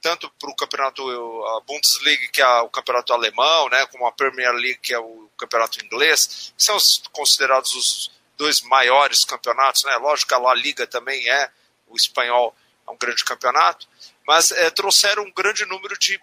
Tanto 0.00 0.30
para 0.38 0.50
o 0.50 0.56
campeonato 0.56 1.02
a 1.46 1.60
Bundesliga 1.60 2.28
que 2.32 2.40
é 2.40 2.60
o 2.60 2.68
campeonato 2.68 3.12
alemão, 3.12 3.68
né? 3.68 3.86
Como 3.86 4.06
a 4.06 4.12
Premier 4.12 4.52
League 4.52 4.80
que 4.82 4.94
é 4.94 4.98
o 4.98 5.30
campeonato 5.36 5.84
inglês, 5.84 6.52
que 6.56 6.62
são 6.62 6.76
considerados 7.12 7.74
os 7.74 8.10
dois 8.36 8.60
maiores 8.62 9.24
campeonatos, 9.24 9.84
né? 9.84 9.96
Lógico 9.96 10.28
que 10.28 10.34
a 10.34 10.38
La 10.38 10.54
Liga 10.54 10.86
também 10.86 11.28
é 11.28 11.50
o 11.86 11.96
espanhol 11.96 12.54
é 12.86 12.90
um 12.90 12.96
grande 12.96 13.24
campeonato, 13.24 13.88
mas 14.26 14.50
é, 14.52 14.70
trouxeram 14.70 15.24
um 15.24 15.32
grande 15.32 15.64
número 15.64 15.98
de 15.98 16.20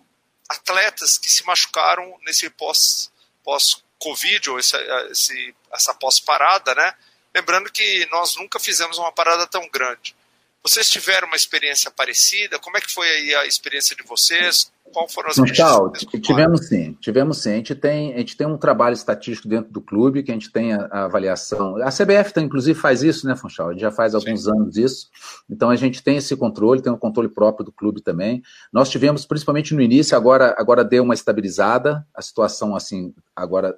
atletas 0.50 1.18
que 1.18 1.30
se 1.30 1.46
machucaram 1.46 2.18
nesse 2.22 2.50
pós, 2.50 3.12
pós-Covid, 3.44 4.50
ou 4.50 4.60
esse, 4.60 4.76
esse, 5.12 5.56
essa 5.72 5.94
pós-parada, 5.94 6.74
né? 6.74 6.94
Lembrando 7.34 7.72
que 7.72 8.06
nós 8.08 8.36
nunca 8.36 8.60
fizemos 8.60 8.98
uma 8.98 9.12
parada 9.12 9.46
tão 9.46 9.68
grande. 9.70 10.16
Vocês 10.64 10.90
tiveram 10.90 11.28
uma 11.28 11.36
experiência 11.36 11.90
parecida? 11.90 12.60
Como 12.60 12.78
é 12.78 12.82
que 12.82 12.92
foi 12.92 13.08
aí 13.08 13.36
a 13.36 13.46
experiência 13.46 13.96
de 13.96 14.04
vocês? 14.04 14.72
Qual 14.92 15.08
foram 15.08 15.30
as 15.30 15.38
medidas? 15.38 16.06
Tivemos 16.22 16.68
sim, 16.68 16.98
tivemos 17.00 17.38
sim. 17.42 17.52
A 17.52 17.56
gente, 17.56 17.76
tem, 17.76 18.14
a 18.14 18.18
gente 18.18 18.38
tem 18.38 18.48
um 18.48 18.58
trabalho 18.58 18.94
estatístico 18.94 19.48
dentro 19.48 19.72
do 19.72 19.82
clube, 19.82 20.24
que 20.24 20.32
a 20.32 20.34
gente 20.34 20.52
tem 20.52 20.74
a, 20.74 20.88
a 20.92 21.06
avaliação. 21.06 21.76
A 21.78 21.92
CBF, 21.92 22.34
tá, 22.34 22.42
inclusive, 22.42 22.80
faz 22.80 23.04
isso, 23.04 23.28
né, 23.28 23.36
Funchal? 23.36 23.70
A 23.70 23.72
gente 23.74 23.82
já 23.82 23.92
faz 23.92 24.16
alguns 24.16 24.44
sim. 24.44 24.52
anos 24.52 24.78
isso. 24.78 25.10
Então 25.50 25.70
a 25.70 25.76
gente 25.76 26.02
tem 26.02 26.18
esse 26.18 26.36
controle, 26.36 26.82
tem 26.82 26.92
um 26.92 26.98
controle 26.98 27.30
próprio 27.30 27.66
do 27.66 27.72
clube 27.72 28.02
também. 28.02 28.42
Nós 28.72 28.90
tivemos, 28.90 29.26
principalmente 29.26 29.74
no 29.74 29.82
início, 29.82 30.16
agora, 30.16 30.56
agora 30.58 30.84
deu 30.84 31.04
uma 31.04 31.14
estabilizada, 31.14 32.06
a 32.16 32.22
situação 32.22 32.76
assim, 32.76 33.14
agora 33.36 33.78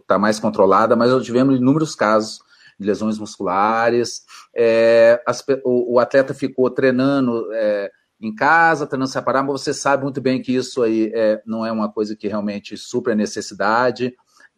está 0.00 0.18
mais 0.18 0.38
controlada, 0.38 0.96
mas 0.96 1.10
nós 1.10 1.24
tivemos 1.24 1.56
inúmeros 1.56 1.94
casos 1.94 2.40
de 2.78 2.86
lesões 2.86 3.18
musculares. 3.18 4.22
É, 4.54 5.20
as, 5.26 5.44
o, 5.64 5.94
o, 5.94 5.98
atleta 5.98 6.32
ficou 6.32 6.70
treinando 6.70 7.48
é, 7.52 7.90
em 8.20 8.34
casa, 8.34 8.86
treinando 8.86 9.10
separado, 9.10 9.48
mas 9.48 9.62
você 9.62 9.74
sabe 9.74 10.04
muito 10.04 10.20
bem 10.20 10.40
que 10.40 10.54
isso 10.54 10.82
aí 10.82 11.10
é, 11.14 11.42
não 11.44 11.64
é 11.66 11.72
uma 11.72 11.90
coisa 11.90 12.14
que 12.16 12.28
realmente 12.28 12.76
supra 12.76 13.12
a 13.12 13.16
necessidade. 13.16 14.14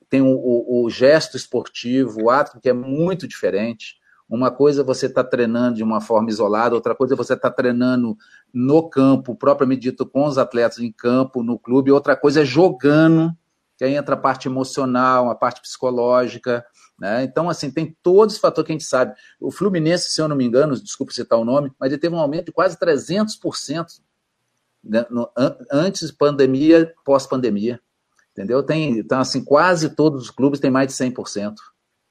Tem 0.08 0.20
o, 0.20 0.26
o, 0.26 0.84
o 0.84 0.90
gesto 0.90 1.36
esportivo, 1.36 2.24
o 2.24 2.30
ato 2.30 2.60
que 2.60 2.68
é 2.68 2.72
muito 2.72 3.26
diferente. 3.26 4.00
Uma 4.30 4.50
coisa 4.50 4.82
é 4.82 4.84
você 4.84 5.06
está 5.06 5.24
treinando 5.24 5.76
de 5.76 5.82
uma 5.82 6.00
forma 6.00 6.30
isolada, 6.30 6.76
outra 6.76 6.94
coisa 6.94 7.14
é 7.14 7.16
você 7.16 7.34
está 7.34 7.50
treinando 7.50 8.16
no 8.54 8.88
campo, 8.88 9.34
propriamente 9.34 9.82
dito, 9.82 10.06
com 10.06 10.24
os 10.24 10.38
atletas 10.38 10.78
em 10.78 10.92
campo, 10.92 11.42
no 11.42 11.58
clube, 11.58 11.90
outra 11.90 12.14
coisa 12.14 12.42
é 12.42 12.44
jogando, 12.44 13.32
que 13.76 13.82
aí 13.82 13.96
entra 13.96 14.14
a 14.14 14.18
parte 14.18 14.46
emocional, 14.46 15.28
a 15.30 15.34
parte 15.34 15.60
psicológica. 15.60 16.64
Né? 17.00 17.24
Então, 17.24 17.48
assim, 17.48 17.70
tem 17.70 17.96
todos 18.02 18.34
os 18.34 18.40
fatores 18.40 18.66
que 18.66 18.72
a 18.72 18.74
gente 18.74 18.84
sabe. 18.84 19.14
O 19.40 19.50
Fluminense, 19.50 20.10
se 20.10 20.20
eu 20.20 20.28
não 20.28 20.36
me 20.36 20.44
engano, 20.44 20.78
desculpe 20.78 21.14
citar 21.14 21.38
o 21.38 21.44
nome, 21.44 21.72
mas 21.80 21.90
ele 21.90 22.00
teve 22.00 22.14
um 22.14 22.20
aumento 22.20 22.46
de 22.46 22.52
quase 22.52 22.76
300% 22.76 24.00
né, 24.84 25.06
no, 25.08 25.30
antes 25.72 26.10
pandemia, 26.10 26.92
pós-pandemia. 27.02 27.80
Entendeu? 28.32 28.62
Tem, 28.62 28.98
então, 28.98 29.18
assim, 29.18 29.42
quase 29.42 29.96
todos 29.96 30.24
os 30.24 30.30
clubes 30.30 30.60
têm 30.60 30.70
mais 30.70 30.88
de 30.88 30.94
100% 30.94 31.54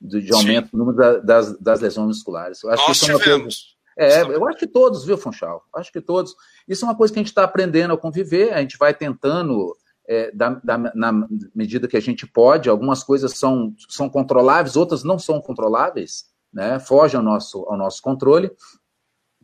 de, 0.02 0.22
de 0.22 0.34
aumento 0.34 0.70
no 0.74 0.80
número 0.86 0.98
da, 0.98 1.18
das, 1.20 1.60
das 1.60 1.80
lesões 1.82 2.08
musculares. 2.08 2.64
Eu 2.64 2.72
acho 2.72 2.88
Nós 2.88 3.00
que 3.00 3.06
tivemos. 3.06 3.78
É 3.96 4.24
coisa, 4.24 4.32
é, 4.32 4.36
eu 4.36 4.48
acho 4.48 4.58
que 4.58 4.68
todos, 4.68 5.06
viu, 5.06 5.18
Funchal? 5.18 5.64
Acho 5.76 5.92
que 5.92 6.02
todos. 6.02 6.36
Isso 6.68 6.84
é 6.84 6.88
uma 6.88 6.96
coisa 6.96 7.14
que 7.14 7.20
a 7.20 7.22
gente 7.22 7.30
está 7.30 7.44
aprendendo 7.44 7.94
a 7.94 7.98
conviver, 7.98 8.54
a 8.54 8.62
gente 8.62 8.78
vai 8.78 8.94
tentando 8.94 9.76
é, 10.10 10.32
da, 10.32 10.60
da, 10.64 10.78
na 10.96 11.28
medida 11.54 11.88
que 11.88 11.96
a 11.96 12.00
gente 12.02 12.26
pode, 12.26 12.68
algumas 12.68 13.04
coisas 13.04 13.38
são, 13.38 13.76
são 13.88 14.10
controláveis, 14.10 14.76
outras 14.76 15.04
não 15.04 15.20
são 15.20 15.40
controláveis, 15.40 16.26
né? 16.52 16.80
Foge 16.80 17.16
ao 17.16 17.22
nosso, 17.22 17.64
ao 17.70 17.78
nosso 17.78 18.02
controle. 18.02 18.50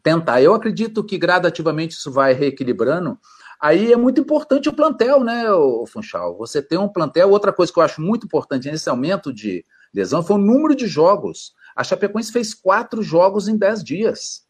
Tentar. 0.02 0.42
Eu 0.42 0.56
acredito 0.56 1.04
que 1.04 1.20
gradativamente 1.20 1.94
isso 1.94 2.12
vai 2.12 2.34
reequilibrando. 2.34 3.16
Aí 3.62 3.94
é 3.94 3.96
muito 3.96 4.20
importante 4.20 4.68
o 4.68 4.74
plantel, 4.74 5.24
né, 5.24 5.44
Funchal? 5.88 6.36
Você 6.38 6.64
tem 6.64 6.80
um 6.80 6.90
plantel. 6.90 7.30
Outra 7.30 7.54
coisa 7.54 7.72
que 7.72 7.78
eu 7.78 7.84
acho 7.84 8.02
muito 8.02 8.26
importante 8.26 8.70
nesse 8.70 8.90
aumento 8.90 9.32
de 9.32 9.64
lesão 9.94 10.24
foi 10.24 10.36
o 10.36 10.40
número 10.40 10.76
de 10.76 10.88
jogos. 10.88 11.54
A 11.76 11.84
Chapecoense 11.84 12.32
fez 12.32 12.56
quatro 12.56 13.04
jogos 13.04 13.48
em 13.48 13.56
dez 13.56 13.84
dias. 13.84 14.45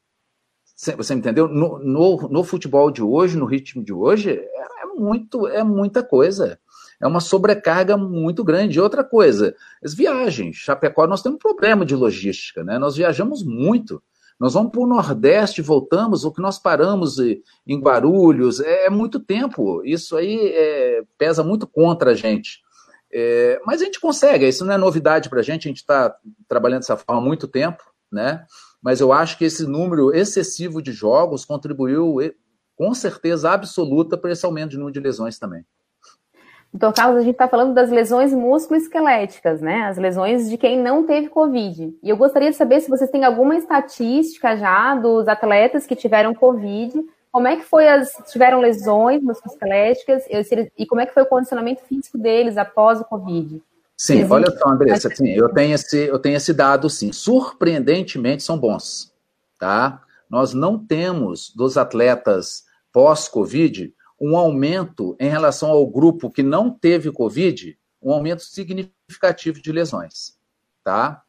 Você 0.75 1.13
entendeu? 1.13 1.47
No, 1.47 1.79
no, 1.79 2.17
no, 2.29 2.43
futebol 2.43 2.91
de 2.91 3.01
hoje, 3.01 3.37
no 3.37 3.45
ritmo 3.45 3.83
de 3.83 3.93
hoje, 3.93 4.31
é, 4.31 4.83
é, 4.83 4.85
muito, 4.93 5.47
é 5.47 5.63
muita 5.63 6.03
coisa. 6.03 6.59
É 7.01 7.07
uma 7.07 7.21
sobrecarga 7.21 7.95
muito 7.95 8.43
grande. 8.43 8.79
Outra 8.79 9.03
coisa, 9.03 9.55
as 9.83 9.93
viagens. 9.93 10.57
Chapecó, 10.57 11.07
nós 11.07 11.21
temos 11.21 11.37
um 11.37 11.39
problema 11.39 11.85
de 11.85 11.95
logística, 11.95 12.63
né? 12.63 12.77
Nós 12.77 12.97
viajamos 12.97 13.43
muito. 13.43 14.03
Nós 14.37 14.53
vamos 14.53 14.71
para 14.71 14.81
o 14.81 14.87
Nordeste, 14.87 15.61
voltamos, 15.61 16.25
o 16.25 16.31
que 16.31 16.41
nós 16.41 16.59
paramos 16.59 17.19
em 17.19 17.79
Guarulhos, 17.79 18.59
é, 18.59 18.87
é 18.87 18.89
muito 18.89 19.17
tempo. 19.17 19.81
Isso 19.85 20.17
aí 20.17 20.51
é, 20.53 21.03
pesa 21.17 21.41
muito 21.41 21.65
contra 21.65 22.11
a 22.11 22.15
gente. 22.15 22.59
É, 23.11 23.61
mas 23.65 23.81
a 23.81 23.85
gente 23.85 23.99
consegue, 23.99 24.45
isso 24.45 24.65
não 24.65 24.73
é 24.73 24.77
novidade 24.77 25.29
para 25.29 25.39
a 25.39 25.43
gente, 25.43 25.67
a 25.67 25.69
gente 25.69 25.77
está 25.77 26.13
trabalhando 26.49 26.81
dessa 26.81 26.97
forma 26.97 27.21
há 27.21 27.23
muito 27.25 27.47
tempo, 27.47 27.81
né? 28.11 28.45
Mas 28.85 29.01
eu 29.01 29.11
acho 29.11 29.35
que 29.39 29.45
esse 29.45 29.65
número 29.65 30.13
excessivo 30.13 30.79
de 30.79 30.91
jogos 30.91 31.43
contribuiu 31.43 32.17
com 32.77 32.93
certeza 32.93 33.49
absoluta 33.49 34.15
para 34.15 34.31
esse 34.31 34.45
aumento 34.45 34.69
de 34.71 34.77
número 34.77 34.93
de 34.93 34.99
lesões 34.99 35.39
também. 35.39 35.65
Doutor 36.71 36.95
Carlos, 36.95 37.21
a 37.21 37.23
gente 37.23 37.31
está 37.31 37.47
falando 37.47 37.73
das 37.73 37.89
lesões 37.89 38.31
musculoesqueléticas, 38.31 39.59
né? 39.59 39.87
As 39.87 39.97
lesões 39.97 40.47
de 40.47 40.55
quem 40.55 40.79
não 40.79 41.03
teve 41.03 41.29
Covid. 41.29 41.97
E 42.03 42.09
eu 42.09 42.15
gostaria 42.15 42.51
de 42.51 42.55
saber 42.55 42.79
se 42.79 42.89
vocês 42.89 43.09
têm 43.09 43.23
alguma 43.25 43.55
estatística 43.55 44.55
já 44.55 44.93
dos 44.93 45.27
atletas 45.27 45.87
que 45.87 45.95
tiveram 45.95 46.35
Covid. 46.35 46.93
Como 47.31 47.47
é 47.47 47.55
que 47.55 47.63
foi 47.63 47.87
as 47.87 48.11
tiveram 48.31 48.59
lesões 48.59 49.19
musculoesqueléticas 49.23 50.25
e 50.77 50.85
como 50.85 51.01
é 51.01 51.07
que 51.07 51.13
foi 51.13 51.23
o 51.23 51.29
condicionamento 51.29 51.81
físico 51.85 52.19
deles 52.19 52.55
após 52.55 53.01
o 53.01 53.05
Covid? 53.05 53.63
Sim, 53.97 54.25
olha 54.25 54.51
só, 54.51 54.69
Andressa, 54.69 55.07
assim, 55.07 55.29
eu, 55.29 55.47
tenho 55.53 55.73
esse, 55.73 55.97
eu 56.07 56.19
tenho 56.19 56.35
esse 56.35 56.53
dado, 56.53 56.89
sim. 56.89 57.13
Surpreendentemente 57.13 58.43
são 58.43 58.57
bons, 58.57 59.13
tá? 59.57 60.01
Nós 60.29 60.53
não 60.53 60.77
temos 60.77 61.49
dos 61.55 61.77
atletas 61.77 62.65
pós-Covid 62.91 63.93
um 64.19 64.35
aumento 64.37 65.15
em 65.19 65.29
relação 65.29 65.69
ao 65.69 65.85
grupo 65.87 66.29
que 66.29 66.43
não 66.43 66.69
teve 66.69 67.11
Covid, 67.11 67.77
um 68.01 68.11
aumento 68.11 68.43
significativo 68.43 69.61
de 69.61 69.71
lesões, 69.71 70.37
tá? 70.83 71.23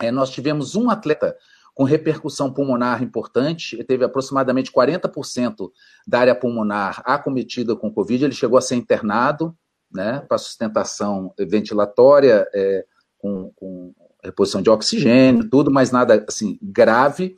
É, 0.00 0.10
nós 0.10 0.30
tivemos 0.30 0.74
um 0.74 0.90
atleta 0.90 1.36
com 1.74 1.84
repercussão 1.84 2.52
pulmonar 2.52 3.02
importante, 3.02 3.82
teve 3.84 4.04
aproximadamente 4.04 4.70
40% 4.70 5.70
da 6.06 6.20
área 6.20 6.34
pulmonar 6.34 7.02
acometida 7.04 7.74
com 7.74 7.92
Covid, 7.92 8.24
ele 8.24 8.34
chegou 8.34 8.56
a 8.56 8.62
ser 8.62 8.76
internado, 8.76 9.56
né, 9.94 10.24
para 10.28 10.38
sustentação 10.38 11.32
ventilatória, 11.38 12.46
é, 12.52 12.84
com, 13.18 13.52
com, 13.54 13.94
reposição 14.22 14.62
de 14.62 14.70
oxigênio, 14.70 15.48
tudo, 15.50 15.70
mas 15.70 15.90
nada 15.90 16.24
assim 16.26 16.58
grave. 16.62 17.34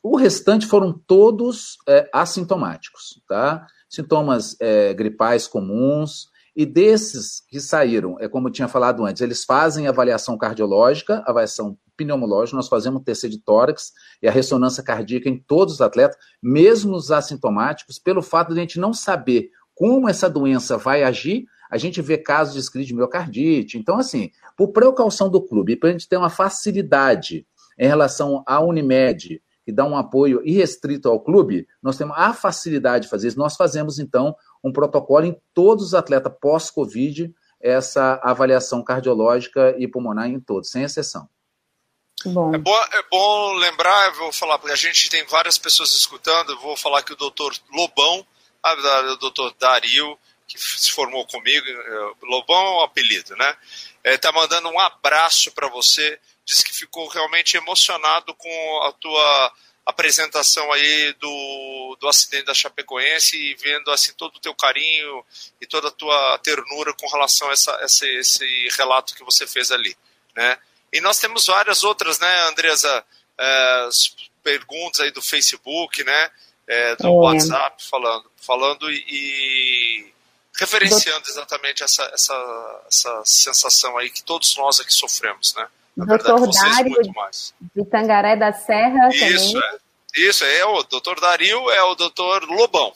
O 0.00 0.16
restante 0.16 0.66
foram 0.66 0.92
todos 0.92 1.76
é, 1.88 2.08
assintomáticos, 2.12 3.20
tá? 3.28 3.66
Sintomas 3.90 4.56
é, 4.60 4.94
gripais 4.94 5.48
comuns, 5.48 6.28
e 6.58 6.66
desses 6.66 7.40
que 7.48 7.60
saíram, 7.60 8.16
é 8.18 8.28
como 8.28 8.48
eu 8.48 8.52
tinha 8.52 8.66
falado 8.66 9.06
antes, 9.06 9.22
eles 9.22 9.44
fazem 9.44 9.86
avaliação 9.86 10.36
cardiológica, 10.36 11.22
avaliação 11.24 11.78
pneumológica, 11.96 12.56
nós 12.56 12.66
fazemos 12.66 13.04
TC 13.04 13.28
de 13.28 13.38
tórax 13.38 13.92
e 14.20 14.26
a 14.26 14.32
ressonância 14.32 14.82
cardíaca 14.82 15.28
em 15.28 15.38
todos 15.38 15.74
os 15.74 15.80
atletas, 15.80 16.16
mesmo 16.42 16.96
os 16.96 17.12
assintomáticos, 17.12 18.00
pelo 18.00 18.22
fato 18.22 18.54
de 18.54 18.58
a 18.58 18.62
gente 18.62 18.80
não 18.80 18.92
saber 18.92 19.50
como 19.72 20.08
essa 20.08 20.28
doença 20.28 20.76
vai 20.76 21.04
agir, 21.04 21.46
a 21.70 21.78
gente 21.78 22.00
vê 22.00 22.18
casos 22.18 22.62
de 22.62 22.70
crise 22.70 22.88
de 22.88 22.94
miocardite. 22.94 23.78
Então, 23.78 23.98
assim, 23.98 24.30
por 24.56 24.68
precaução 24.68 25.28
do 25.28 25.40
clube, 25.40 25.76
para 25.76 25.90
a 25.90 25.92
gente 25.92 26.08
ter 26.08 26.16
uma 26.16 26.30
facilidade 26.30 27.46
em 27.78 27.86
relação 27.86 28.42
à 28.46 28.60
Unimed, 28.60 29.42
que 29.64 29.72
dá 29.72 29.84
um 29.84 29.96
apoio 29.96 30.40
irrestrito 30.44 31.08
ao 31.08 31.20
clube, 31.20 31.68
nós 31.82 31.96
temos 31.96 32.16
a 32.16 32.32
facilidade 32.32 33.04
de 33.04 33.10
fazer 33.10 33.28
isso. 33.28 33.38
Nós 33.38 33.54
fazemos, 33.54 33.98
então, 33.98 34.34
um 34.64 34.72
protocolo 34.72 35.26
em 35.26 35.36
todos 35.52 35.84
os 35.84 35.94
atletas 35.94 36.32
pós-Covid, 36.40 37.32
essa 37.60 38.20
avaliação 38.22 38.82
cardiológica 38.82 39.74
e 39.78 39.86
pulmonar 39.86 40.28
em 40.28 40.40
todos, 40.40 40.70
sem 40.70 40.82
exceção. 40.82 41.28
Bom. 42.24 42.54
É, 42.54 42.58
bom, 42.58 42.76
é 42.76 43.02
bom 43.10 43.52
lembrar, 43.54 44.10
vou 44.14 44.32
falar, 44.32 44.58
porque 44.58 44.72
a 44.72 44.76
gente 44.76 45.08
tem 45.08 45.24
várias 45.26 45.56
pessoas 45.56 45.92
escutando, 45.92 46.58
vou 46.60 46.76
falar 46.76 47.02
que 47.02 47.12
o 47.12 47.16
doutor 47.16 47.54
Lobão, 47.72 48.26
o 49.12 49.16
doutor 49.16 49.54
Dario, 49.58 50.18
que 50.48 50.58
se 50.58 50.90
formou 50.90 51.26
comigo, 51.26 51.66
é, 51.68 52.26
Lobão 52.26 52.56
é 52.56 52.70
o 52.78 52.82
apelido, 52.82 53.36
né? 53.36 53.56
Está 54.02 54.30
é, 54.30 54.32
mandando 54.32 54.68
um 54.70 54.80
abraço 54.80 55.52
para 55.52 55.68
você, 55.68 56.18
diz 56.44 56.62
que 56.62 56.72
ficou 56.72 57.06
realmente 57.08 57.56
emocionado 57.56 58.34
com 58.34 58.82
a 58.84 58.92
tua 58.92 59.52
apresentação 59.84 60.70
aí 60.72 61.14
do, 61.14 61.96
do 61.98 62.08
acidente 62.08 62.44
da 62.44 62.54
Chapecoense 62.54 63.36
e 63.36 63.54
vendo 63.54 63.90
assim 63.90 64.12
todo 64.14 64.36
o 64.36 64.40
teu 64.40 64.54
carinho 64.54 65.24
e 65.60 65.66
toda 65.66 65.88
a 65.88 65.90
tua 65.90 66.38
ternura 66.38 66.92
com 66.92 67.06
relação 67.08 67.48
a 67.48 67.52
essa, 67.52 67.72
essa, 67.80 68.06
esse 68.06 68.68
relato 68.76 69.14
que 69.14 69.24
você 69.24 69.46
fez 69.46 69.70
ali, 69.70 69.96
né? 70.34 70.58
E 70.92 71.00
nós 71.00 71.18
temos 71.18 71.46
várias 71.46 71.84
outras, 71.84 72.18
né, 72.18 72.48
Andresa, 72.48 73.04
é, 73.38 73.88
perguntas 74.42 75.00
aí 75.00 75.10
do 75.10 75.22
Facebook, 75.22 76.02
né, 76.02 76.30
é, 76.66 76.96
do 76.96 77.06
é. 77.06 77.10
WhatsApp 77.10 77.82
falando, 77.84 78.30
falando 78.36 78.90
e 78.90 79.00
referenciando 80.58 81.24
exatamente 81.28 81.82
essa, 81.82 82.02
essa, 82.12 82.82
essa 82.88 83.22
sensação 83.24 83.96
aí 83.96 84.10
que 84.10 84.22
todos 84.22 84.56
nós 84.56 84.80
aqui 84.80 84.92
sofremos, 84.92 85.54
né? 85.54 85.66
Na 85.96 86.04
doutor 86.04 86.40
verdade, 86.40 86.58
Dário 86.60 86.90
muito 86.90 87.12
mais. 87.12 87.54
de 87.74 87.84
Tangaré 87.84 88.36
da 88.36 88.52
Serra 88.52 89.08
Isso, 89.08 89.52
também. 89.52 89.68
é. 89.74 90.20
Isso, 90.20 90.44
é 90.44 90.64
o 90.64 90.82
doutor 90.84 91.20
Dario, 91.20 91.70
é 91.70 91.82
o 91.82 91.94
doutor 91.94 92.44
Lobão. 92.44 92.92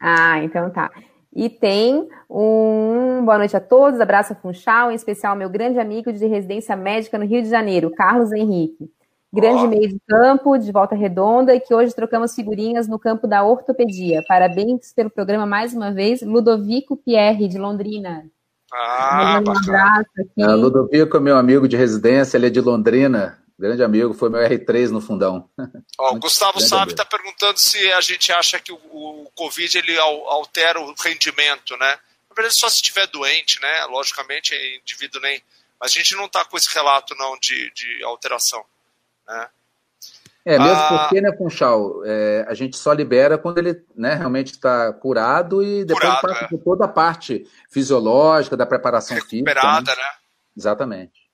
Ah, 0.00 0.38
então 0.42 0.70
tá. 0.70 0.90
E 1.34 1.48
tem 1.50 2.08
um 2.30 3.24
boa 3.24 3.38
noite 3.38 3.56
a 3.56 3.60
todos, 3.60 4.00
abraço 4.00 4.32
a 4.32 4.36
Funchal, 4.36 4.90
em 4.90 4.94
especial 4.94 5.34
meu 5.34 5.48
grande 5.48 5.78
amigo 5.78 6.12
de 6.12 6.26
residência 6.26 6.76
médica 6.76 7.18
no 7.18 7.26
Rio 7.26 7.42
de 7.42 7.48
Janeiro, 7.48 7.90
Carlos 7.90 8.32
Henrique. 8.32 8.90
Grande 9.34 9.64
oh. 9.64 9.68
meio 9.68 9.88
de 9.88 10.00
campo, 10.08 10.56
de 10.56 10.70
volta 10.70 10.94
redonda, 10.94 11.52
e 11.52 11.58
que 11.58 11.74
hoje 11.74 11.92
trocamos 11.92 12.36
figurinhas 12.36 12.86
no 12.86 13.00
campo 13.00 13.26
da 13.26 13.42
ortopedia. 13.42 14.22
Parabéns 14.28 14.92
pelo 14.92 15.10
programa 15.10 15.44
mais 15.44 15.74
uma 15.74 15.92
vez, 15.92 16.22
Ludovico 16.22 16.96
Pierre, 16.96 17.48
de 17.48 17.58
Londrina. 17.58 18.24
Ah, 18.72 19.42
um 19.44 19.50
abraço 19.50 20.10
aqui. 20.20 20.42
Ah, 20.42 20.54
Ludovico 20.54 21.16
é 21.16 21.20
meu 21.20 21.36
amigo 21.36 21.66
de 21.66 21.76
residência, 21.76 22.36
ele 22.36 22.46
é 22.46 22.50
de 22.50 22.60
Londrina. 22.60 23.36
Grande 23.58 23.82
amigo, 23.82 24.14
foi 24.14 24.30
meu 24.30 24.40
R3 24.40 24.90
no 24.90 25.00
fundão. 25.00 25.50
Ó, 25.98 26.14
o 26.14 26.20
Gustavo 26.20 26.60
Sabe 26.60 26.92
está 26.92 27.04
perguntando 27.04 27.58
se 27.58 27.92
a 27.92 28.00
gente 28.00 28.30
acha 28.32 28.60
que 28.60 28.70
o, 28.70 28.76
o, 28.76 29.30
Covid 29.34 29.78
ele 29.78 29.98
altera 29.98 30.80
o 30.80 30.94
rendimento, 30.94 31.76
né? 31.76 31.98
Na 32.30 32.34
verdade, 32.36 32.54
só 32.54 32.68
se 32.68 32.76
estiver 32.76 33.08
doente, 33.08 33.60
né? 33.60 33.84
Logicamente, 33.86 34.54
indivíduo 34.80 35.20
nem. 35.20 35.42
Mas 35.80 35.90
a 35.90 35.94
gente 35.94 36.14
não 36.14 36.26
está 36.26 36.44
com 36.44 36.56
esse 36.56 36.72
relato 36.72 37.16
não 37.16 37.36
de, 37.40 37.72
de 37.72 38.04
alteração. 38.04 38.64
Né? 39.26 39.48
É, 40.46 40.58
mesmo 40.58 40.74
ah, 40.74 40.98
porque, 40.98 41.22
né, 41.22 41.34
Funchal, 41.38 42.04
é, 42.04 42.44
a 42.46 42.52
gente 42.52 42.76
só 42.76 42.92
libera 42.92 43.38
quando 43.38 43.56
ele 43.56 43.82
né, 43.96 44.14
realmente 44.14 44.52
está 44.52 44.92
curado 44.92 45.62
e 45.62 45.86
depois 45.86 46.04
curado, 46.04 46.20
passa 46.20 46.44
é. 46.44 46.48
por 46.48 46.58
toda 46.58 46.84
a 46.84 46.88
parte 46.88 47.46
fisiológica, 47.70 48.54
da 48.54 48.66
preparação 48.66 49.16
Recuperada, 49.16 49.92
física. 49.92 49.96
Né? 49.96 50.02
né? 50.02 50.10
Exatamente. 50.54 51.24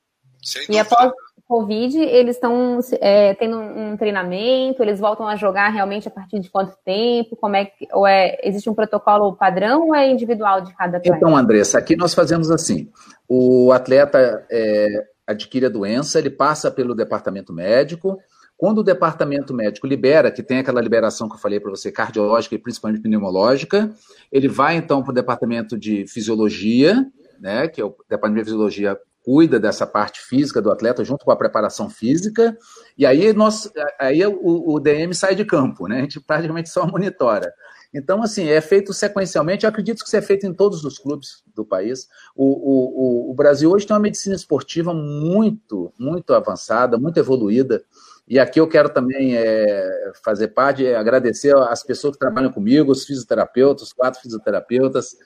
Sem 0.41 0.65
e 0.71 0.79
após 0.79 1.11
o 1.11 1.43
Covid, 1.49 1.99
eles 1.99 2.37
estão 2.37 2.79
é, 3.01 3.35
tendo 3.35 3.59
um 3.59 3.97
treinamento, 3.97 4.81
eles 4.81 5.01
voltam 5.01 5.27
a 5.27 5.35
jogar 5.35 5.71
realmente 5.71 6.07
a 6.07 6.11
partir 6.11 6.39
de 6.39 6.49
quanto 6.49 6.77
tempo? 6.85 7.35
Como 7.35 7.57
é 7.57 7.65
que, 7.65 7.89
ou 7.93 8.07
é, 8.07 8.39
existe 8.45 8.71
um 8.71 8.75
protocolo 8.75 9.35
padrão 9.35 9.89
ou 9.89 9.95
é 9.95 10.09
individual 10.09 10.61
de 10.61 10.73
cada 10.77 10.99
atleta? 10.99 11.17
Então, 11.17 11.37
Andressa, 11.37 11.79
aqui 11.79 11.97
nós 11.97 12.15
fazemos 12.15 12.49
assim: 12.49 12.89
o 13.29 13.73
atleta 13.73 14.47
é, 14.49 14.87
adquire 15.31 15.67
a 15.67 15.71
doença, 15.71 16.19
ele 16.19 16.31
passa 16.31 16.71
pelo 16.71 16.95
departamento 16.95 17.53
médico. 17.53 18.19
Quando 18.57 18.79
o 18.79 18.85
departamento 18.85 19.55
médico 19.55 19.87
libera, 19.87 20.31
que 20.31 20.43
tem 20.43 20.59
aquela 20.59 20.81
liberação 20.81 21.29
que 21.29 21.35
eu 21.35 21.41
falei 21.41 21.59
para 21.59 21.71
você, 21.71 21.91
cardiológica 21.91 22.55
e 22.55 22.59
principalmente 22.59 23.01
pneumológica, 23.01 23.91
ele 24.31 24.49
vai 24.49 24.77
então 24.77 25.03
para 25.03 25.13
o 25.13 25.15
departamento 25.15 25.79
de 25.79 26.07
fisiologia, 26.07 27.07
né, 27.41 27.69
que 27.69 27.81
é 27.81 27.85
o 27.85 27.97
departamento 28.09 28.45
de 28.45 28.51
fisiologia 28.51 28.99
cuida 29.25 29.61
dessa 29.61 29.87
parte 29.87 30.21
física 30.21 30.61
do 30.61 30.71
atleta 30.71 31.05
junto 31.05 31.25
com 31.25 31.31
a 31.31 31.37
preparação 31.37 31.89
física, 31.89 32.57
e 32.97 33.05
aí 33.05 33.33
nós 33.33 33.71
aí 33.99 34.25
o, 34.27 34.75
o 34.75 34.81
DM 34.81 35.15
sai 35.15 35.35
de 35.35 35.45
campo, 35.45 35.87
né? 35.87 35.99
A 35.99 36.01
gente 36.01 36.21
praticamente 36.21 36.71
só 36.71 36.87
monitora. 36.87 37.53
Então, 37.93 38.23
assim, 38.23 38.49
é 38.49 38.61
feito 38.61 38.93
sequencialmente, 38.93 39.65
eu 39.65 39.69
acredito 39.69 40.01
que 40.01 40.07
isso 40.07 40.17
é 40.17 40.23
feito 40.23 40.47
em 40.47 40.55
todos 40.55 40.85
os 40.85 40.97
clubes 40.97 41.43
do 41.55 41.65
país. 41.65 42.09
O, 42.37 42.45
o, 42.45 43.31
o 43.33 43.35
Brasil 43.35 43.71
hoje 43.71 43.87
tem 43.87 43.95
uma 43.95 44.03
medicina 44.03 44.35
esportiva 44.35 44.95
muito, 44.95 45.93
muito 45.99 46.33
avançada, 46.33 46.97
muito 46.97 47.19
evoluída. 47.19 47.83
E 48.29 48.39
aqui 48.39 48.61
eu 48.61 48.69
quero 48.69 48.91
também 48.91 49.37
é, 49.37 50.13
fazer 50.25 50.49
parte, 50.49 50.87
é, 50.87 50.95
agradecer 50.95 51.53
às 51.57 51.83
pessoas 51.83 52.13
que 52.13 52.21
trabalham 52.21 52.53
comigo, 52.53 52.93
os 52.93 53.05
fisioterapeutas, 53.05 53.89
os 53.89 53.93
quatro 53.93 54.21
fisioterapeutas, 54.21 55.17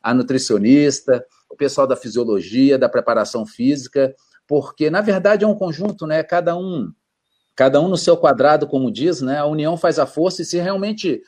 a 0.00 0.14
nutricionista, 0.14 1.26
o 1.50 1.56
pessoal 1.56 1.88
da 1.88 1.96
fisiologia, 1.96 2.78
da 2.78 2.88
preparação 2.88 3.44
física, 3.44 4.14
porque 4.46 4.90
na 4.90 5.00
verdade 5.00 5.44
é 5.44 5.48
um 5.48 5.56
conjunto, 5.56 6.06
né? 6.06 6.22
Cada 6.22 6.56
um, 6.56 6.92
cada 7.56 7.80
um 7.80 7.88
no 7.88 7.96
seu 7.96 8.16
quadrado, 8.16 8.68
como 8.68 8.92
diz, 8.92 9.20
né? 9.20 9.38
A 9.38 9.46
união 9.46 9.76
faz 9.76 9.98
a 9.98 10.06
força 10.06 10.42
e 10.42 10.44
se 10.44 10.58
realmente 10.58 11.20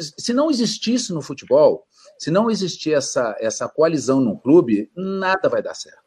se 0.00 0.32
não 0.32 0.50
existisse 0.50 1.12
no 1.12 1.22
futebol, 1.22 1.86
se 2.18 2.30
não 2.30 2.50
existir 2.50 2.92
essa, 2.92 3.36
essa 3.40 3.68
coalizão 3.68 4.20
no 4.20 4.38
clube, 4.38 4.90
nada 4.96 5.48
vai 5.48 5.62
dar 5.62 5.74
certo. 5.74 6.04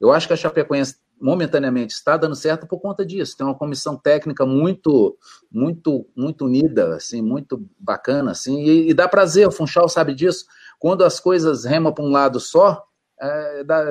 Eu 0.00 0.12
acho 0.12 0.26
que 0.26 0.32
a 0.32 0.36
Chapecoense 0.36 0.96
momentaneamente 1.20 1.94
está 1.94 2.16
dando 2.16 2.34
certo 2.34 2.66
por 2.66 2.80
conta 2.80 3.06
disso. 3.06 3.36
Tem 3.36 3.46
uma 3.46 3.54
comissão 3.54 3.96
técnica 3.96 4.44
muito, 4.44 5.16
muito, 5.50 6.04
muito 6.16 6.44
unida, 6.44 6.96
assim, 6.96 7.22
muito 7.22 7.64
bacana, 7.78 8.32
assim, 8.32 8.64
e, 8.64 8.90
e 8.90 8.94
dá 8.94 9.06
prazer. 9.06 9.46
O 9.46 9.52
Funchal 9.52 9.88
sabe 9.88 10.14
disso. 10.14 10.44
Quando 10.80 11.04
as 11.04 11.20
coisas 11.20 11.64
remam 11.64 11.92
para 11.94 12.04
um 12.04 12.10
lado 12.10 12.40
só, 12.40 12.84
é, 13.20 13.62
dá, 13.62 13.84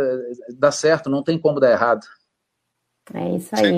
dá 0.58 0.72
certo. 0.72 1.10
Não 1.10 1.24
tem 1.24 1.40
como 1.40 1.60
dar 1.60 1.72
errado. 1.72 2.06
É 3.14 3.36
isso 3.36 3.56
aí. 3.56 3.78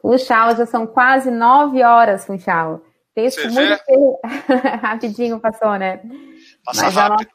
Funchal, 0.00 0.54
já 0.54 0.66
são 0.66 0.86
quase 0.86 1.32
nove 1.32 1.82
horas, 1.82 2.24
Funchal. 2.24 2.85
Texto 3.16 3.40
Você 3.40 3.48
muito 3.48 4.20
rapidinho 4.82 5.40
passou, 5.40 5.78
né? 5.78 6.02
Passa 6.62 6.84
Mas 6.84 6.94
rápido. 6.94 7.30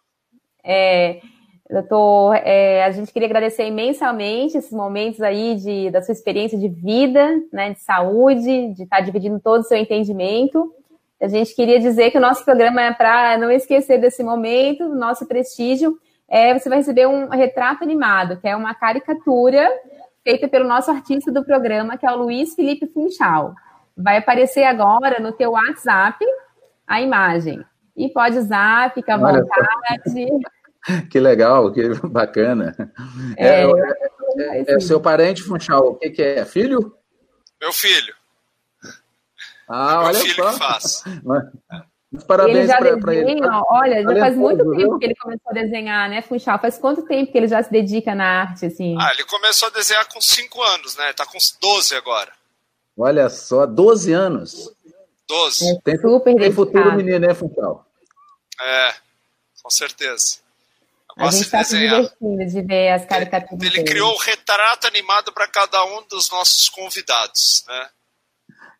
É, 0.64 1.20
doutor, 1.68 2.36
é, 2.36 2.86
a 2.86 2.92
gente 2.92 3.12
queria 3.12 3.28
agradecer 3.28 3.66
imensamente 3.66 4.56
esses 4.56 4.72
momentos 4.72 5.20
aí 5.22 5.56
de, 5.56 5.90
da 5.90 6.04
sua 6.04 6.12
experiência 6.12 6.56
de 6.56 6.70
vida, 6.70 7.28
né, 7.52 7.74
de 7.74 7.80
saúde, 7.80 8.76
de 8.76 8.84
estar 8.84 9.02
dividindo 9.02 9.40
todo 9.40 9.62
o 9.62 9.64
seu 9.64 9.76
entendimento. 9.76 10.72
A 11.20 11.28
gente 11.28 11.56
queria 11.56 11.80
dizer 11.80 12.12
que 12.12 12.18
o 12.20 12.22
nosso 12.22 12.46
programa 12.46 12.80
é 12.84 12.94
para 12.94 13.40
não 13.40 13.50
esquecer 13.50 14.00
desse 14.00 14.24
momento, 14.24 14.88
nosso 14.88 15.26
prestígio. 15.26 15.98
é, 16.30 16.54
você 16.54 16.70
vai 16.70 16.78
receber 16.78 17.08
um 17.08 17.28
retrato 17.30 17.84
animado, 17.84 18.40
que 18.40 18.48
é 18.48 18.56
uma 18.56 18.76
caricatura 18.76 19.68
feita 20.24 20.48
pelo 20.48 20.68
nosso 20.68 20.92
artista 20.92 21.32
do 21.32 21.44
programa, 21.44 21.98
que 21.98 22.06
é 22.06 22.12
o 22.12 22.18
Luiz 22.18 22.54
Felipe 22.54 22.86
Funchal. 22.86 23.56
Vai 24.04 24.18
aparecer 24.18 24.64
agora 24.64 25.20
no 25.20 25.32
teu 25.32 25.52
WhatsApp 25.52 26.26
a 26.88 27.02
imagem. 27.02 27.64
E 27.95 28.10
pode 28.10 28.38
usar, 28.38 28.93
fica 28.93 29.16
à 29.16 29.20
Olha, 29.20 29.41
vontade. 29.41 30.28
Que 31.12 31.20
legal, 31.20 31.72
que 31.72 31.89
bacana. 32.08 32.76
É, 33.38 33.64
é, 33.64 33.68
é, 34.38 34.74
é, 34.76 34.80
seu 34.80 34.99
parente, 34.99 35.43
Funchal, 35.43 35.89
o 35.89 35.95
que, 35.95 36.10
que 36.10 36.24
é? 36.24 36.43
Filho? 36.43 36.97
Meu 37.62 37.72
filho. 37.72 38.16
Ah, 39.70 39.99
Meu 39.99 40.08
olha 40.08 40.20
filho 40.20 40.34
só. 40.34 40.52
que 40.52 40.58
faz. 40.58 41.04
Parabéns 42.28 42.70
para 42.99 43.16
ele. 43.16 43.41
Olha, 43.70 44.02
já 44.02 44.20
faz 44.20 44.36
muito 44.36 44.58
tempo 44.58 44.76
viu? 44.76 44.99
que 44.99 45.06
ele 45.06 45.16
começou 45.16 45.49
a 45.49 45.54
desenhar, 45.54 46.10
né, 46.10 46.22
Funchal? 46.22 46.60
Faz 46.60 46.78
quanto 46.78 47.06
tempo 47.06 47.32
que 47.32 47.38
ele 47.38 47.47
já 47.47 47.62
se 47.64 47.72
dedica 47.72 48.14
na 48.14 48.41
arte, 48.41 48.66
assim? 48.66 48.97
Ah, 48.99 49.12
ele 49.14 49.24
começou 49.26 49.70
a 49.70 49.72
desenhar 49.72 50.06
com 50.10 50.20
5 50.20 50.62
anos, 50.62 50.97
né? 50.97 51.14
Tá 51.14 51.26
com 51.26 51.38
12 51.62 51.95
agora. 51.95 52.32
Olha 53.02 53.30
só, 53.30 53.66
12 53.66 54.14
anos. 54.14 54.72
12. 55.28 55.66
É 55.66 55.82
tem, 55.84 55.97
super 55.97 56.36
tem 56.36 56.52
futuro 56.52 56.95
menino, 56.95 57.18
né, 57.18 57.34
Funchal? 57.34 57.84
É, 58.62 58.93
com 59.64 59.72
certeza. 59.72 60.38
Eu 61.18 61.26
a 61.26 61.32
gente 61.32 61.45
está 61.45 61.64
se 61.64 61.80
divertindo 61.80 62.45
de 62.45 62.62
ver 62.62 62.89
as 62.89 63.04
caricaturas. 63.06 63.66
Ele, 63.66 63.80
ele 63.80 63.89
criou 63.89 64.12
o 64.12 64.16
um 64.16 64.20
retrato 64.20 64.86
animado 64.86 65.34
para 65.34 65.47
cada 65.47 65.84
um 65.84 66.04
dos 66.08 66.30
nossos 66.30 66.70
convidados, 66.70 67.66
né? 67.68 67.89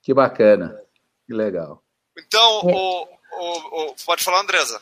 Que 0.04 0.14
bacana, 0.14 0.80
que 1.26 1.34
legal. 1.34 1.82
Então, 2.16 2.70
é. 2.70 2.76
o, 2.76 3.08
o, 3.40 3.90
o, 3.90 3.96
pode 4.06 4.24
falar, 4.24 4.42
Andresa. 4.42 4.80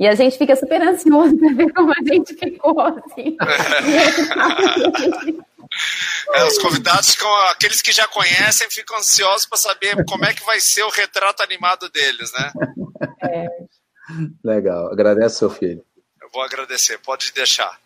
E 0.00 0.08
a 0.08 0.16
gente 0.16 0.36
fica 0.36 0.56
super 0.56 0.82
ansioso 0.82 1.38
para 1.38 1.54
ver 1.54 1.72
como 1.72 1.92
a 1.92 2.02
gente 2.02 2.34
ficou, 2.34 2.80
assim. 2.80 3.36
É, 5.46 5.53
os 6.46 6.58
convidados 6.58 7.10
ficam, 7.10 7.34
aqueles 7.48 7.82
que 7.82 7.92
já 7.92 8.06
conhecem, 8.08 8.70
ficam 8.70 8.96
ansiosos 8.96 9.46
para 9.46 9.58
saber 9.58 10.04
como 10.06 10.24
é 10.24 10.34
que 10.34 10.44
vai 10.44 10.60
ser 10.60 10.82
o 10.82 10.90
retrato 10.90 11.42
animado 11.42 11.88
deles, 11.90 12.32
né? 12.32 12.52
É. 13.22 13.48
Legal, 14.44 14.92
agradece 14.92 15.38
seu 15.38 15.50
filho. 15.50 15.84
Eu 16.20 16.28
vou 16.30 16.42
agradecer, 16.42 16.98
pode 16.98 17.32
deixar. 17.32 17.80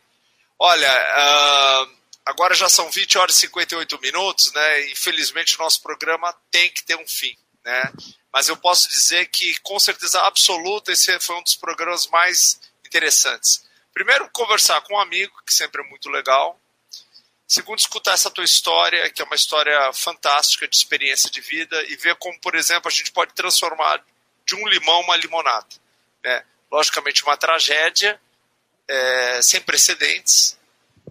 Olha, 0.59 0.91
uh, 0.91 1.93
agora 2.26 2.55
já 2.55 2.68
são 2.68 2.91
20 2.91 3.18
horas 3.18 3.36
e 3.36 3.41
58 3.41 4.01
minutos, 4.01 4.53
né? 4.53 4.91
Infelizmente 4.91 5.57
o 5.57 5.62
nosso 5.62 5.80
programa 5.82 6.34
tem 6.51 6.70
que 6.70 6.84
ter 6.84 6.97
um 6.97 7.07
fim, 7.07 7.36
né? 7.64 7.93
mas 8.32 8.49
eu 8.49 8.57
posso 8.57 8.89
dizer 8.89 9.26
que, 9.26 9.59
com 9.61 9.78
certeza 9.80 10.20
absoluta, 10.20 10.93
esse 10.93 11.18
foi 11.20 11.36
um 11.36 11.43
dos 11.43 11.57
programas 11.57 12.07
mais 12.07 12.61
interessantes. 12.86 13.64
Primeiro, 13.93 14.30
conversar 14.30 14.80
com 14.82 14.95
um 14.95 15.01
amigo, 15.01 15.32
que 15.47 15.53
sempre 15.53 15.82
é 15.82 15.89
muito 15.89 16.09
legal. 16.09 16.61
Segundo, 17.49 17.78
escutar 17.78 18.12
essa 18.12 18.30
tua 18.30 18.44
história, 18.44 19.09
que 19.11 19.22
é 19.22 19.24
uma 19.24 19.34
história 19.34 19.90
fantástica 19.94 20.68
de 20.68 20.76
experiência 20.76 21.30
de 21.30 21.40
vida, 21.40 21.82
e 21.88 21.96
ver 21.96 22.14
como, 22.16 22.38
por 22.40 22.55
exemplo, 22.55 22.88
a 22.88 22.92
gente 22.92 23.11
pode 23.11 23.32
transformar 23.32 24.05
de 24.46 24.55
um 24.55 24.68
limão 24.68 25.01
uma 25.01 25.16
limonada. 25.16 25.66
Né? 26.22 26.44
Logicamente, 26.70 27.24
uma 27.24 27.38
tragédia 27.38 28.20
é, 28.86 29.40
sem 29.40 29.62
precedentes, 29.62 30.59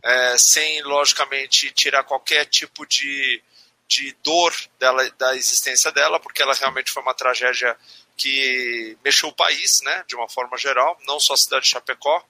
é, 0.03 0.37
sem, 0.37 0.83
logicamente, 0.83 1.71
tirar 1.71 2.03
qualquer 2.03 2.45
tipo 2.45 2.85
de 2.85 3.41
de 3.87 4.15
dor 4.21 4.53
dela, 4.77 5.09
da 5.11 5.35
existência 5.35 5.91
dela, 5.91 6.19
porque 6.19 6.41
ela 6.41 6.53
realmente 6.53 6.91
foi 6.91 7.01
uma 7.01 7.13
tragédia 7.13 7.77
que 8.17 8.97
mexeu 9.03 9.29
o 9.29 9.33
país, 9.33 9.79
né, 9.81 10.03
de 10.07 10.15
uma 10.15 10.27
forma 10.27 10.57
geral, 10.57 10.97
não 11.07 11.19
só 11.19 11.33
a 11.33 11.37
cidade 11.37 11.63
de 11.63 11.69
Chapecó. 11.69 12.23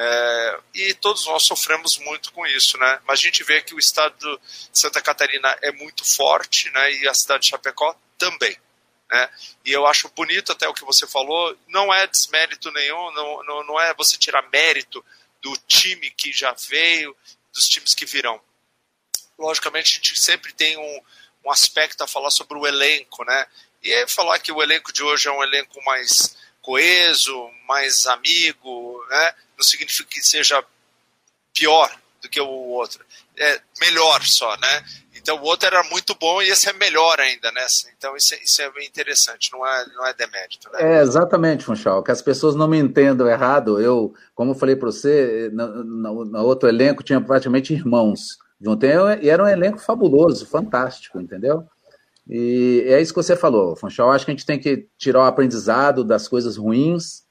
É, 0.00 0.60
e 0.74 0.94
todos 0.94 1.26
nós 1.26 1.44
sofremos 1.44 1.98
muito 1.98 2.32
com 2.32 2.46
isso, 2.46 2.78
né? 2.78 3.00
Mas 3.04 3.18
a 3.18 3.22
gente 3.22 3.42
vê 3.42 3.60
que 3.60 3.74
o 3.74 3.78
estado 3.78 4.40
de 4.72 4.78
Santa 4.78 5.00
Catarina 5.00 5.56
é 5.60 5.72
muito 5.72 6.04
forte, 6.04 6.70
né? 6.70 6.92
E 6.92 7.08
a 7.08 7.14
cidade 7.14 7.42
de 7.42 7.50
Chapecó 7.50 7.96
também. 8.16 8.56
Né? 9.10 9.30
E 9.64 9.72
eu 9.72 9.86
acho 9.86 10.08
bonito 10.10 10.52
até 10.52 10.68
o 10.68 10.74
que 10.74 10.84
você 10.84 11.06
falou, 11.06 11.56
não 11.66 11.92
é 11.92 12.06
desmérito 12.06 12.70
nenhum, 12.70 13.10
não, 13.12 13.42
não, 13.42 13.64
não 13.64 13.80
é 13.80 13.94
você 13.94 14.18
tirar 14.18 14.48
mérito 14.52 15.04
do 15.40 15.56
time 15.66 16.10
que 16.10 16.30
já 16.30 16.52
veio, 16.68 17.16
dos 17.52 17.66
times 17.66 17.94
que 17.94 18.04
virão 18.04 18.40
logicamente, 19.38 19.92
a 19.92 19.96
gente 19.96 20.18
sempre 20.18 20.52
tem 20.52 20.76
um, 20.76 21.00
um 21.46 21.50
aspecto 21.50 22.02
a 22.02 22.08
falar 22.08 22.30
sobre 22.30 22.58
o 22.58 22.66
elenco, 22.66 23.24
né? 23.24 23.46
E 23.82 23.92
é 23.92 24.08
falar 24.08 24.38
que 24.40 24.50
o 24.50 24.60
elenco 24.60 24.92
de 24.92 25.02
hoje 25.02 25.28
é 25.28 25.32
um 25.32 25.42
elenco 25.42 25.82
mais 25.84 26.36
coeso, 26.68 27.48
mais 27.66 28.06
amigo, 28.06 29.02
né? 29.08 29.32
Não 29.56 29.64
significa 29.64 30.06
que 30.10 30.20
seja 30.20 30.62
pior 31.54 31.90
do 32.20 32.28
que 32.28 32.38
o 32.38 32.46
outro. 32.46 33.02
É 33.38 33.58
melhor 33.80 34.22
só, 34.22 34.54
né? 34.58 34.84
Então 35.16 35.38
o 35.38 35.44
outro 35.44 35.66
era 35.66 35.82
muito 35.84 36.14
bom 36.14 36.42
e 36.42 36.50
esse 36.50 36.68
é 36.68 36.74
melhor 36.74 37.18
ainda, 37.20 37.50
né? 37.52 37.66
Então 37.96 38.14
isso, 38.14 38.34
é, 38.34 38.42
isso 38.42 38.60
é 38.60 38.70
bem 38.70 38.86
interessante, 38.86 39.50
não 39.50 39.66
é, 39.66 39.86
não 39.94 40.06
é 40.06 40.12
demérito. 40.12 40.70
Né? 40.72 40.98
É 40.98 41.00
exatamente, 41.00 41.64
Funchal, 41.64 42.02
que 42.02 42.10
as 42.10 42.20
pessoas 42.20 42.54
não 42.54 42.68
me 42.68 42.78
entendam 42.78 43.26
errado. 43.26 43.80
Eu, 43.80 44.12
como 44.34 44.50
eu 44.50 44.54
falei 44.54 44.76
para 44.76 44.90
você, 44.92 45.50
no, 45.50 46.44
outro 46.44 46.68
elenco 46.68 47.02
tinha 47.02 47.20
praticamente 47.20 47.72
irmãos. 47.72 48.36
Juntei, 48.60 48.90
e 49.22 49.30
era 49.30 49.42
um 49.42 49.48
elenco 49.48 49.78
fabuloso, 49.78 50.44
fantástico, 50.44 51.18
entendeu? 51.18 51.66
E 52.28 52.84
é 52.86 53.00
isso 53.00 53.14
que 53.14 53.22
você 53.22 53.34
falou, 53.34 53.74
Funchal. 53.74 54.12
Acho 54.12 54.24
que 54.24 54.30
a 54.30 54.34
gente 54.34 54.44
tem 54.44 54.58
que 54.58 54.86
tirar 54.98 55.20
o 55.20 55.26
aprendizado 55.26 56.04
das 56.04 56.28
coisas 56.28 56.56
ruins. 56.56 57.22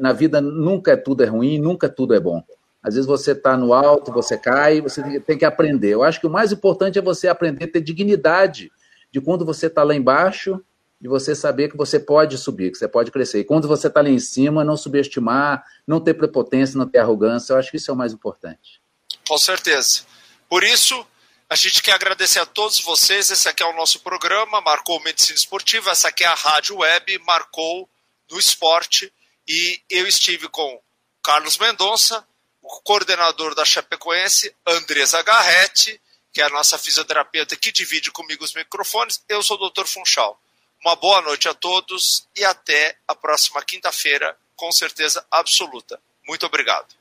Na 0.00 0.12
vida 0.12 0.40
nunca 0.40 0.92
é 0.92 0.96
tudo 0.96 1.22
é 1.22 1.26
ruim, 1.26 1.58
nunca 1.58 1.88
tudo 1.88 2.14
é 2.14 2.20
bom. 2.20 2.42
Às 2.82 2.94
vezes 2.94 3.06
você 3.06 3.32
está 3.32 3.56
no 3.56 3.74
alto, 3.74 4.10
você 4.10 4.38
cai, 4.38 4.80
você 4.80 5.20
tem 5.20 5.36
que 5.36 5.44
aprender. 5.44 5.90
Eu 5.90 6.02
acho 6.02 6.18
que 6.18 6.26
o 6.26 6.30
mais 6.30 6.52
importante 6.52 6.98
é 6.98 7.02
você 7.02 7.28
aprender 7.28 7.64
a 7.64 7.68
ter 7.68 7.80
dignidade 7.80 8.72
de 9.12 9.20
quando 9.20 9.44
você 9.44 9.66
está 9.66 9.82
lá 9.82 9.94
embaixo, 9.94 10.58
de 10.98 11.08
você 11.08 11.34
saber 11.34 11.70
que 11.70 11.76
você 11.76 11.98
pode 11.98 12.38
subir, 12.38 12.70
que 12.70 12.78
você 12.78 12.88
pode 12.88 13.10
crescer. 13.10 13.40
E 13.40 13.44
quando 13.44 13.68
você 13.68 13.88
está 13.88 14.00
lá 14.00 14.08
em 14.08 14.18
cima, 14.18 14.64
não 14.64 14.76
subestimar, 14.76 15.64
não 15.86 16.00
ter 16.00 16.14
prepotência, 16.14 16.78
não 16.78 16.86
ter 16.86 16.98
arrogância. 16.98 17.52
Eu 17.52 17.58
acho 17.58 17.70
que 17.70 17.76
isso 17.76 17.90
é 17.90 17.94
o 17.94 17.96
mais 17.96 18.12
importante. 18.12 18.80
Com 19.28 19.36
certeza. 19.36 20.02
Por 20.48 20.64
isso, 20.64 21.06
a 21.50 21.56
gente 21.56 21.82
quer 21.82 21.94
agradecer 21.94 22.38
a 22.38 22.46
todos 22.46 22.78
vocês. 22.78 23.28
Esse 23.28 23.48
aqui 23.48 23.60
é 23.60 23.66
o 23.66 23.72
nosso 23.72 23.98
programa, 24.00 24.60
Marcou 24.60 25.00
Medicina 25.00 25.36
Esportiva. 25.36 25.90
Essa 25.90 26.06
aqui 26.06 26.22
é 26.22 26.28
a 26.28 26.34
Rádio 26.34 26.76
Web, 26.76 27.18
Marcou 27.26 27.90
no 28.30 28.38
Esporte. 28.38 29.12
E 29.48 29.82
eu 29.90 30.06
estive 30.06 30.48
com 30.48 30.80
Carlos 31.20 31.58
Mendonça, 31.58 32.24
o 32.62 32.68
coordenador 32.82 33.56
da 33.56 33.64
Chapecoense, 33.64 34.54
Andresa 34.64 35.20
Garretti, 35.22 36.00
que 36.32 36.40
é 36.40 36.44
a 36.44 36.50
nossa 36.50 36.78
fisioterapeuta 36.78 37.56
que 37.56 37.72
divide 37.72 38.12
comigo 38.12 38.44
os 38.44 38.54
microfones. 38.54 39.20
Eu 39.28 39.42
sou 39.42 39.60
o 39.60 39.70
Dr. 39.70 39.86
Funchal. 39.86 40.40
Uma 40.84 40.94
boa 40.94 41.20
noite 41.20 41.48
a 41.48 41.54
todos 41.54 42.28
e 42.36 42.44
até 42.44 42.96
a 43.08 43.14
próxima 43.14 43.60
quinta-feira, 43.64 44.38
com 44.54 44.70
certeza 44.70 45.26
absoluta. 45.28 46.00
Muito 46.24 46.46
obrigado. 46.46 46.99